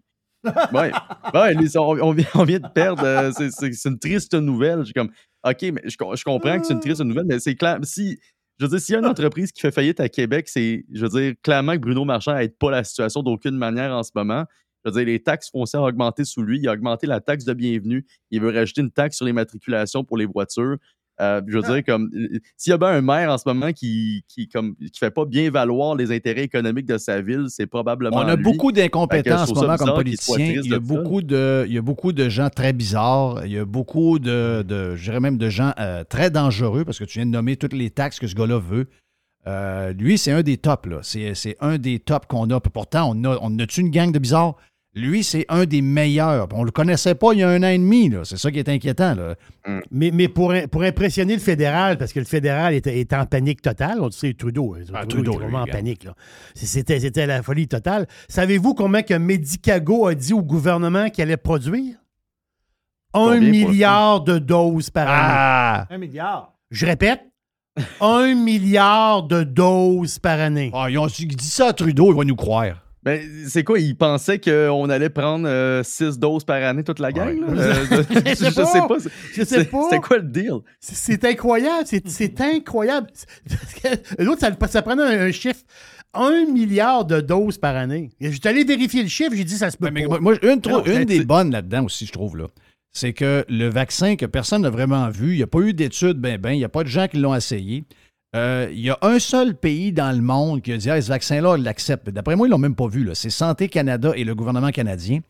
[0.75, 0.93] ouais,
[1.35, 3.03] ouais les- on, on vient, on vient de perdre.
[3.05, 4.85] euh, c'est- une triste nouvelle.
[4.85, 5.11] J'ai comme,
[5.45, 7.79] OK, mais je comprends que c'est une triste nouvelle, mais c'est clair.
[7.85, 8.19] Si,
[8.59, 11.07] je veux dire, s'il y a une entreprise qui fait faillite à Québec, c'est, je
[11.07, 14.45] veux dire, clairement que Bruno Marchand n'aide pas la situation d'aucune manière en ce moment.
[14.85, 16.61] Je veux dire, les taxes foncières ont augmenté sous lui.
[16.61, 18.07] Il a augmenté la taxe de bienvenue.
[18.31, 20.77] Il veut rajouter une taxe sur les matriculations pour les voitures.
[21.19, 22.11] Euh, je veux dire, comme
[22.59, 25.25] s'il y a bien un maire en ce moment qui qui comme qui fait pas
[25.25, 28.43] bien valoir les intérêts économiques de sa ville, c'est probablement On a lui.
[28.43, 30.61] beaucoup d'incompétents en ce moment comme politiciens.
[30.63, 30.79] Il y, a ça.
[30.79, 33.47] beaucoup de, il y a beaucoup de gens très bizarres.
[33.47, 36.99] Il y a beaucoup de, de je dirais même de gens euh, très dangereux parce
[36.99, 38.87] que tu viens de nommer toutes les taxes que ce gars-là veut.
[39.47, 40.87] Euh, lui, c'est un des tops.
[40.89, 40.99] là.
[41.03, 42.61] C'est un des tops qu'on a.
[42.61, 44.57] Pourtant, on a, on a une gang de bizarres?
[44.99, 46.49] Lui, c'est un des meilleurs.
[46.55, 48.11] On le connaissait pas il y a un an et demi.
[48.25, 49.15] C'est ça qui est inquiétant.
[49.15, 49.35] Là.
[49.91, 53.61] Mais, mais pour, pour impressionner le fédéral, parce que le fédéral était, était en panique
[53.61, 56.05] totale, on sait Trudeau, hein, Ah, Trudeau, Trudeau, était vraiment lui, en panique.
[56.05, 56.15] là.
[56.55, 58.07] C'était, la folie totale.
[58.29, 61.97] Savez-vous combien que Medicago a dit au gouvernement qu'il allait produire?
[63.13, 65.75] Un milliard de doses par Ah!
[65.75, 65.87] année.
[65.91, 66.55] Un milliard.
[66.71, 67.21] Je répète,
[68.01, 70.71] un milliard de doses par année.
[70.75, 72.83] Ah, ils ont dit ça à Trudeau, il va nous croire.
[73.07, 73.79] Ben, c'est quoi?
[73.79, 75.49] Il pensait qu'on allait prendre
[75.83, 77.39] 6 doses par année, toute la gang?
[77.41, 77.47] là?
[77.57, 78.67] Euh, Je sais je pas.
[78.67, 78.97] sais pas.
[79.33, 79.83] Je sais C'est- pas.
[79.85, 80.53] C'était quoi le deal?
[80.81, 83.07] C'est- incroyable, c'est incroyable.
[84.19, 85.61] L'autre, ça, ça prenait un, un chiffre.
[86.15, 88.11] Un milliard de doses par année.
[88.21, 90.19] Je suis allé vérifier le chiffre, j'ai dit ça se peut Mais pas.
[90.19, 92.47] moi, une, trop- Non, une c'est- des bonnes là-dedans aussi, je trouve, là,
[92.93, 96.17] c'est que le vaccin que personne n'a vraiment vu, il n'y a pas eu d'études,
[96.19, 97.85] ben, ben, il n'y a pas de gens qui l'ont essayé.
[98.37, 101.09] Euh, Il y a un seul pays dans le monde qui a dit Hey, ce
[101.09, 102.09] vaccin-là, il l'accepte.
[102.11, 103.09] D'après moi, ils ne l'ont même pas vu.
[103.15, 105.21] C'est Santé Canada et le gouvernement canadien.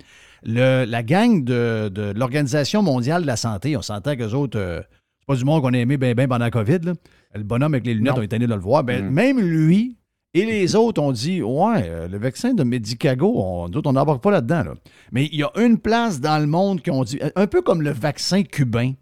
[0.43, 4.81] Le- la gang de, de l'Organisation mondiale de la santé, on s'entend qu'eux autres, euh,
[5.21, 6.79] c'est pas du monde qu'on a aimé bien ben pendant la COVID.
[6.85, 6.93] là.
[7.35, 8.21] Le bonhomme avec les lunettes, Non.
[8.21, 8.83] on est allé de le voir.
[8.85, 9.97] Ben, Même lui
[10.35, 13.95] et les autres ont dit Ouais, euh, le vaccin de Medicago, on, nous autres, on
[13.95, 14.65] n'embarque pas là-dedans.
[14.65, 14.75] là.
[15.13, 17.83] Mais il y a une place dans le monde qui ont dit, un peu comme
[17.83, 18.93] le vaccin cubain,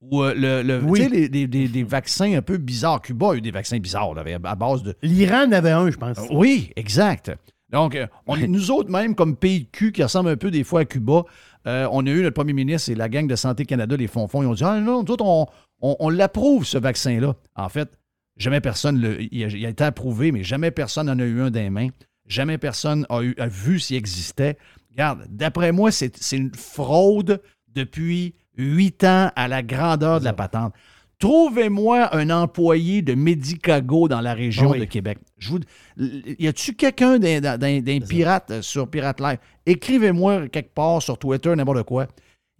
[0.00, 1.00] ou euh, le, le- Oui.
[1.10, 3.00] tu sais, des, vaccins un peu bizarres.
[3.02, 4.94] Cuba a eu des vaccins bizarres là, à base de.
[5.02, 6.18] L'Iran en avait un, je pense.
[6.30, 7.32] Oui, exact.
[7.70, 10.64] Donc, euh, on- nous autres, même comme pays de cul qui ressemble un peu des
[10.64, 11.24] fois à Cuba,
[11.66, 14.42] euh, on a eu notre premier ministre et la gang de Santé Canada, les fonds-fonds,
[14.42, 15.46] ils ont dit Ah non, nous autres, on,
[15.82, 17.34] on- on l'approuve, ce vaccin-là.
[17.56, 17.90] En fait,
[18.38, 21.40] jamais personne, le- il, a, il a été approuvé, mais jamais personne n'en a eu
[21.42, 21.88] un des mains.
[22.26, 24.56] Jamais personne a, eu, a vu s'il existait.
[24.92, 27.40] Regarde, d'après moi, c'est une fraude
[27.74, 30.74] depuis huit ans à la grandeur de la patente.
[31.18, 34.78] Trouvez-moi un employé de Medicago dans la région Ah oui.
[34.80, 35.18] de Québec.
[35.38, 35.58] Je vous,
[36.38, 39.38] y a-tu quelqu'un d'un, pirate euh, sur Pirate Live?
[39.66, 42.06] Écrivez-moi quelque part sur Twitter, n'importe quoi.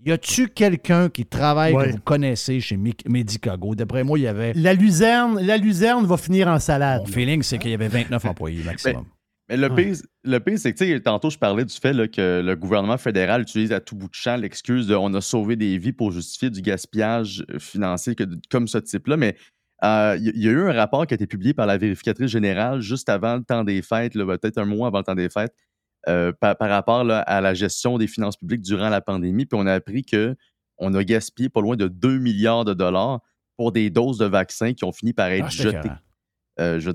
[0.04, 1.86] Y a-tu quelqu'un qui travaille Ouais.
[1.86, 3.74] que vous connaissez chez Medicago?
[3.76, 4.52] D'après moi, il y avait.
[4.54, 7.00] La luzerne, la luzerne va finir en salade.
[7.00, 9.04] Mon feeling, c'est qu'il y avait 29 employés maximum.
[9.48, 9.84] Mais le Ouais.
[9.92, 12.54] pire, le pire, c'est que, tu sais, tantôt, je parlais du fait là, que le
[12.56, 15.92] gouvernement fédéral utilise à tout bout de champ l'excuse de on a sauvé des vies
[15.92, 19.16] pour justifier du gaspillage euh, financier que- comme ce type-là.
[19.16, 19.36] Mais
[19.84, 22.30] euh, il y, y a eu un rapport qui a été publié par la vérificatrice
[22.30, 25.54] générale juste avant le temps des fêtes, peut-être un mois avant le temps des fêtes,
[26.08, 29.46] euh, par, par rapport là, à la gestion des finances publiques durant la pandémie.
[29.46, 30.36] Puis on a appris que
[30.76, 33.20] on a gaspillé pas loin de 2 milliards de dollars
[33.56, 35.88] pour des doses de vaccins qui ont fini par être Ah, jetées.
[36.60, 36.90] Euh, je-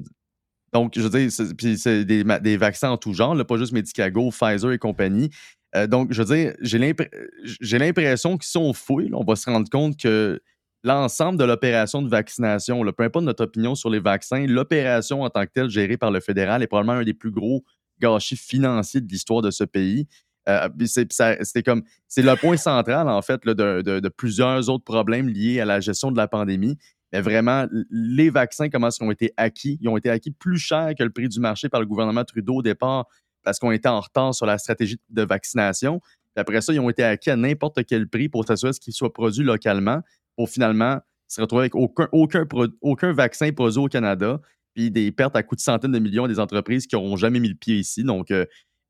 [0.73, 4.31] donc, je veux dire, c'est, puis c'est des, vaccins en tout genre, pas juste Medicago,
[4.31, 5.29] Pfizer et compagnie.
[5.75, 7.09] Euh, donc, je veux dire, j'ai, l'impr-
[7.43, 10.41] j'ai l'impression que si on fouille, on va se rendre compte que
[10.83, 15.45] l'ensemble de l'opération de vaccination, peu importe notre opinion sur les vaccins, l'opération en tant
[15.45, 17.63] que telle gérée par le fédéral est probablement un des plus gros
[17.99, 20.07] gâchis financiers de l'histoire de ce pays.
[20.49, 25.79] Euh, c'est, c'est le point central, en fait, de plusieurs autres problèmes liés à la
[25.79, 26.77] gestion de la pandémie.
[27.13, 29.77] Mais vraiment, les vaccins, comment ils ont été acquis?
[29.81, 32.55] Ils ont été acquis plus cher que le prix du marché par le gouvernement Trudeau
[32.55, 33.05] au départ
[33.43, 35.99] parce qu'on était en retard sur la stratégie de vaccination.
[35.99, 39.13] Puis après ça, ils ont été acquis à n'importe quel prix pour s'assurer qu'ils soient
[39.13, 40.01] produits localement
[40.35, 42.47] pour finalement se retrouver avec aucun, aucun,
[42.81, 44.41] aucun vaccin produit au Canada
[44.73, 47.49] puis des pertes à coût de centaines de millions des entreprises qui n'auront jamais mis
[47.49, 48.03] le pied ici.
[48.03, 48.31] Donc,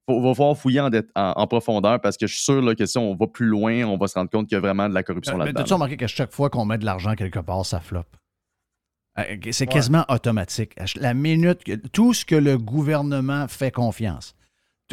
[0.09, 2.75] il va falloir fouiller en, dé- en- en profondeur parce que je suis sûr là,
[2.75, 4.89] que si on va plus loin, on va se rendre compte qu'il y a vraiment
[4.89, 5.61] de la corruption Mais là-dedans.
[5.61, 8.15] t'as-tu remarqué qu'à chaque fois qu'on met de l'argent quelque part, ça floppe?
[9.19, 10.73] Euh, C'est quasiment automatique.
[10.95, 14.35] La minute, que- tout ce que le gouvernement fait confiance.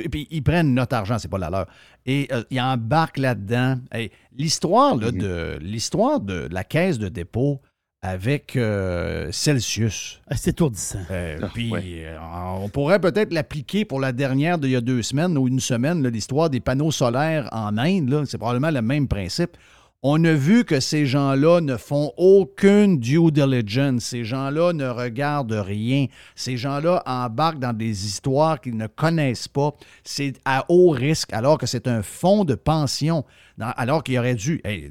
[0.03, 1.66] Et puis ils prennent notre argent, c'est pas la leur.
[2.07, 3.78] Et euh, ils embarquent là-dedans.
[3.91, 7.61] Hey, l'histoire là, de l'histoire de la caisse de dépôt
[8.02, 10.20] avec euh, Celsius.
[10.31, 11.01] Ah, C'est étourdissant.
[11.10, 11.82] Euh, Ah, puis ouais.
[12.06, 12.16] euh,
[12.59, 16.06] on pourrait peut-être l'appliquer pour la dernière d'il y a deux semaines ou une semaine,
[16.09, 18.09] l'histoire des panneaux solaires en Inde.
[18.09, 18.22] là.
[18.27, 19.56] C'est probablement le même principe.
[20.02, 24.05] On a vu que ces gens-là ne font aucune due diligence.
[24.05, 26.06] Ces gens-là ne regardent rien.
[26.35, 29.72] Ces gens-là embarquent dans des histoires qu'ils ne connaissent pas.
[30.02, 33.27] C'est à haut risque, alors que c'est un fonds de pension,
[33.59, 34.62] dans- alors qu'il aurait dû.
[34.64, 34.90] Hey,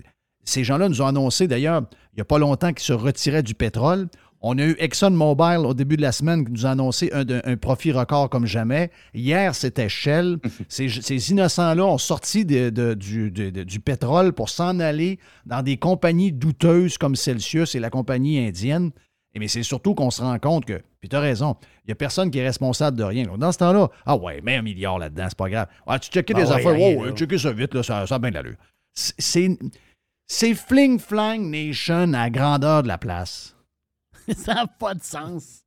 [0.50, 3.54] ces gens-là nous ont annoncé d'ailleurs, il n'y a pas longtemps, qu'ils se retiraient du
[3.56, 4.08] pétrole.
[4.42, 7.92] On a eu ExxonMobil au début de la semaine qui nous a annoncé un, profit
[7.92, 8.90] record comme jamais.
[9.14, 10.38] Hier, c'était Shell.
[10.70, 15.20] ces, ces innocents-là ont sorti de- de- du, de- de- du pétrole pour s'en aller
[15.46, 18.92] dans des compagnies douteuses comme Celsius et la compagnie indienne.
[19.36, 21.92] Et mais c'est surtout qu'on se rend compte que, puis tu as raison, il n'y
[21.92, 23.26] a personne qui est responsable de rien.
[23.26, 25.68] Donc, dans ce temps-là, ah ouais, mets un milliard là-dedans, c'est pas grave.
[25.86, 27.12] Ah, tu checkais Ah des ouais, affaires, wow, là.
[27.12, 28.56] checker ça vite, là, ça, ça a bien de l'allure.
[28.94, 29.50] C'est
[30.30, 33.56] c'est fling-flang nation à grandeur de la place.
[34.38, 35.64] ça n'a pas de sens.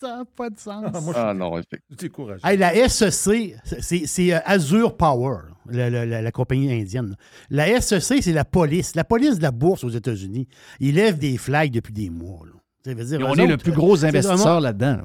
[0.00, 0.84] Ça n'a pas de sens.
[1.14, 1.96] Ah non, effectivement.
[1.96, 2.40] Tu découragé.
[2.44, 7.16] Hey, la SEC, c'est c'est, euh, Azure Power, la, la- la- la compagnie indienne.
[7.50, 8.96] La SEC, c'est la police.
[8.96, 10.48] La police de la bourse aux États-Unis.
[10.80, 12.40] Ils lèvent des flags depuis des mois.
[12.46, 12.52] là.
[12.84, 14.96] Ça veut dire, Et eux on est le plus gros c'est investisseur là-dedans.
[14.96, 15.04] là.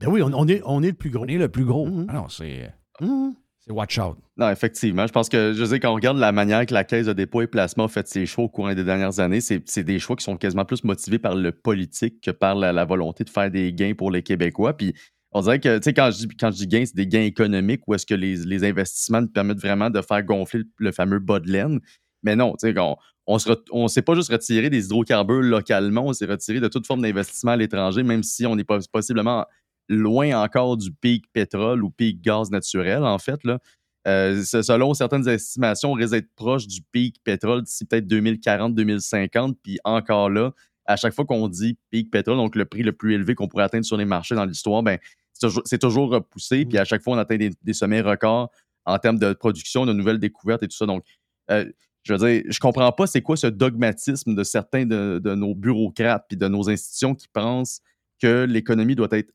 [0.00, 1.24] Ben oui, on, on est, on est le plus gros.
[1.24, 1.88] On est le plus gros.
[2.08, 2.70] Ah non, c'est
[3.00, 3.34] Mhm.
[3.66, 4.16] C'est watch out.
[4.36, 5.06] Non, effectivement.
[5.06, 7.42] Je pense que, je sais, quand on regarde la manière que la Caisse de dépôt
[7.42, 10.24] et placement a fait ses choix au courant des dernières années, c'est des choix qui
[10.24, 13.94] sont quasiment plus motivés par le politique que par la, volonté de faire des gains
[13.94, 14.76] pour les Québécois.
[14.76, 14.94] Puis
[15.32, 17.22] on dirait que, tu sais, quand je dis, quand je dis gains, c'est des gains
[17.22, 21.18] économiques ou est-ce que les, les investissements nous permettent vraiment de faire gonfler le, fameux
[21.18, 21.80] bas de laine.
[22.22, 23.38] Mais non, tu sais, on, on
[23.72, 27.52] on s'est pas juste retiré des hydrocarbures localement, on s'est retiré de toute forme d'investissement
[27.52, 29.44] à l'étranger, même si on n'est pas possiblement
[29.88, 33.42] loin encore du pic pétrole ou pic gaz naturel, en fait.
[33.44, 33.58] Là.
[34.06, 39.56] Euh, selon certaines estimations, on risque d'être proche du pic pétrole d'ici peut-être 2040-2050.
[39.62, 40.52] Puis encore là,
[40.84, 43.64] à chaque fois qu'on dit pic pétrole, donc le prix le plus élevé qu'on pourrait
[43.64, 44.98] atteindre sur les marchés dans l'histoire, ben,
[45.32, 46.64] c'est toujours, c'est toujours repoussé.
[46.64, 48.50] Puis à chaque fois, on atteint des, des sommets records
[48.84, 50.86] en termes de production, de nouvelles découvertes et tout ça.
[50.86, 51.04] Donc,
[51.50, 51.64] euh,
[52.04, 55.56] je veux dire, je comprends pas c'est quoi ce dogmatisme de certains de, de nos
[55.56, 57.80] bureaucrates puis de nos institutions qui pensent
[58.22, 59.32] que l'économie doit être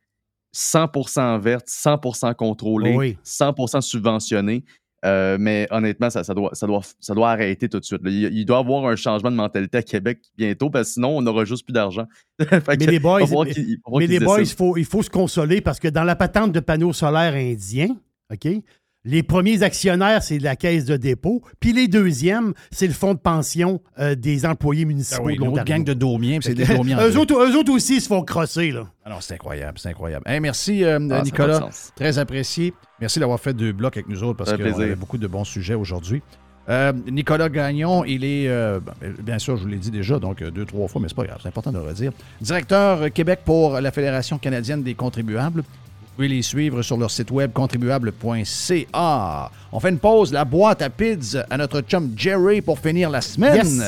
[0.55, 3.17] 100% verte, 100% contrôlée, Oui.
[3.23, 4.63] 100% subventionnée.
[5.03, 8.01] Euh, mais honnêtement, ça, ça, doit, ça, doit, ça doit arrêter tout de suite.
[8.05, 11.17] Il, il doit y avoir un changement de mentalité à Québec bientôt, parce que sinon,
[11.17, 12.05] on n'aura juste plus d'argent.
[12.39, 15.87] Mais les boys, il mais- mais les boys, faut, il faut se consoler parce que
[15.87, 17.95] dans la patente de panneaux solaires indiens,
[18.31, 18.47] OK,
[19.03, 21.41] les premiers actionnaires, c'est la caisse de dépôt.
[21.59, 25.37] Puis les deuxièmes, c'est le fonds de pension euh, des employés municipaux Ah oui, de
[25.37, 25.73] une autre l'Ontario.
[25.79, 26.97] gang de Daumiens, puis c'est des Daumiens.
[26.99, 28.87] en eux, autres, eux autres aussi se font crosser, là.
[29.03, 30.23] Ah non, c'est incroyable, c'est incroyable.
[30.27, 31.69] Hey, merci, euh, Ah, Nicolas.
[31.95, 32.73] Très apprécié.
[32.99, 35.73] Merci d'avoir fait deux blocs avec nous autres parce qu'on avait beaucoup de bons sujets
[35.73, 36.21] aujourd'hui.
[36.69, 40.43] Euh, Nicolas Gagnon, il est, euh, ben, bien sûr, je vous l'ai dit déjà, donc
[40.43, 42.11] deux, trois fois, mais c'est pas grave, c'est important de le redire.
[42.39, 45.63] Directeur Québec pour la Fédération canadienne des contribuables.
[46.11, 49.51] Vous pouvez les suivre sur leur site web contribuable.ca.
[49.71, 53.21] On fait une pause, la boîte à pids à notre chum Jerry pour finir la
[53.21, 53.55] semaine.
[53.55, 53.81] Yes.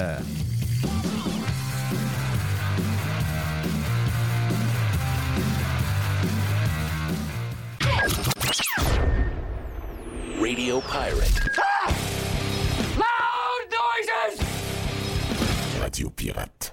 [10.39, 11.49] Radio Pirate.
[12.95, 14.39] Loud noises!
[15.81, 16.72] Radio Pirate.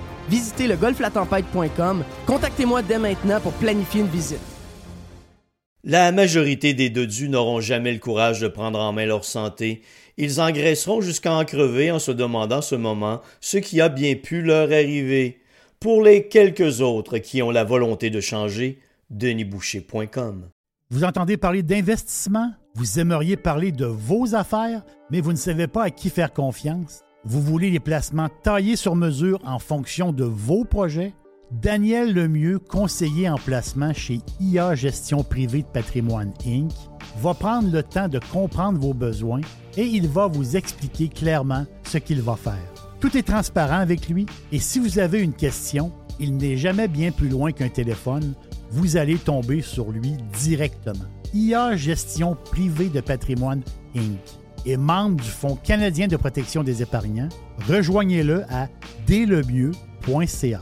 [0.31, 2.05] Visitez le golflatempête.com.
[2.25, 4.39] Contactez-moi dès maintenant pour planifier une visite.
[5.83, 9.81] La majorité des dodus n'auront jamais le courage de prendre en main leur santé.
[10.15, 14.41] Ils engraisseront jusqu'à en crever en se demandant ce moment ce qui a bien pu
[14.41, 15.41] leur arriver.
[15.81, 18.79] Pour les quelques autres qui ont la volonté de changer,
[19.09, 20.47] denisboucher.com.
[20.91, 22.53] Vous entendez parler d'investissement?
[22.75, 27.03] Vous aimeriez parler de vos affaires, mais vous ne savez pas à qui faire confiance?
[27.23, 31.13] Vous voulez les placements taillés sur mesure en fonction de vos projets?
[31.51, 36.71] Daniel Lemieux, conseiller en placement chez IA Gestion privée de patrimoine Inc.,
[37.17, 39.41] va prendre le temps de comprendre vos besoins
[39.77, 42.73] et il va vous expliquer clairement ce qu'il va faire.
[42.99, 47.11] Tout est transparent avec lui et si vous avez une question, il n'est jamais bien
[47.11, 48.33] plus loin qu'un téléphone.
[48.71, 51.05] Vous allez tomber sur lui directement.
[51.35, 53.61] IA Gestion privée de patrimoine
[53.95, 54.40] Inc.
[54.65, 57.29] et membre du Fonds canadien de protection des épargnants.
[57.67, 58.67] Rejoignez-le à
[59.07, 60.61] dèslemieux.ca.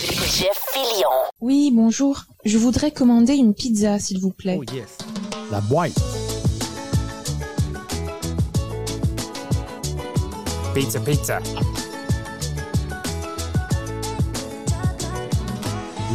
[0.00, 1.08] Jeff Fillion.
[1.40, 2.22] Oui, bonjour.
[2.44, 4.58] Je voudrais commander une pizza, s'il vous plaît.
[4.60, 4.64] Oh,
[5.50, 5.92] La boîte.
[10.74, 11.40] Pizza, pizza.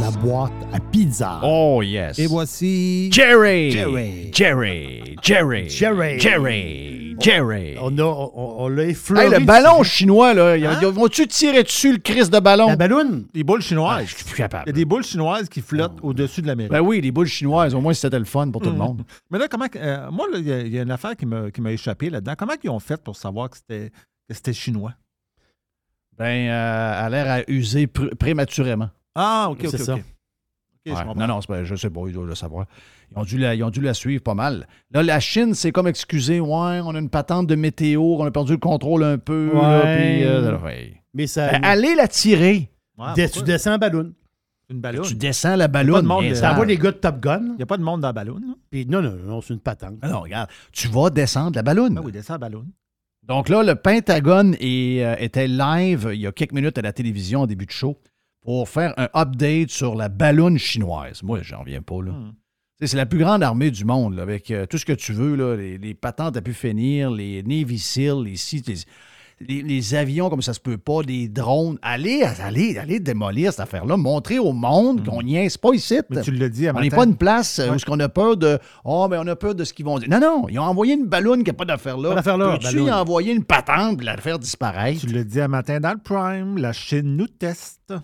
[0.00, 1.40] La boîte à pizza.
[1.42, 2.18] Oh, yes.
[2.18, 3.10] Et voici.
[3.12, 3.70] Jerry!
[3.70, 4.30] Jerry.
[4.32, 5.16] Jerry!
[5.22, 5.68] Jerry!
[5.68, 6.18] Jerry.
[6.18, 6.93] Jerry!
[7.20, 7.76] Jerry!
[7.80, 8.30] On, a, on,
[8.64, 9.26] on l'a effleuré.
[9.26, 12.68] Hey, le ballon chinois, là, ils vont-tu tirer dessus le Christ de ballon?
[12.68, 13.26] La ballonne?
[13.34, 14.00] Les boules chinoises.
[14.02, 14.64] Ah, je suis plus capable.
[14.66, 16.72] Il y a des boules chinoises qui flottent au-dessus de l'Amérique.
[16.72, 18.78] Ben oui, les boules chinoises, au moins c'était le fun pour tout le Mhm.
[18.82, 19.02] monde.
[19.30, 19.66] Mais là, comment.
[19.76, 21.72] euh, moi, là, il y, a- il y a une affaire qui m'a qui m'a
[21.72, 22.34] échappé là-dedans.
[22.38, 23.90] Comment ils ont fait pour savoir que c'était
[24.28, 24.92] que c'était chinois?
[26.16, 28.88] Ben, euh, elle a l'air à user pr- prématurément.
[29.14, 29.86] Ah, OK, OK, C'est OK.
[29.86, 30.04] ça.
[30.86, 31.14] OK, je Ouais.
[31.16, 32.66] Non, non, c'est pas- je sais pas, ils doivent le savoir.
[33.10, 34.66] Ils ont, dû la, ils ont dû la suivre pas mal.
[34.90, 36.48] Là, la Chine, c'est comme excusé, ouais,
[36.84, 39.50] on a une patente de météo, on a perdu le contrôle un peu.
[39.54, 39.96] là, Ouais.
[39.96, 41.00] puis, euh, ouais.
[41.14, 41.50] Mais ça.
[41.52, 42.70] Ben, allez la tirer.
[43.14, 44.12] Dès- tu descends en ballon.
[44.70, 45.02] Une ballonne.
[45.04, 46.34] Tu descends la de monde, bien euh.
[46.34, 47.40] Ça envoie les gars de Top Gun.
[47.52, 48.40] Il n'y a pas de monde dans la ballonne.
[48.46, 48.54] là?
[48.70, 49.96] Puis non, non, non, c'est une patente.
[50.00, 51.96] Ah non, regarde, tu vas descendre la ballonne.
[51.98, 52.70] Ah oui, la ballonne.
[53.22, 56.92] Donc là, le Pentagone est, euh, était live il y a quelques minutes à la
[56.92, 57.98] télévision au début de show
[58.44, 61.22] pour faire un update sur la ballonne chinoise.
[61.22, 62.12] Moi, j'en reviens pas, là.
[62.12, 62.32] Hmm.
[62.80, 65.36] C'est la plus grande armée du monde, là, avec euh, tout ce que tu veux,
[65.36, 68.22] là, les, les patentes à pu finir, les Navy Seals,
[69.40, 71.78] les, les, avions comme ça se peut pas, les drones.
[71.82, 73.96] Allez, allez, allez démolir cette affaire-là.
[73.96, 75.98] Montrer au monde qu'on niaise pas ici.
[76.10, 77.76] Mais tu l'as dit à On n'est pas une place euh, Ouais.
[77.76, 79.98] où ce qu'on a peur de Oh, mais on a peur de ce qu'ils vont
[79.98, 80.08] dire.
[80.08, 82.14] Non, non, ils ont envoyé une ballonne qui n'a pas d'affaire là.
[82.16, 85.00] Là, Peux-tu envoyer une patente et la faire disparaître?
[85.00, 86.58] Tu l'as dit à matin dans le Prime.
[86.58, 87.94] La Chine nous teste.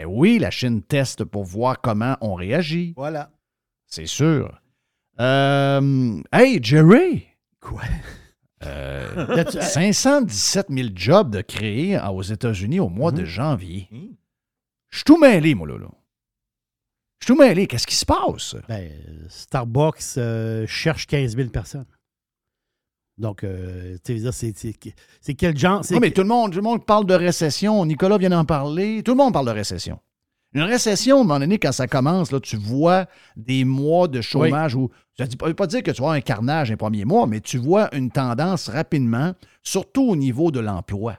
[0.00, 2.94] Ben oui, la Chine teste pour voir comment on réagit.
[2.96, 3.30] Voilà.
[3.86, 4.58] C'est sûr.
[5.20, 7.26] Euh, hey, Jerry!
[7.60, 7.82] Quoi?
[8.64, 13.18] Euh, Là, tu- 517 000 jobs de créés en- aux États-Unis au mois Mhm.
[13.18, 13.88] de janvier.
[14.88, 15.76] Je suis tout mêlé, moi, là.
[15.76, 15.88] là.
[17.20, 17.66] Je suis tout mêlé.
[17.66, 18.56] Qu'est-ce qui se passe?
[18.68, 18.90] Ben,
[19.28, 21.84] Starbucks euh, cherche 15 000 personnes.
[23.20, 24.74] Donc, euh, tu sais, c'est- c'est
[25.20, 25.84] c'est quel genre?
[25.84, 27.84] c'est Oui, mais que- tout le, monde, tout le monde parle de récession.
[27.84, 29.02] Nicolas vient d'en parler.
[29.04, 29.98] Tout le monde parle de récession.
[30.52, 33.06] Une récession, à un moment donné, quand ça commence, là, tu vois
[33.36, 34.90] des mois de chômage où.
[35.16, 37.58] Ça ne veut pas dire que tu vois un carnage un premier mois, mais tu
[37.58, 41.18] vois une tendance rapidement, surtout au niveau de l'emploi.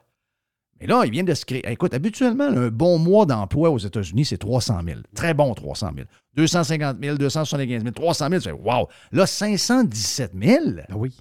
[0.82, 1.61] Mais là, il vient de se créer.
[1.72, 5.02] Écoute, habituellement, un bon mois d'emploi aux États-Unis, c'est 300 000.
[5.14, 6.07] Très bon, 300 000.
[6.36, 8.88] 250 000, 275 000, 300 000, tu fais wow.
[9.11, 10.65] Là, 517 000.
[10.90, 11.15] Ben oui.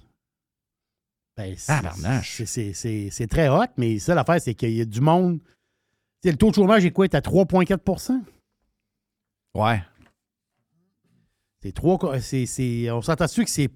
[1.37, 5.39] Ben, c'est- très hot, mais ça, l'affaire, c'est qu'il y a du monde.
[5.39, 7.05] Tu sais, le taux de chômage est quoi?
[7.05, 8.21] Est à 3,4%
[9.55, 9.81] Ouais.
[11.63, 12.19] C'est trois.
[12.19, 13.69] c'est- c'est- on s'entend dessus que c'est.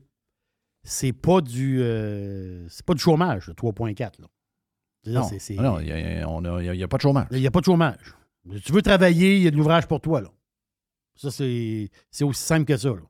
[0.84, 1.82] C'est pas du.
[1.82, 4.20] euh, c'est pas du chômage, le 3,4.
[4.22, 4.28] là?
[5.04, 5.30] Je veux dire,
[5.62, 7.28] Non, non, il n'y a, pas de chômage.
[7.32, 8.16] Il n'y a pas de chômage.
[8.64, 10.22] Tu veux travailler, il y a de l'ouvrage pour toi.
[10.22, 10.30] Là.
[11.16, 12.90] Ça, c'est c'est aussi simple que ça.
[12.90, 13.02] là.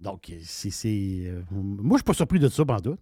[0.00, 0.70] Donc, c'est.
[1.26, 2.98] euh, moi, je suis pas surpris de ça, pendant tout.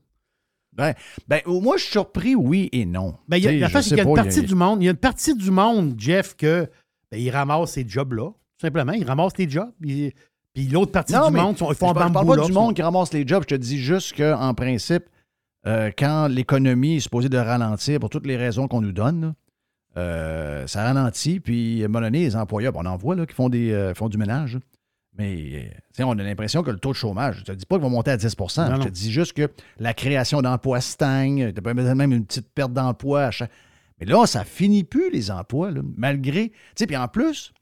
[0.76, 0.94] Ben,
[1.26, 3.14] ben, moi, je suis surpris, oui et non.
[3.28, 4.48] Ben, il y a, la face, qu'il y a une pas, partie il y a-
[4.48, 4.82] du monde.
[4.82, 6.68] Il y a une partie du monde, Jeff, que
[7.10, 8.24] ben, il ramasse ces jobs-là.
[8.30, 9.70] Tout simplement, il ramasse les jobs.
[9.82, 10.12] il-
[10.54, 12.30] Puis l'autre partie Non, du monde, ils font un parle, je parle bambou.
[12.30, 13.42] pas là, du monde qui ramasse les jobs.
[13.42, 15.04] Je te dis juste qu'en principe,
[15.66, 19.34] euh, quand l'économie est supposée de ralentir pour toutes les raisons qu'on nous donne, là,
[19.98, 21.40] euh, ça ralentit.
[21.40, 23.94] Puis, à un moment donné, les employeurs, on en voit là, qui font, des, euh,
[23.94, 24.58] font du ménage.
[25.18, 25.70] Mais
[26.00, 27.84] euh, on a l'impression que le taux de chômage, je ne te dis pas qu'il
[27.84, 28.84] va monter à 10 Non, Je non.
[28.84, 31.52] te dis juste que la création d'emplois stagne.
[31.52, 33.30] Tu même une petite perte d'emploi.
[33.98, 36.50] Mais là, ça finit plus, les emplois, là, malgré.
[36.50, 37.52] Tu sais, puis en plus,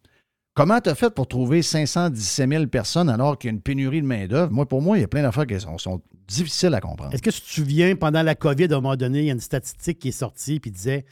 [0.55, 4.02] comment tu as fait pour trouver 517 000 personnes alors qu'il y a une pénurie
[4.02, 4.51] de main-d'œuvre?
[4.52, 7.14] Moi, pour moi, il y a plein d'affaires qui sont, sont difficiles à comprendre.
[7.14, 9.35] Est-ce que tu te souviens, pendant la COVID, à un moment donné, il y a
[9.35, 11.05] une statistique qui est sortie qui disait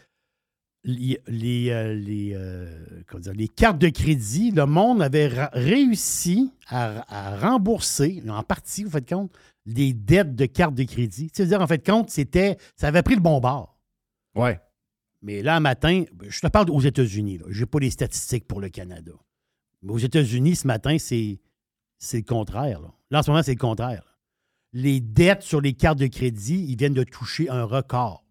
[0.84, 2.84] les, les, euh, les, euh,
[3.20, 8.90] dire, les cartes de crédit, le monde avait réussi à, à rembourser, en partie, vous
[8.90, 9.32] faites compte,
[9.64, 11.30] les dettes de cartes de crédit.
[11.32, 13.78] C'est-à-dire, en fait, compte, c'était, ça avait pris le bon bord.
[14.34, 14.60] Ouais.
[15.22, 17.38] Mais là, un matin, je te parle aux États-Unis.
[17.48, 19.12] Je n'ai pas les statistiques pour le Canada.
[19.82, 21.40] Mais aux États-Unis, ce matin, c'est
[21.98, 22.80] c'est le contraire.
[22.80, 22.92] Là.
[23.10, 24.02] Là, en ce moment, c'est le contraire.
[24.04, 24.12] là.
[24.72, 28.24] Les dettes sur les cartes de crédit, ils viennent de toucher un record.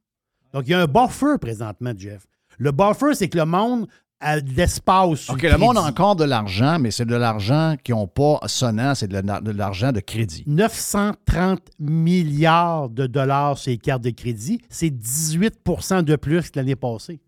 [0.54, 2.28] Donc, il y a un buffer présentement, Jeff.
[2.62, 3.88] Le buffer, c'est que le monde
[4.20, 5.22] a de l'espace.
[5.22, 8.40] sur OK, le monde a encore de l'argent, mais c'est de l'argent qui n'ont pas
[8.46, 10.44] sonnant, c'est de la- de l'argent de crédit.
[10.46, 14.62] 930 milliards de dollars sur les cartes de crédit.
[14.70, 17.20] C'est 18% de plus que l'année passée.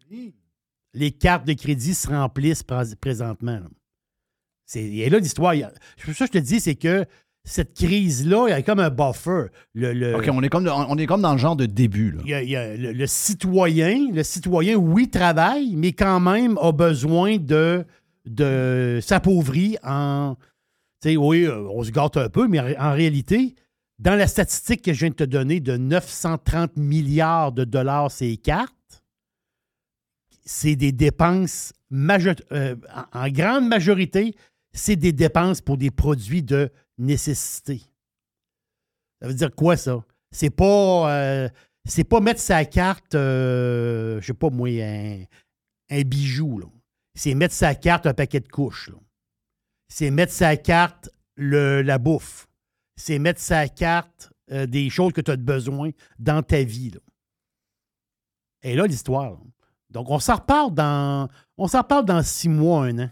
[0.93, 3.53] Les cartes de crédit se remplissent pré- présentement.
[3.59, 3.67] là.
[4.75, 5.53] Et là, l'histoire,
[6.05, 7.05] pour ça que je te dis, c'est que
[7.45, 9.47] cette crise-là, il y a comme un buffer.
[9.73, 12.11] Le, le- OK, on est, comme, on est comme dans le genre de début.
[12.11, 12.21] Là.
[12.23, 16.19] il y a- il y a le, le citoyen, le citoyen, oui, travaille, mais quand
[16.21, 17.85] même a besoin de,
[18.25, 20.35] de s'appauvrir en.
[21.01, 23.55] Tu sais, oui, euh, on se gâte un peu, mais en, réalité,
[23.99, 28.37] dans la statistique que je viens de te donner de 930 milliards de dollars ces
[28.37, 29.03] cartes,
[30.45, 32.75] c'est des dépenses majo- euh,
[33.11, 34.33] en grande majorité,
[34.73, 37.81] c'est des dépenses pour des produits de nécessité.
[39.21, 40.03] Ça veut dire quoi, ça?
[40.31, 41.49] C'est pas, euh,
[41.85, 45.23] c'est pas mettre sa carte, euh, je sais pas moi, un,
[45.89, 46.61] un bijou.
[47.15, 48.89] C'est mettre sa carte un paquet de couches.
[49.87, 52.47] C'est mettre sa carte le, la bouffe.
[52.95, 56.89] C'est mettre sa carte euh, des choses que tu as besoin dans ta vie.
[56.91, 56.99] là.
[58.63, 59.37] Et là, l'histoire.
[59.89, 61.29] Donc, on s'en reparle dans.
[61.57, 63.09] On s'en reparle dans six mois, un an.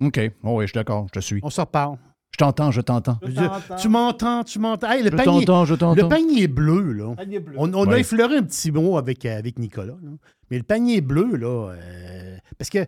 [0.00, 0.18] OK.
[0.42, 1.40] Oh oui, je suis d'accord, je te suis.
[1.42, 1.98] On s'en reparle.
[2.36, 3.18] Je t'entends, je t'entends.
[3.22, 4.90] Je- tu m'entends, tu m'entends.
[4.90, 6.02] Hey, le Je panier, t'entends, je t'entends.
[6.02, 7.14] Le panier bleu, là.
[7.16, 7.54] Panier bleu.
[7.56, 9.94] On, on a effleuré un petit mot avec, euh, avec Nicolas.
[10.02, 10.10] là.
[10.50, 11.70] Mais le panier bleu, là.
[11.72, 12.84] euh, parce que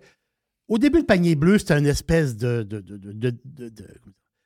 [0.69, 2.63] au début, le panier bleu, c'était une espèce de.
[2.63, 3.87] de- de- de- de- de- de-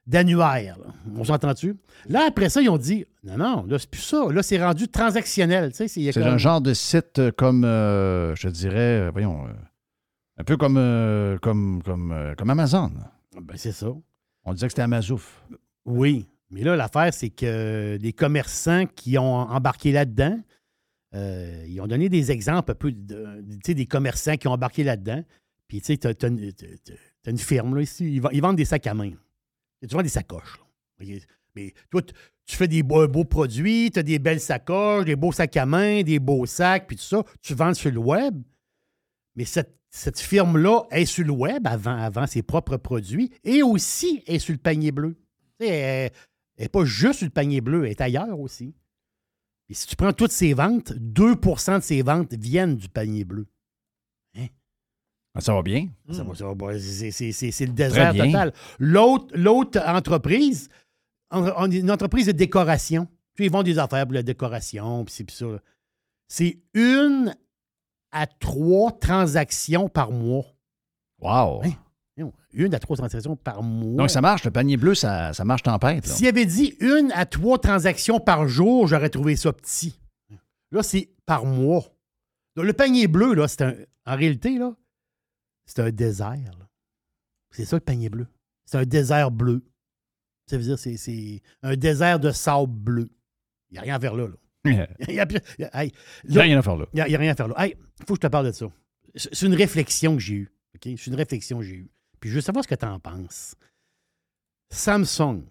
[0.07, 0.79] d'annuaire.
[1.17, 1.75] On s'entend-tu?
[2.09, 4.27] Là, après ça, ils ont dit non, non, là, c'est plus ça.
[4.31, 5.73] Là, c'est rendu transactionnel.
[5.75, 9.53] C'est comme- un genre de site euh, comme, euh, je dirais, voyons, euh,
[10.39, 12.93] un peu comme, euh, comme, comme, euh, comme Amazon.
[13.41, 13.89] Ben, c'est ça.
[14.45, 15.45] On disait que c'était Amazouf.
[15.85, 16.27] Oui.
[16.51, 20.39] Mais là, l'affaire, c'est que les commerçants qui ont embarqué là-dedans,
[21.15, 25.23] euh, ils ont donné des exemples un peu des commerçants qui ont embarqué là-dedans.
[25.69, 28.87] Puis, tu sais, tu as, une firme là, ici, ils, vend- ils vendent des sacs
[28.87, 29.13] à main.
[29.81, 30.59] Tu vends des sacoches.
[31.55, 32.15] Mais toi, tu-
[32.45, 35.65] tu fais des beaux, beaux produits, tu as des belles sacoches, des beaux sacs à
[35.65, 37.23] main, des beaux sacs, puis tout ça.
[37.41, 38.43] Tu vends sur le web.
[39.37, 44.23] Mais cette, cette firme-là est sur le web avant, avant ses propres produits et aussi
[44.27, 45.15] est sur le panier bleu.
[45.61, 46.11] Elle
[46.59, 48.75] n'est pas juste sur le panier bleu, elle est ailleurs aussi.
[49.69, 53.47] Et si tu prends toutes ses ventes, 2% de ses ventes viennent du panier bleu.
[55.35, 55.89] Ah, Ça va bien?
[56.11, 58.53] Ça va- ça va c'est- le désert total.
[58.79, 60.69] L'autre entreprise,
[61.31, 65.05] en- en- une entreprise de décoration, tu sais, ils vendent des affaires pour la décoration,
[65.07, 65.47] puis c'est ça.
[66.29, 67.35] C'est une
[68.13, 70.45] à trois transactions par mois.
[71.21, 71.63] Wow.
[72.55, 73.97] Une à trois transactions par mois.
[73.97, 74.45] Donc, ça marche.
[74.45, 76.07] Le panier bleu, ça, ça marche tempête.
[76.07, 79.99] S'il avait dit une à trois transactions par jour, j'aurais trouvé ça petit.
[80.71, 81.85] Là, c'est par mois.
[82.55, 83.75] Donc, le panier bleu, là, c'est un.
[84.05, 84.75] En réalité, là,
[85.65, 86.29] c'est un désert.
[86.59, 86.69] là.
[87.51, 88.27] C'est ça le panier bleu.
[88.67, 89.63] C'est un désert bleu.
[90.51, 93.11] Ça veut dire c'est c'est un désert de sable bleu.
[93.71, 94.27] Il n'y a rien faire là.
[94.27, 94.35] là.
[95.09, 95.27] Il y a,
[95.75, 95.93] hey,
[96.29, 96.87] rien à faire là.
[96.93, 97.67] Il n'y a, rien à faire là.
[97.67, 97.75] Il
[98.07, 98.67] faut que je te parle de ça.
[99.15, 100.53] C'est une réflexion que j'ai eue.
[100.83, 101.91] C'est une réflexion que j'ai eue.
[102.21, 103.57] Puis je veux savoir ce que tu en penses.
[104.71, 105.43] Samsung,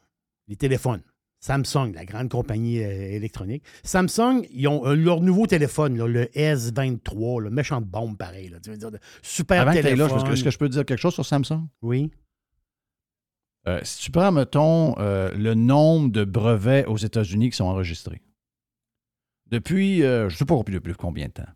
[0.48, 1.02] les téléphones.
[1.42, 3.64] Samsung, la grande compagnie euh, électronique.
[3.84, 8.50] Samsung, ils ont euh, leur nouveau téléphone, là, le S23, le méchant bombe pareil.
[8.50, 8.60] là.
[8.64, 8.92] Tu veux dire,
[9.24, 10.32] super Avant que téléphone.
[10.32, 11.68] est-ce que je peux te dire quelque chose sur Samsung?
[11.82, 12.12] Oui.
[13.68, 18.22] Euh, si tu prends, mettons, euh, le nombre de brevets aux États-Unis qui sont enregistrés,
[19.52, 21.50] depuis, euh, je ne sais pas depuis, depuis combien de temps,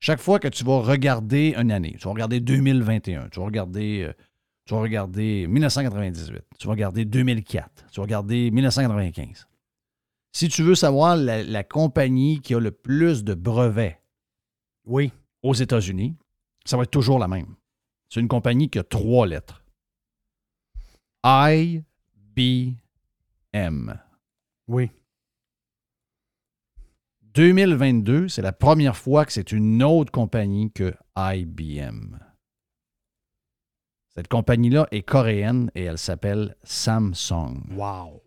[0.00, 4.02] chaque fois que tu vas regarder une année, tu vas regarder 2021, tu vas regarder,
[4.02, 4.12] euh,
[4.64, 9.46] tu vas regarder 1998, tu vas regarder 2004, tu vas regarder 1995.
[10.32, 14.00] Si tu veux savoir la, la compagnie qui a le plus de brevets
[14.86, 15.12] oui.
[15.42, 16.16] aux États-Unis,
[16.64, 17.54] ça va être toujours la même.
[18.08, 19.62] C'est une compagnie qui a trois lettres.
[21.24, 21.84] IBM.
[24.68, 24.90] Oui.
[27.34, 32.16] 2022, c'est la première fois que c'est une autre compagnie que IBM.
[34.14, 37.62] Cette compagnie-là est coréenne et elle s'appelle Samsung.
[37.76, 38.22] Wow.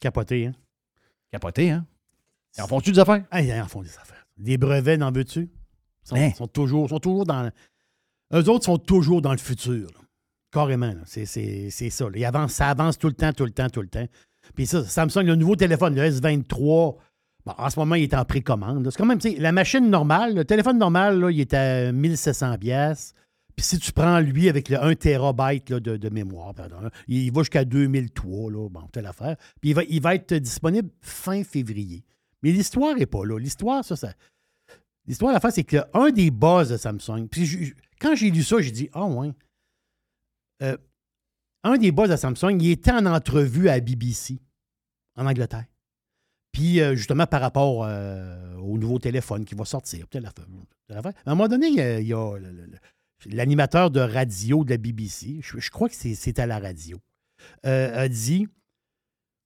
[0.00, 0.52] Capoté, hein?
[1.30, 1.86] Capoté, hein?
[2.56, 3.24] Ils en font-tu des affaires?
[3.30, 4.26] Ah, ils en font des affaires.
[4.38, 5.42] Des brevets, n'en veux-tu?
[5.42, 6.32] Ils sont, Hein?
[6.32, 7.50] sont toujours, sont toujours dans.
[8.32, 9.86] Eux autres sont toujours dans le futur.
[9.92, 10.00] là.
[10.50, 10.94] Carrément.
[11.04, 12.06] C'est c'est- c'est ça.
[12.08, 12.16] là.
[12.18, 14.06] Ils avancent- ça avance tout le temps, tout le temps, tout le temps.
[14.54, 16.96] Puis ça, Samsung, le nouveau téléphone, le S23,
[17.58, 18.88] en ce moment, il est en précommande.
[18.90, 23.14] C'est quand même, la machine normale, le téléphone normal, là, il est à 1700 pièces.
[23.56, 26.54] Puis si tu prends lui avec le 1 TB de, de mémoire,
[27.08, 29.36] il va jusqu'à 2003, là, bon, telle affaire.
[29.60, 32.04] Puis il va, il va être disponible fin février.
[32.42, 33.38] Mais l'histoire n'est pas là.
[33.38, 34.12] L'histoire, ça, ça.
[35.06, 37.26] L'histoire, l'affaire, c'est que un des buzz de Samsung.
[37.30, 39.32] Puis quand j'ai lu ça, j'ai dit Ah, ouais.
[40.62, 40.76] Euh,
[41.62, 44.38] un des boss de Samsung, il était en entrevue à BBC,
[45.16, 45.66] en Angleterre.
[46.52, 50.06] Puis, euh, justement, par rapport euh, au nouveau téléphone qui va sortir.
[50.12, 50.32] affaire,
[50.88, 51.12] telle affaire.
[51.24, 52.36] À un moment donné, il y a,
[53.26, 56.98] l'animateur de radio de la BBC, je, je crois que c'est à la radio,
[57.66, 58.48] euh, a dit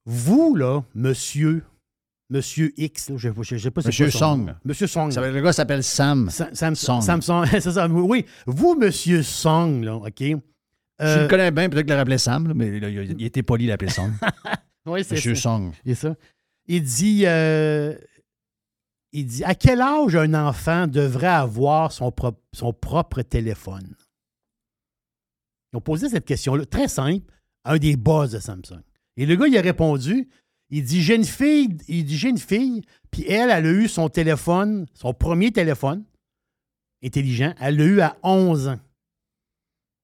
[0.07, 1.63] Vous, là, monsieur,
[2.31, 4.55] monsieur X, là, je ne sais pas c'est Monsieur son Song.
[4.65, 5.11] Monsieur Song.
[5.11, 6.31] Ça- le gars s'appelle Sam.
[6.31, 7.03] Sam, Song.
[7.03, 7.87] Samsung, c'est ça.
[7.87, 10.21] Oui, vous, monsieur Song, là, OK?
[10.21, 13.67] Je le connais bien, peut-être qu'il l'aurait appelé Sam, là, mais là, il, était poli
[13.67, 14.13] d'appeler Song.
[14.87, 15.41] Oui, c'est Monsieur ça.
[15.41, 15.73] Song.
[15.87, 16.15] C'est ça.
[16.66, 17.97] Il dit, euh,
[19.12, 23.95] il dit À quel âge un enfant devrait avoir son, pro- son propre téléphone
[25.73, 27.24] Ils ont posé cette question-là, très simple,
[27.65, 28.82] à un des boss de Samsung.
[29.16, 30.28] Et le gars, il a répondu
[30.70, 34.09] Il dit J'ai fille, il dit J'ai une fille, puis elle, elle a eu son
[34.09, 36.05] téléphone, son premier téléphone
[37.05, 38.81] intelligent, elle l'a eu à 11 ans.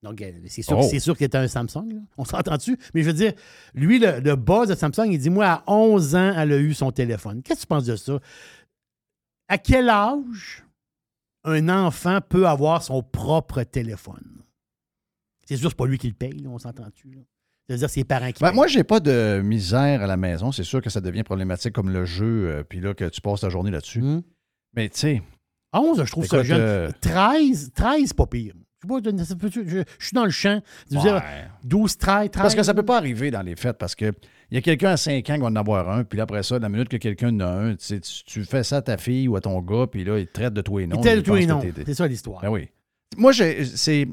[0.03, 0.87] Donc, euh, c'est sûr, Oh.
[0.91, 1.93] c'est sûr qu'il était un Samsung.
[1.93, 2.01] là.
[2.17, 2.79] On s'entend dessus.
[2.95, 3.35] Mais je veux dire,
[3.75, 6.73] lui, le, le boss de Samsung, il dit Moi, à 11 ans, elle a eu
[6.73, 7.43] son téléphone.
[7.43, 8.19] Qu'est-ce que tu penses de ça?
[9.49, 10.65] À quel âge
[11.45, 14.43] un enfant peut avoir son propre téléphone?
[15.47, 17.19] C'est sûr, c'est pas lui qui le paye, là, on s'entend-tu?
[17.67, 18.55] C'est-à-dire, c'est ses parents qui Ben, payent.
[18.57, 20.51] moi, j'ai pas de misère à la maison.
[20.53, 23.41] C'est sûr que ça devient problématique comme le jeu, euh, puis là, que tu passes
[23.43, 24.03] ta journée là-dessus.
[24.75, 25.23] Mais tu sais.
[25.73, 26.61] 11, je trouve ça jeune.
[26.61, 28.55] euh, 13, 13, pas pire.
[28.89, 30.61] Je, suis dans le champ.
[30.91, 31.49] Je veux dire, Ouais.
[31.65, 32.43] 12, 13, 13.
[32.43, 34.13] Parce que ça peut pas arriver dans les fêtes, parce que
[34.51, 36.43] il y a quelqu'un à 5 ans qui va en avoir un, puis là, après
[36.43, 38.83] ça, la minute que quelqu'un en a un, tu, sais, tu- tu fais ça à
[38.83, 40.97] ta fille ou à ton gars, puis là, il te traite de toi et non.
[40.97, 41.63] Il traite de toi et non.
[41.85, 42.41] C'est ça l'histoire.
[42.43, 42.69] Ben oui.
[43.17, 44.09] Moi, j'ai- c'est.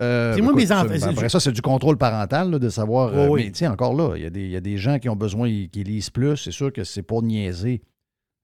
[0.00, 3.12] euh, C'est moi, écoute, mes enfants, Après ça, c'est du contrôle parental, là, de savoir.
[3.14, 3.44] euh, Oui.
[3.46, 5.08] Mais tu sais, encore là, il y, a des- il y a des gens qui
[5.08, 6.36] ont besoin, qui lisent plus.
[6.36, 7.82] C'est sûr que c'est pour niaiser.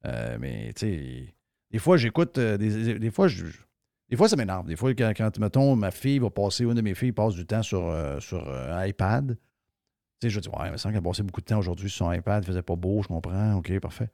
[0.06, 1.34] Euh, mais tu sais,
[1.70, 2.36] des fois, j'écoute.
[2.38, 3.44] euh, des, des fois, je.
[4.10, 4.66] Des fois, ça m'énerve.
[4.66, 7.46] Des fois, quand, quand, mettons, ma fille va passer, une de mes filles passe du
[7.46, 9.36] temps sur, euh, sur euh, un iPad.
[10.20, 12.12] Tu sais, je dis, ouais, mais ça qu'elle passait beaucoup de temps aujourd'hui sur son
[12.12, 14.08] iPad, faisait pas beau, je comprends, OK, parfait.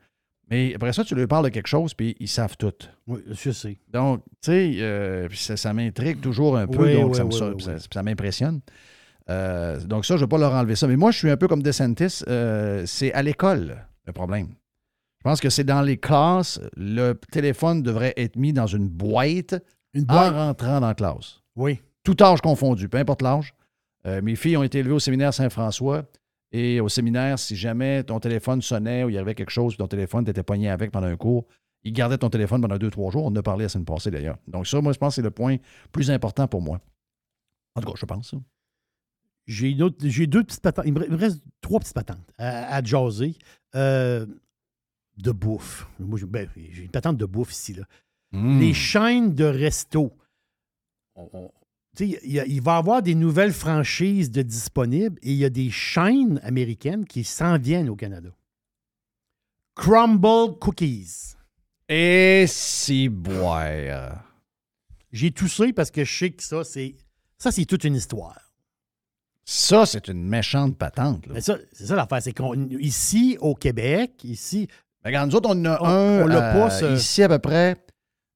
[0.48, 2.72] Mais après ça, tu leur parles de quelque chose, puis ils savent tout.
[3.06, 3.78] Oui, je sais.
[3.88, 8.02] Donc, tu sais, euh, ça, ça m'intrigue toujours un peu, Oui, donc oui, ça, ça-
[8.02, 8.60] m'impressionne.
[9.28, 10.88] Euh, donc ça, je ne vais pas leur enlever ça.
[10.88, 12.24] Mais moi, je suis un peu comme DeSantis,
[12.86, 14.48] c'est à l'école le problème.
[15.18, 19.62] Je pense que c'est dans les classes, le téléphone devrait être mis dans une boîte,
[19.94, 20.32] boîte.
[20.32, 21.40] en rentrant dans la classe.
[21.56, 21.80] Oui.
[22.04, 23.54] Tout âge confondu, peu importe l'âge.
[24.06, 26.04] Euh, mes filles ont été élevées au séminaire Saint-François.
[26.52, 29.86] Et au séminaire, si jamais ton téléphone sonnait ou il y avait quelque chose, ton
[29.86, 31.46] téléphone t'étais pogné avec pendant un cours,
[31.84, 33.24] ils gardaient ton téléphone pendant deux, trois jours.
[33.24, 34.36] On en a parlé la semaine passée d'ailleurs.
[34.48, 35.58] Donc, ça, moi, je pense que c'est le point
[35.92, 36.80] plus important pour moi.
[37.76, 38.36] En tout cas, je pense ça.
[39.46, 40.84] J'ai une autre- j'ai deux petites patentes.
[40.86, 43.34] Il me il me reste trois petites patentes à, à jaser.
[43.76, 44.26] Euh,
[45.16, 45.86] de bouffe.
[45.98, 47.74] Moi, j'ai ben, j'ai une patente de bouffe ici.
[47.74, 47.84] Là.
[48.32, 48.60] Hmm.
[48.60, 50.12] Les chaînes de resto.
[51.98, 56.40] Il, va y avoir des nouvelles franchises de disponibles et il y a des chaînes
[56.44, 58.30] américaines qui s'en viennent au Canada.
[59.74, 61.34] Crumble Cookies.
[61.88, 64.24] Et si boire.
[65.12, 66.94] J'ai toussé parce que je sais que ça, c'est
[67.36, 68.38] ça, c'est toute une histoire.
[69.44, 71.26] Ça, c'est une méchante patente.
[71.26, 71.34] là.
[71.34, 74.68] Mais ça, c'est ça l'affaire, c'est qu'on ici au Québec, ici.
[75.04, 76.92] Regarde, nous autres, on en a On- un on l'a pas, euh, ça.
[76.92, 77.76] ici à peu près.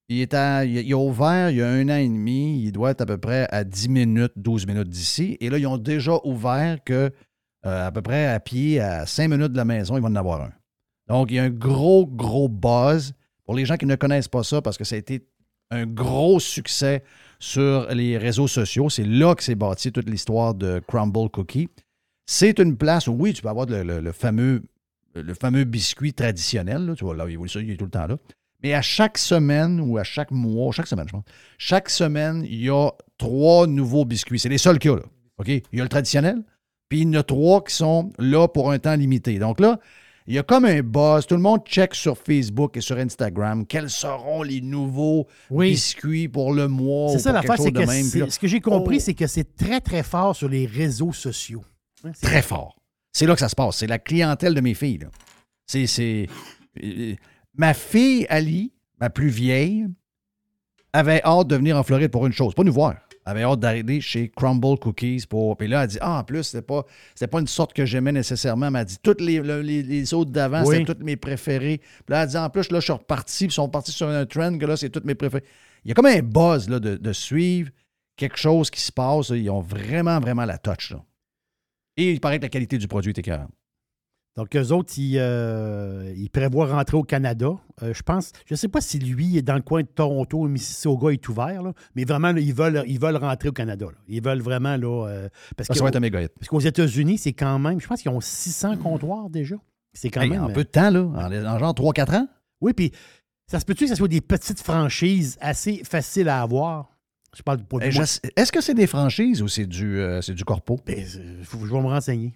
[0.09, 2.63] Il, est à- il, a ouvert il y a un an et demi.
[2.63, 5.37] Il doit être à peu près à 10 minutes, 12 minutes d'ici.
[5.41, 7.11] Et là, ils ont déjà ouvert que
[7.67, 10.17] euh, à peu près à pied, à 5 minutes de la maison, ils vont en
[10.17, 10.53] avoir un.
[11.09, 13.13] Donc, il y a un gros, gros buzz.
[13.45, 15.27] Pour les gens qui ne connaissent pas ça, parce que ça a été
[15.71, 17.03] un gros succès
[17.39, 18.89] sur les réseaux sociaux.
[18.91, 21.69] C'est là que s'est bâti toute l'histoire de Crumble Cookie.
[22.27, 24.63] C'est une place où, oui, tu peux avoir le, le- fameux,
[25.15, 26.95] le fameux biscuit traditionnel.
[26.97, 28.17] tu vois, là, il est tout le temps là.
[28.65, 31.25] Mais à chaque semaine ou à chaque mois, chaque semaine, je pense,
[31.59, 32.89] chaque semaine, il y a
[33.19, 34.39] trois nouveaux biscuits.
[34.39, 35.03] C'est les seuls qu'il y a, là.
[35.37, 35.49] OK?
[35.49, 36.37] Il y a le traditionnel,
[36.89, 39.39] puis il y en a trois qui sont là pour un temps limité.
[39.39, 39.79] Donc là,
[40.27, 41.27] il y a comme un buzz.
[41.27, 46.55] Tout le monde check sur Facebook et sur Instagram quels seront les nouveaux biscuits pour
[46.55, 47.11] le mois.
[47.13, 48.31] C'est ça l'affaire, c'est que même.
[48.31, 51.63] ce que j'ai compris, oh, c'est que c'est très, très fort sur les réseaux sociaux.
[52.03, 52.77] Hein, très fort.
[53.13, 53.77] C'est là que ça se passe.
[53.77, 55.07] C'est la clientèle de mes filles.
[55.67, 56.27] c'est-
[56.83, 57.15] euh,
[57.57, 59.87] Ma fille, Ali, ma plus vieille,
[60.93, 62.95] avait hâte de venir en Floride pour une chose, pas nous voir.
[63.27, 65.57] Elle avait hâte d'arriver chez Crumble Cookies pour.
[65.57, 68.13] Puis là, elle dit Ah, en plus, c'était pas, c'était pas une sorte que j'aimais
[68.13, 68.67] nécessairement.
[68.67, 70.77] Elle m'a dit Toutes les, le- les, les autres d'avant, Oui.
[70.77, 71.79] c'était toutes mes préférées.
[71.79, 74.09] Puis là, elle dit En plus, là, je suis reparti, puis ils sont partis sur
[74.09, 75.45] un trend que là, c'est toutes mes préférées.
[75.85, 77.71] Il y a comme un buzz là, de, de suivre
[78.17, 79.31] quelque chose qui se passe.
[79.31, 80.91] Ils ont vraiment, vraiment la touch.
[80.91, 81.03] là.
[81.97, 83.51] Et il paraît que la qualité du produit est écœurante.
[84.37, 87.51] Donc, eux autres, ils, euh, ils prévoient rentrer au Canada.
[87.83, 90.41] Euh, je pense, je ne sais pas si lui est dans le coin de Toronto
[90.41, 93.87] ou Mississauga est ouvert, là, mais vraiment, là, ils, veulent, ils veulent rentrer au Canada.
[93.87, 93.97] là.
[94.09, 95.07] Ils veulent vraiment, là.
[95.09, 96.33] euh, parce Ça, que- ça va être un méga hit.
[96.37, 99.55] Parce qu'aux États-Unis, c'est quand même, je pense qu'ils ont 600 comptoirs déjà.
[99.93, 100.43] C'est quand Hey, même.
[100.43, 102.29] en peu de temps, là, en, en genre 3-4 ans.
[102.61, 102.91] Oui, puis
[103.47, 106.91] ça se peut-tu que ce soit des petites franchises assez faciles à avoir?
[107.37, 110.45] Je parle pas de sais- Est-ce que c'est des franchises ou c'est du, c'est du
[110.45, 110.81] corpo?
[110.85, 111.05] Ben,
[111.45, 112.35] faut- je vais me renseigner.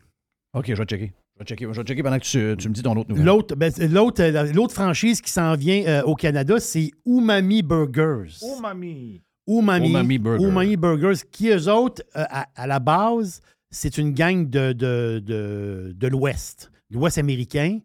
[0.55, 1.13] OK, je vais checker.
[1.39, 3.25] Je vais checker, je vais checker pendant que tu, tu me dis ton autre nouvelle.
[3.25, 8.35] L'autre, ben, l'autre, euh, l'autre franchise qui s'en vient euh, au Canada, c'est Umami Burgers.
[8.43, 10.45] Umami, Umami Burger.
[10.45, 13.41] Umami Burgers, qui eux autres, euh, à, à la base,
[13.71, 17.79] c'est une gang de, de, de, de l'Ouest, de l'Ouest américain.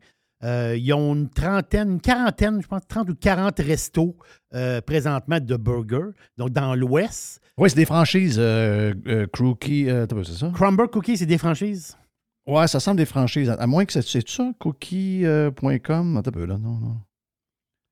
[0.43, 4.17] Euh, ils ont une trentaine, une quarantaine, je pense, 30 ou 40 restos
[4.53, 7.39] euh, présentement de burgers, donc dans l'Ouest.
[7.57, 8.37] Oui, c'est des franchises.
[8.39, 10.51] Euh, euh, Crookie, euh, c'est ça?
[10.53, 11.95] Crumber Cookie, c'est des franchises?
[12.45, 13.49] Ouais, ça semble des franchises.
[13.49, 16.17] À, moins que c'est ça, cookie.com.
[16.17, 16.57] Attends un peu, là.
[16.57, 16.97] Non, non.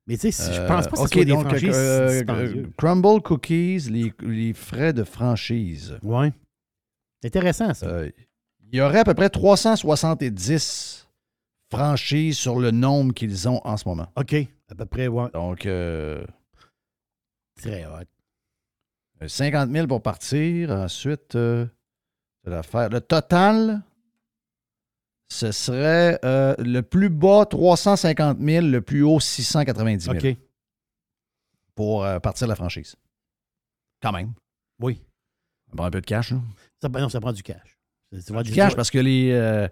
[0.07, 1.69] Mais tu sais, si- je Euh, pense pas que ce OK, soit des donc, franchises
[1.73, 5.97] euh, euh, Crumble Cookies, les, les frais de franchise.
[6.03, 6.33] Ouais.
[7.21, 7.85] C'est intéressant, ça.
[7.85, 8.09] Euh,
[8.71, 11.07] il y aurait à peu près 370
[11.71, 14.07] franchises sur le nombre qu'ils ont en ce moment.
[14.17, 14.33] OK,
[14.69, 15.29] à peu près, ouais.
[15.33, 16.25] Donc, euh,
[17.61, 18.05] Très hot.
[19.27, 20.71] 50 000 pour partir.
[20.71, 21.67] Ensuite, euh.
[22.43, 23.83] Le total,
[25.31, 30.35] ce serait euh, le plus bas 350 000, le plus haut 690 000 OK.
[31.73, 32.95] pour euh, partir de la franchise.
[34.01, 34.33] Quand même.
[34.81, 35.01] Oui.
[35.69, 36.31] Ça prend un peu de cash.
[36.31, 36.39] Là.
[36.81, 37.77] Ça, non, ça prend du cash.
[38.19, 39.69] Ça- Du du- cash parce que les, euh,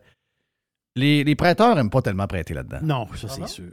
[0.95, 2.79] les, les prêteurs n'aiment pas tellement prêter là-dedans.
[2.81, 3.71] Non, ça, c'est sûr.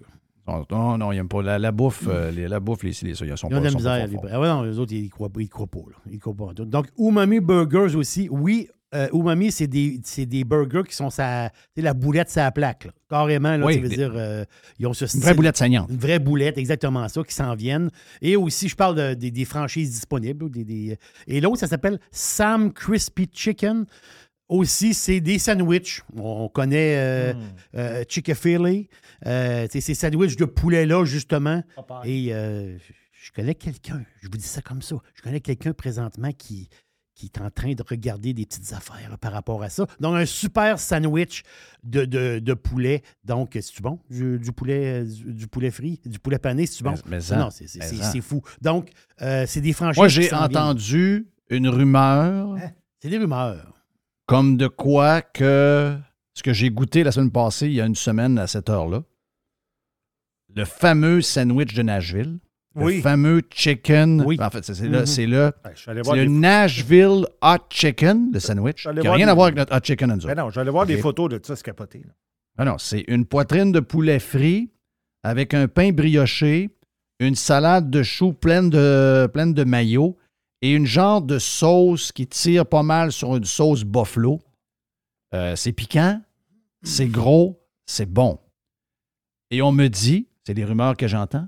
[0.70, 1.42] Non, non, ils n'aiment pas.
[1.42, 3.64] La, la bouffe, euh, les- la bouffe, les, les, ils sont Ils ont pas, de
[3.64, 4.06] la sont pas misère.
[4.24, 4.30] les-.
[4.32, 5.78] Ah ouais, non, les autres, ils ne croient, pas- ils croient pas.
[5.88, 5.96] Là.
[6.10, 6.52] Ils croient pas.
[6.64, 8.28] Donc, Umami Burgers aussi.
[8.28, 12.84] Oui, euh, Umami, c'est des, burgers qui sont sa, la boulette sa plaque.
[12.86, 12.92] là.
[13.10, 14.44] Carrément, là, Oui, tu veux des- dire, euh,
[14.78, 15.90] ils ont ce Une vraie boulette saignante.
[15.90, 17.90] Une vraie boulette, exactement ça, qui s'en viennent.
[18.22, 20.50] Et aussi, je parle de- des- des franchises disponibles.
[20.50, 23.86] Des, des- Et l'autre, ça s'appelle Sam Crispy Chicken.
[24.48, 26.02] Aussi, c'est des sandwichs.
[26.16, 27.38] On connaît euh, Hmm.
[27.74, 28.84] euh, Chick-fil-A.
[29.28, 31.64] Euh, c'est ces sandwichs de poulet-là, justement.
[32.04, 32.76] Et euh,
[33.12, 36.68] je connais quelqu'un, je vous dis ça comme ça, je connais quelqu'un présentement qui,
[37.16, 39.86] qui est en train de regarder des petites affaires par rapport à ça.
[40.00, 41.42] Donc, un super sandwich
[41.82, 43.02] de, de, de poulet.
[43.24, 43.98] Donc, c'est-tu bon?
[44.10, 46.94] Du, du poulet, du, du poulet frit, du poulet pané, c'est-tu bon?
[47.06, 48.42] Mais- mais non, c'est fou.
[48.60, 48.90] Donc,
[49.22, 49.96] euh, c'est des franchises.
[49.98, 50.34] Moi, j'ai viennent.
[50.42, 52.56] entendu une rumeur
[53.00, 53.72] C'est des rumeurs.
[54.26, 55.96] comme de quoi que
[56.34, 59.02] ce que j'ai goûté la semaine passée, il y a une semaine à cette heure-là,
[60.54, 62.38] le fameux sandwich de Nashville,
[62.84, 62.96] Oui.
[62.96, 64.22] le fameux chicken.
[64.26, 64.36] Oui.
[64.40, 65.06] En fait, c'est Mhm.
[65.06, 65.52] c'est Ben,
[66.14, 69.80] le Nashville Hot Chicken, le sandwich, qui n'a rien des- à voir avec notre Hot
[69.82, 72.00] Chicken and Ben non, j'allais voir des photos de ça, c'est capoté.
[72.06, 72.12] là.
[72.58, 74.70] Ah non, c'est une poitrine de poulet frit
[75.22, 76.70] avec un pain brioché,
[77.20, 80.16] une salade de choux pleine de, pleine de maillot
[80.62, 84.40] et une genre de sauce qui tire pas mal sur une sauce buffalo.
[85.34, 86.20] Euh, c'est piquant,
[86.82, 88.38] c'est gros, c'est bon.
[89.50, 91.46] Et on me dit, c'est des rumeurs que j'entends,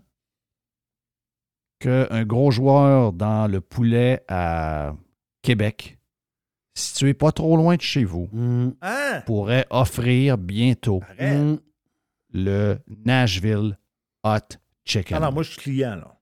[1.78, 4.94] qu'un gros joueur dans le poulet à
[5.42, 5.98] Québec,
[6.74, 8.70] situé pas trop loin de chez vous, Mm.
[8.82, 9.22] Hein?
[9.26, 11.00] pourrait offrir bientôt.
[11.20, 11.56] Mm.
[12.34, 12.76] le
[13.06, 13.78] Nashville
[14.22, 15.16] Hot Chicken.
[15.16, 16.14] Ah non, moi, je suis client, là.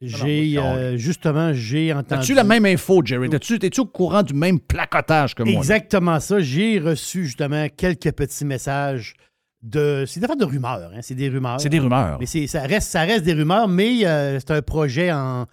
[0.00, 2.20] J'ai, je- euh, justement, j'ai entendu...
[2.20, 3.28] As-tu la même info, Jerry?
[3.30, 5.52] T'es-tu au courant du même placotage que moi?
[5.52, 6.38] Exactement ça.
[6.40, 9.14] J'ai reçu justement quelques petits messages
[9.62, 10.04] de.
[10.06, 10.90] C'est des affaires de rumeurs.
[10.94, 11.60] hein, C'est des rumeurs.
[11.60, 12.18] C'est des rumeurs.
[12.20, 15.46] Mais c'est- ça, reste, ça reste des rumeurs, mais euh, c'est un projet en.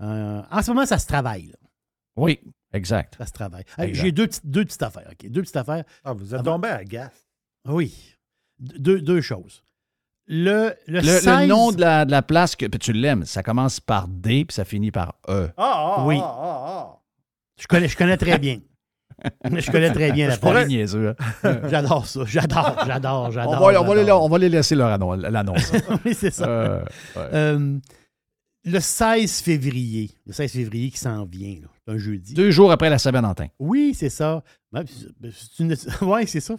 [0.00, 1.46] en en ce moment, ça se travaille.
[1.46, 1.56] là.
[2.16, 2.40] Oui,
[2.72, 3.16] exact.
[3.18, 3.64] Ça se travaille.
[3.92, 5.08] J'ai deux, petites- deux petites affaires.
[5.10, 5.28] OK?
[5.30, 5.84] Deux petites affaires.
[6.04, 7.26] Ah, vous êtes tombé à gaffe.
[7.68, 7.94] Oui.
[8.58, 9.62] Deux, deux choses.
[10.28, 13.24] Le, le, Le, le 16 nom de la, de la place, que, puis tu l'aimes,
[13.24, 15.50] ça commence par D puis ça finit par E.
[15.56, 16.18] Ah, ah, Oui.
[16.20, 16.98] ah, ah, ah.
[17.60, 18.60] Je connais, je connais très bien.
[19.44, 20.66] Je connais très bien la pourrais...
[20.66, 21.14] niaiseux.
[21.42, 21.60] hein.
[21.70, 22.24] J'adore ça.
[22.26, 23.52] J'adore, j'adore, on, j'adore.
[23.60, 25.72] va, on, va les, on va les laisser leur annon- l'annonce.
[26.04, 26.48] oui, c'est ça.
[26.48, 26.82] Euh,
[27.16, 27.22] ouais.
[27.32, 27.78] Euh,
[28.64, 32.34] le 16 février, le 16 février qui s'en vient, là, un jeudi.
[32.34, 33.46] Deux jours après la Saint-Valentin.
[33.58, 34.42] Oui, c'est ça.
[34.74, 35.74] C'est une-
[36.08, 36.56] ouais, c'est ça.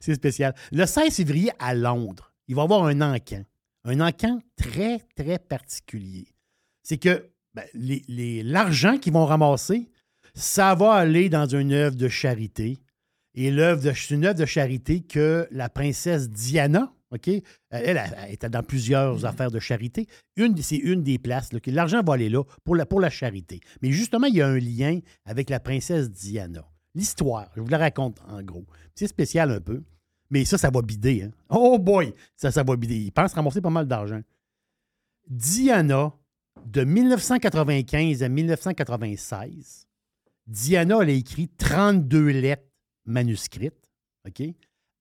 [0.00, 0.54] C'est spécial.
[0.72, 3.42] Le 16 février à Londres, il va y avoir un encan.
[3.84, 6.26] Un encan très, très particulier.
[6.82, 9.90] C'est que ben, les- les- l'argent qu'ils vont ramasser,
[10.34, 12.78] ça va aller dans une œuvre de charité.
[13.34, 17.26] Et l'œuvre de, c'est une œuvre de charité que la princesse Diana OK?
[17.26, 20.06] Elle, elle, elle était dans plusieurs affaires de charité.
[20.36, 21.52] Une, c'est une des places.
[21.52, 23.60] là, que L'argent va aller là pour la, pour la charité.
[23.82, 26.64] Mais justement, il y a un lien avec la princesse Diana.
[26.94, 28.64] L'histoire, je vous la raconte en gros.
[28.94, 29.82] C'est spécial un peu.
[30.30, 31.24] Mais ça, ça va bider.
[31.24, 31.30] hein.
[31.48, 32.14] Oh boy!
[32.36, 32.96] Ça, ça va bider.
[32.96, 34.20] Ils pensent ramasser pas mal d'argent.
[35.28, 36.12] Diana,
[36.64, 39.86] de 1995 à 1996,
[40.50, 42.66] Diana, elle a écrit 32 lettres
[43.06, 43.88] manuscrites,
[44.28, 44.42] OK,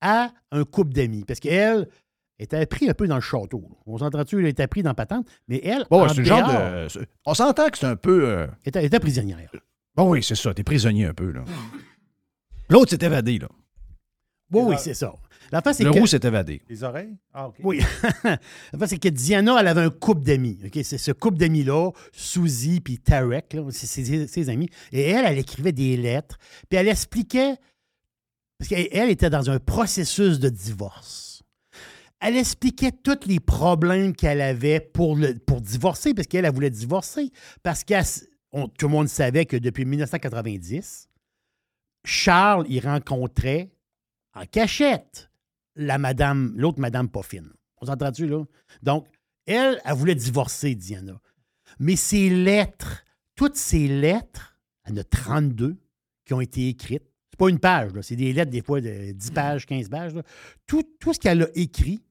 [0.02, 1.26] à un couple d'amis.
[1.26, 1.90] Parce qu'elle
[2.38, 3.62] était pris un peu dans le château.
[3.70, 3.76] là.
[3.86, 6.88] On s'entend-tu, elle était pris dans la patente, mais elle, Bon, c'est genre de.
[7.26, 8.28] On s'entend que c'est un peu.
[8.30, 9.52] euh, elle était, elle était prisonnière.
[9.96, 10.54] Bon, oui, c'est ça.
[10.54, 11.44] T'es prisonnier un peu, là.
[12.70, 13.50] L'autre s'est évadé, là.
[14.52, 15.14] Oui, oui, c'est ça.
[15.52, 16.00] La face, c'est Le que...
[16.00, 16.62] roux s'est évadé.
[16.70, 17.16] Les oreilles?
[17.34, 17.56] Ah, OK.
[17.64, 17.82] Oui.
[18.88, 20.60] c'est que Diana, elle avait un couple d'amis.
[20.66, 20.80] OK?
[20.84, 24.70] C'est ce couple d'amis-là, Suzy puis Tarek, là, c'est ses, ses amis.
[24.92, 26.38] Et elle, elle écrivait des lettres.
[26.70, 27.56] Puis elle expliquait.
[28.58, 31.42] Parce qu'elle elle était dans un processus de divorce.
[32.20, 36.70] Elle expliquait tous les problèmes qu'elle avait pour, le, pour divorcer, parce qu'elle, elle voulait
[36.70, 37.32] divorcer.
[37.64, 37.94] Parce que
[38.78, 41.10] tout le monde savait que depuis 1990,
[42.04, 43.72] Charles, il rencontrait
[44.36, 45.29] en cachette
[45.80, 47.50] la madame, l'autre madame pas fine.
[47.82, 48.44] On s'entend-tu, là?
[48.84, 49.08] Donc,
[49.46, 51.20] elle, elle voulait divorcer, Diana.
[51.80, 53.04] Mais ses lettres,
[53.36, 55.78] toutes ces lettres, elle en a 32
[56.26, 57.04] qui ont été écrites.
[57.32, 60.14] C'est pas une page, c'est des lettres, des fois, de 10 pages, 15 pages.
[60.14, 60.24] là.
[60.68, 62.04] Tout, tout ce qu'elle a écrit,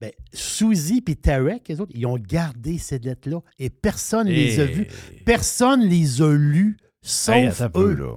[0.00, 4.60] ben, Suzy et Tarek, les autres, ils ont gardé ces lettres-là et personne ne les
[4.60, 4.86] a vues.
[5.24, 7.94] Personne les a lues, sauf Hey, un peu, eux.
[7.94, 8.16] là.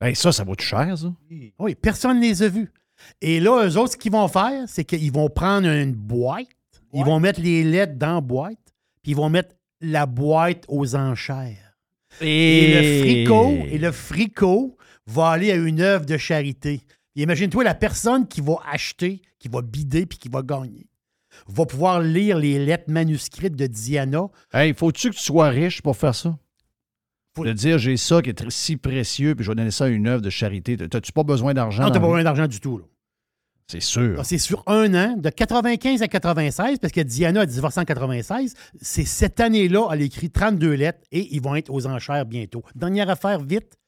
[0.00, 1.14] Hey, ça, ça vaut cher, ça?
[1.58, 2.72] Oui, personne ne les a vus.
[3.20, 6.46] Et là, eux autres, ce qu'ils vont faire, c'est qu'ils vont prendre une boîte,
[6.94, 8.58] ils vont mettre les lettres dans la boîte,
[9.02, 11.76] puis ils vont mettre la boîte aux enchères.
[12.20, 14.76] Et, le fricot, et le fricot
[15.06, 16.82] va aller à une œuvre de charité.
[17.16, 20.86] Et Imagine-toi la personne qui va acheter, qui va bider, puis qui va gagner,
[21.48, 24.28] va pouvoir lire les lettres manuscrites de Diana.
[24.52, 26.38] Hey, faut-tu que tu sois riche pour faire ça?
[27.38, 30.06] De dire j'ai ça qui est si précieux, puis je vais donner ça à une
[30.06, 30.76] œuvre de charité.
[30.76, 31.82] T'as-tu pas besoin d'argent?
[31.82, 32.76] Non, t'as pas besoin d'argent du tout.
[32.76, 32.84] là.
[33.68, 34.16] C'est sûr.
[34.18, 37.84] Ah, C'est sur un an, de 95 à 96, parce que Diana a divorcé en
[37.84, 38.54] 96.
[38.80, 42.62] C'est cette année-là, elle a écrit 32 lettres et ils vont être aux enchères bientôt.
[42.74, 43.78] Dernière affaire, vite.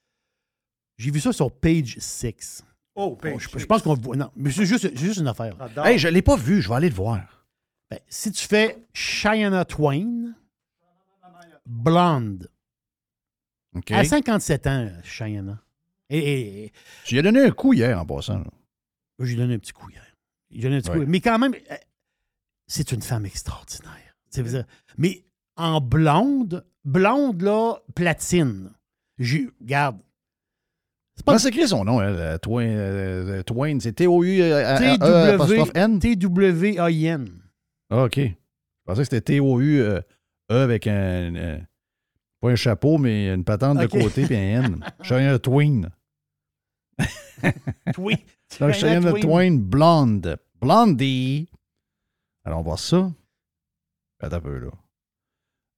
[0.97, 2.65] J'ai vu ça sur page 6.
[2.95, 4.17] Oh, page je, je pense qu'on voit.
[4.17, 4.85] Non, mais c'est juste,
[5.19, 5.57] une affaire.
[5.85, 7.45] Hey, je l'ai pas vu, je vais aller le voir.
[7.91, 10.33] Ben, si tu fais Cheyenne Twain,
[11.67, 12.49] blonde,
[13.77, 13.91] OK.
[13.91, 15.59] à 57 ans, Cheyenne.
[16.11, 16.73] Et, et- et-
[17.05, 18.39] Tu lui as donné un coup hier en passant.
[18.39, 18.45] là.
[19.19, 20.05] Moi, J'ai donné un petit coup hier.
[20.51, 20.99] J'ai donné un petit Ouais.
[20.99, 21.05] coup.
[21.07, 21.75] Mais quand même, euh,
[22.67, 23.93] c'est une femme extraordinaire.
[24.99, 25.25] Mais
[25.57, 28.73] en blonde, blonde, là, platine.
[29.19, 29.99] J'ai, regarde.
[31.25, 32.67] Comment s'écrit son nom, elle, euh, Twain?
[32.67, 36.01] euh, Twain, c'est T-O-U euh, T-W- apostrophe N?
[36.01, 37.29] T-W-A-I-N.
[37.91, 38.17] Ah, OK.
[38.19, 38.33] Je
[38.85, 40.03] pensais que c'était T-O-U E
[40.49, 41.61] avec un.
[42.41, 44.85] pas un chapeau, mais une patente de côté puis un N.
[45.03, 45.83] Cheyenne Twain.
[47.99, 48.17] Oui.
[48.61, 50.37] Donc, Cheyenne Twain, blonde.
[50.61, 51.49] Blondie.
[52.45, 53.11] Alors, on va voir ça.
[54.21, 54.71] Attends un peu, là.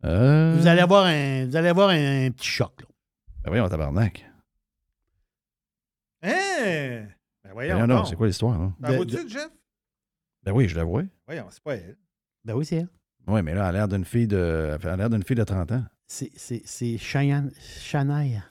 [0.04, 0.56] Euh...
[0.56, 2.80] Vous allez avoir un, vous allez avoir un, petit choc.
[2.80, 2.86] Là.
[3.42, 4.24] Ben voyons, tabarnak.
[6.22, 7.06] Hein?
[7.42, 7.78] Ben voyons.
[7.78, 8.08] Ben non, donc.
[8.08, 8.72] c'est quoi l'histoire, là?
[8.82, 9.48] T'en vois-tu, Jeff?
[10.42, 11.02] Ben oui, je la vois.
[11.26, 11.96] Voyons, c'est pas elle.
[12.44, 12.88] Ben oui, c'est elle.
[13.26, 14.78] Oui, mais là, elle a l'air d'une fille de.
[14.80, 15.84] Elle a l'air d'une fille de 30 ans.
[16.06, 18.44] C'est, c'est, c'est Cheyenne, Shania.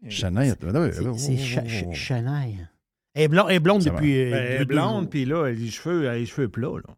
[0.00, 1.94] Ben oui, C'est, ben.
[1.94, 2.70] Shania.
[3.14, 3.96] Elle est blonde, elle est blonde Ça va.
[3.96, 4.20] depuis.
[4.20, 6.26] euh, Ben, elle est deux- blonde, puis là, elle a les cheveux, elle a les
[6.26, 6.94] cheveux plats, là.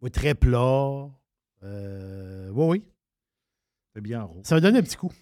[0.00, 1.08] Oui, très plat.
[1.62, 2.82] Euh, oui, oui.
[3.94, 4.40] C'est bien rond.
[4.44, 5.12] Ça va donner un petit coup.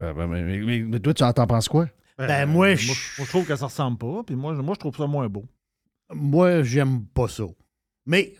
[0.00, 1.88] Ben, ben, mais, mais- mais- mais toi, tu en t'en penses quoi?
[2.16, 2.92] Ben, moi, moi, je-
[3.22, 5.44] je trouve que ça ressemble pas, puis moi, je- moi, je trouve ça moins beau.
[6.12, 7.44] Moi, j'aime pas ça.
[8.06, 8.34] Mais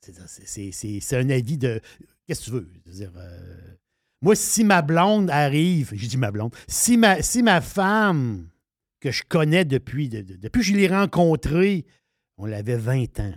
[0.00, 1.80] c'est, c'est- c'est- c'est- c'est un avis de.
[2.26, 2.70] Qu'est-ce que tu veux?
[2.84, 3.74] Je veux dire, euh,
[4.20, 8.48] moi, si ma blonde arrive, j'ai dit ma blonde, si ma, si ma femme
[9.02, 11.84] que je connais depuis, de- de- depuis que je l'ai rencontrée,
[12.38, 13.34] on avait 20 ans.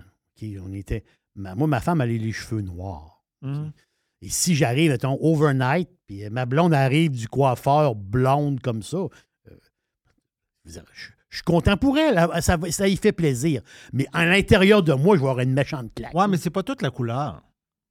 [0.63, 1.03] On était,
[1.35, 3.23] ma- moi, ma femme, elle a les cheveux noirs.
[3.41, 3.71] Mhm.
[4.21, 9.09] Et si j'arrive, mettons, overnight, puis ma blonde arrive du coiffeur blonde comme ça, euh,
[10.65, 12.15] je, je- suis content pour elle.
[12.41, 13.61] Ça, ça y fait plaisir.
[13.91, 16.13] Mais à l'intérieur de moi, je vais avoir une méchante claque.
[16.13, 17.43] Ouais, mais c'est pas toute la couleur.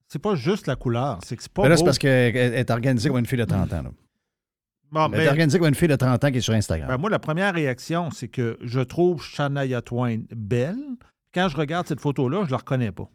[0.08, 1.18] C'est pas juste la couleur.
[1.24, 3.38] C'est que c'est pas Ben là, c'est parce qu'elle elle est organisée comme une fille
[3.38, 3.82] de 30 ans.
[3.82, 3.90] Là.
[4.94, 6.88] Bon, est ben, organisée comme une fille de 30 ans qui est sur Instagram.
[6.88, 10.78] ben, moi, la première réaction, c'est que je trouve Shania Twain belle.
[11.34, 13.10] Quand je regarde cette photo-là, je la reconnais pas.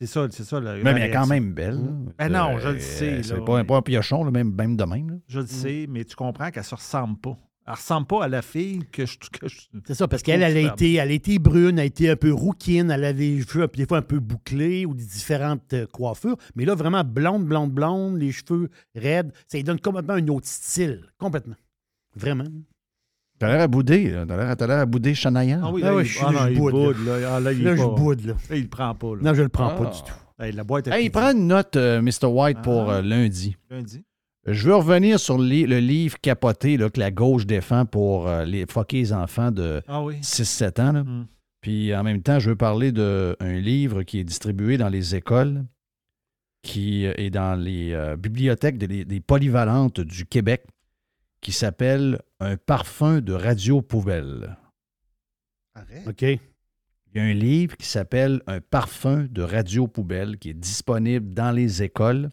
[0.00, 0.58] C'est ça, c'est ça.
[0.58, 1.78] La, mais, la mais elle est quand même belle.
[2.18, 3.22] Ben non, je Euh, le sais.
[3.22, 5.10] C'est pas, mais- pas un piochon, là, même, même de même.
[5.10, 5.16] là.
[5.28, 7.36] Je le sais, mais tu comprends qu'elle se ressemble pas.
[7.66, 9.16] Elle ressemble pas à la fille que je.
[9.18, 11.84] que je- C'est ça, parce qu'elle elle a, été, elle a été brune, elle a
[11.84, 15.04] été un peu rouquine, elle avait les cheveux des fois un peu bouclés ou des
[15.04, 16.36] différentes euh, coiffures.
[16.56, 20.48] Mais là, vraiment blonde, blonde, blonde, les cheveux raides, ça lui donne complètement un autre
[20.48, 21.02] style.
[21.18, 21.54] Complètement.
[22.16, 22.44] Vraiment.
[23.38, 24.24] T'as l'air à bouder, là.
[24.26, 25.60] T'as l'air- T'as l'air à bouder Shania.
[25.62, 27.18] Ah oui, Ah là, ouais, il, je suis- ah non, je il boude, boude, là.
[27.20, 27.34] là.
[27.36, 28.34] Ah, là, il Là, est je boude, là.
[28.50, 29.14] Là, il le prend pas.
[29.16, 29.22] Là.
[29.22, 29.78] Non, je le prends Ah.
[29.82, 30.14] pas du tout.
[30.44, 32.26] Hey, la boîte est Hey, prends une note, euh, Mr.
[32.26, 32.96] White, pour Ah.
[32.96, 33.56] euh, lundi.
[33.70, 34.02] lundi?
[34.46, 38.26] Je veux revenir sur le, li- le livre capoté là, que la gauche défend pour
[38.28, 40.16] euh, les fucker les enfants de Ah oui.
[40.20, 40.92] 6-7 ans.
[40.92, 41.04] là.
[41.04, 41.26] Mm.
[41.60, 45.64] Puis en même temps, je veux parler d'un livre qui est distribué dans les écoles,
[46.62, 50.64] qui est dans les euh, bibliothèques des, des polyvalentes du Québec,
[51.40, 54.56] qui s'appelle Un parfum de radio-poubelle.
[56.06, 56.22] OK.
[56.22, 56.38] Il
[57.14, 61.82] y a un livre qui s'appelle Un parfum de radio-poubelle qui est disponible dans les
[61.82, 62.30] écoles.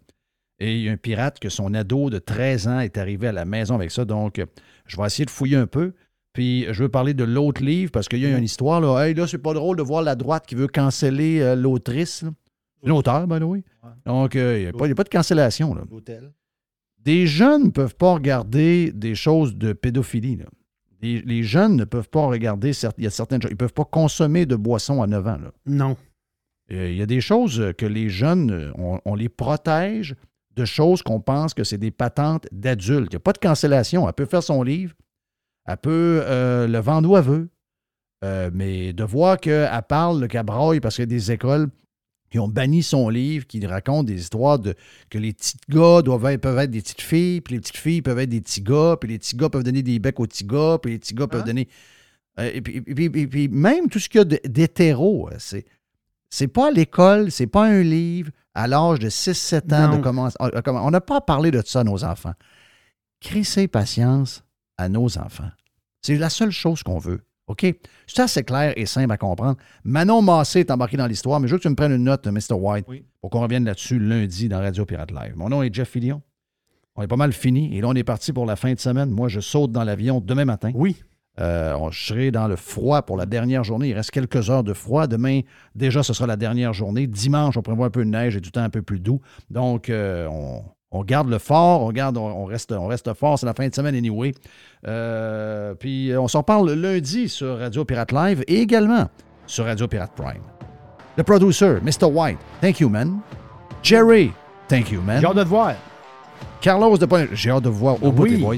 [0.59, 3.31] Et il y a un pirate que son ado de 13 ans est arrivé à
[3.31, 4.03] la maison avec ça.
[4.05, 4.45] Donc, euh,
[4.85, 5.93] je vais essayer de fouiller un peu.
[6.33, 8.81] Puis, je veux parler de l'autre livre parce qu'il y a une histoire.
[8.81, 12.23] Là, hey, là c'est pas drôle de voir la droite qui veut canceller euh, l'autrice.
[12.83, 13.63] Une auteure, the way.
[14.05, 15.73] Donc, euh, il n'y a, pas- a de cancellation.
[15.73, 15.81] Là.
[16.99, 20.35] Des jeunes ne peuvent pas regarder des choses de pédophilie.
[20.37, 20.45] là.
[21.01, 23.73] Les, les jeunes ne peuvent pas regarder, il y a certaines choses, ils ne peuvent
[23.73, 25.37] pas consommer de boissons à 9 ans.
[25.41, 25.51] là.
[25.65, 25.95] Non.
[26.71, 30.15] Euh, Il y a des choses euh, que les jeunes, euh, on, on les protège
[30.55, 33.07] de choses qu'on pense que c'est des patentes d'adultes.
[33.11, 34.07] Il n'y a pas de cancellation.
[34.07, 34.93] Elle peut faire son livre,
[35.65, 37.49] elle peut euh, le vendre où elle veut,
[38.25, 41.69] Euh, mais de voir qu'elle parle, qu'elle braille parce qu'il y a des écoles
[42.29, 44.75] qui ont banni son livre, qui racontent des histoires de
[45.09, 48.01] que les petits gars doivent être- peuvent être des petites filles, puis les petites filles
[48.01, 50.43] peuvent être des petits gars, puis les petits gars peuvent donner des becs aux petits
[50.43, 51.69] gars, puis les petits gars peuvent donner...
[52.39, 55.29] Euh, et, puis, et puis- et puis- même tout ce qu'il y a de- d'hétéro,
[55.37, 55.65] c'est...
[56.29, 59.97] C'est pas à l'école, c'est pas un livre à l'âge de 6-7 ans Non.
[59.97, 60.35] de commencer.
[60.39, 62.33] à comment- On n'a pas parlé de ça à nos enfants.
[63.21, 64.43] Crissez patience
[64.77, 65.49] à nos enfants.
[66.01, 67.21] C'est la seule chose qu'on veut.
[67.47, 67.65] OK?
[68.07, 69.57] C'est assez clair et simple à comprendre.
[69.83, 72.25] Manon Massé est embarqué dans l'histoire, mais je veux que tu me prennes une note,
[72.27, 72.53] Mr.
[72.53, 72.85] White,
[73.21, 75.33] pour qu'on revienne là-dessus lundi dans Radio Pirate Live.
[75.35, 76.21] Mon nom est Jeff Fillion.
[76.95, 79.09] On est pas mal fini et là, on est parti pour la fin de semaine.
[79.09, 80.71] Moi, je saute dans l'avion demain matin.
[80.75, 80.97] Oui.
[81.39, 83.89] Euh, on- je serai dans le froid pour la dernière journée.
[83.89, 85.07] Il reste quelques heures de froid.
[85.07, 85.41] Demain,
[85.75, 87.07] déjà, ce sera la dernière journée.
[87.07, 89.21] Dimanche, on prévoit un peu de neige et du temps un peu plus doux.
[89.49, 93.39] Donc, euh, on, on garde le fort, on, garde, on, reste, on reste fort.
[93.39, 94.33] C'est la fin de semaine anyway.
[94.87, 99.07] Euh, puis, on s'en parle lundi sur Radio Pirate Live et également
[99.45, 100.41] sur Radio Pirate Prime.
[101.17, 102.05] Le producer, Mr.
[102.11, 103.19] White, thank you, man.
[103.83, 104.31] Jerry,
[104.67, 105.19] thank you, man.
[105.21, 105.73] J'ai hâte de te voir.
[106.61, 108.31] Carlos de J'ai hâte de vous voir au bout, Oui.
[108.31, 108.55] les boys.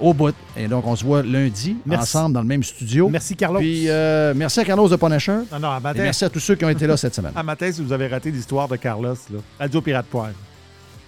[0.00, 0.34] Au bout.
[0.56, 2.16] Et donc, on se voit lundi Merci.
[2.16, 3.08] ensemble dans le même studio.
[3.08, 3.58] Merci, Carlos.
[3.58, 5.38] Puis, euh, merci à Carlos de Punisher.
[5.52, 7.32] Non, non, à Et merci à tous ceux qui ont été là cette semaine.
[7.36, 9.38] À matin, si vous avez raté l'histoire de Carlos, là.
[9.58, 10.34] Radio Pirate Prime.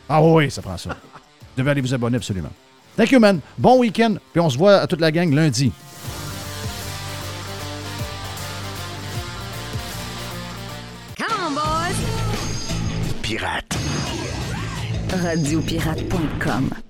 [0.09, 0.91] Ah oui, ça prend ça.
[0.91, 0.97] Vous
[1.57, 2.51] devez aller vous abonner absolument.
[2.97, 3.41] Thank you, man.
[3.57, 4.17] Bon week-end.
[4.33, 5.73] Puis on se voit à toute la gang lundi.
[11.17, 11.97] Come on, boys!
[13.23, 13.77] Pirate.
[15.23, 16.90] Radiopirate.com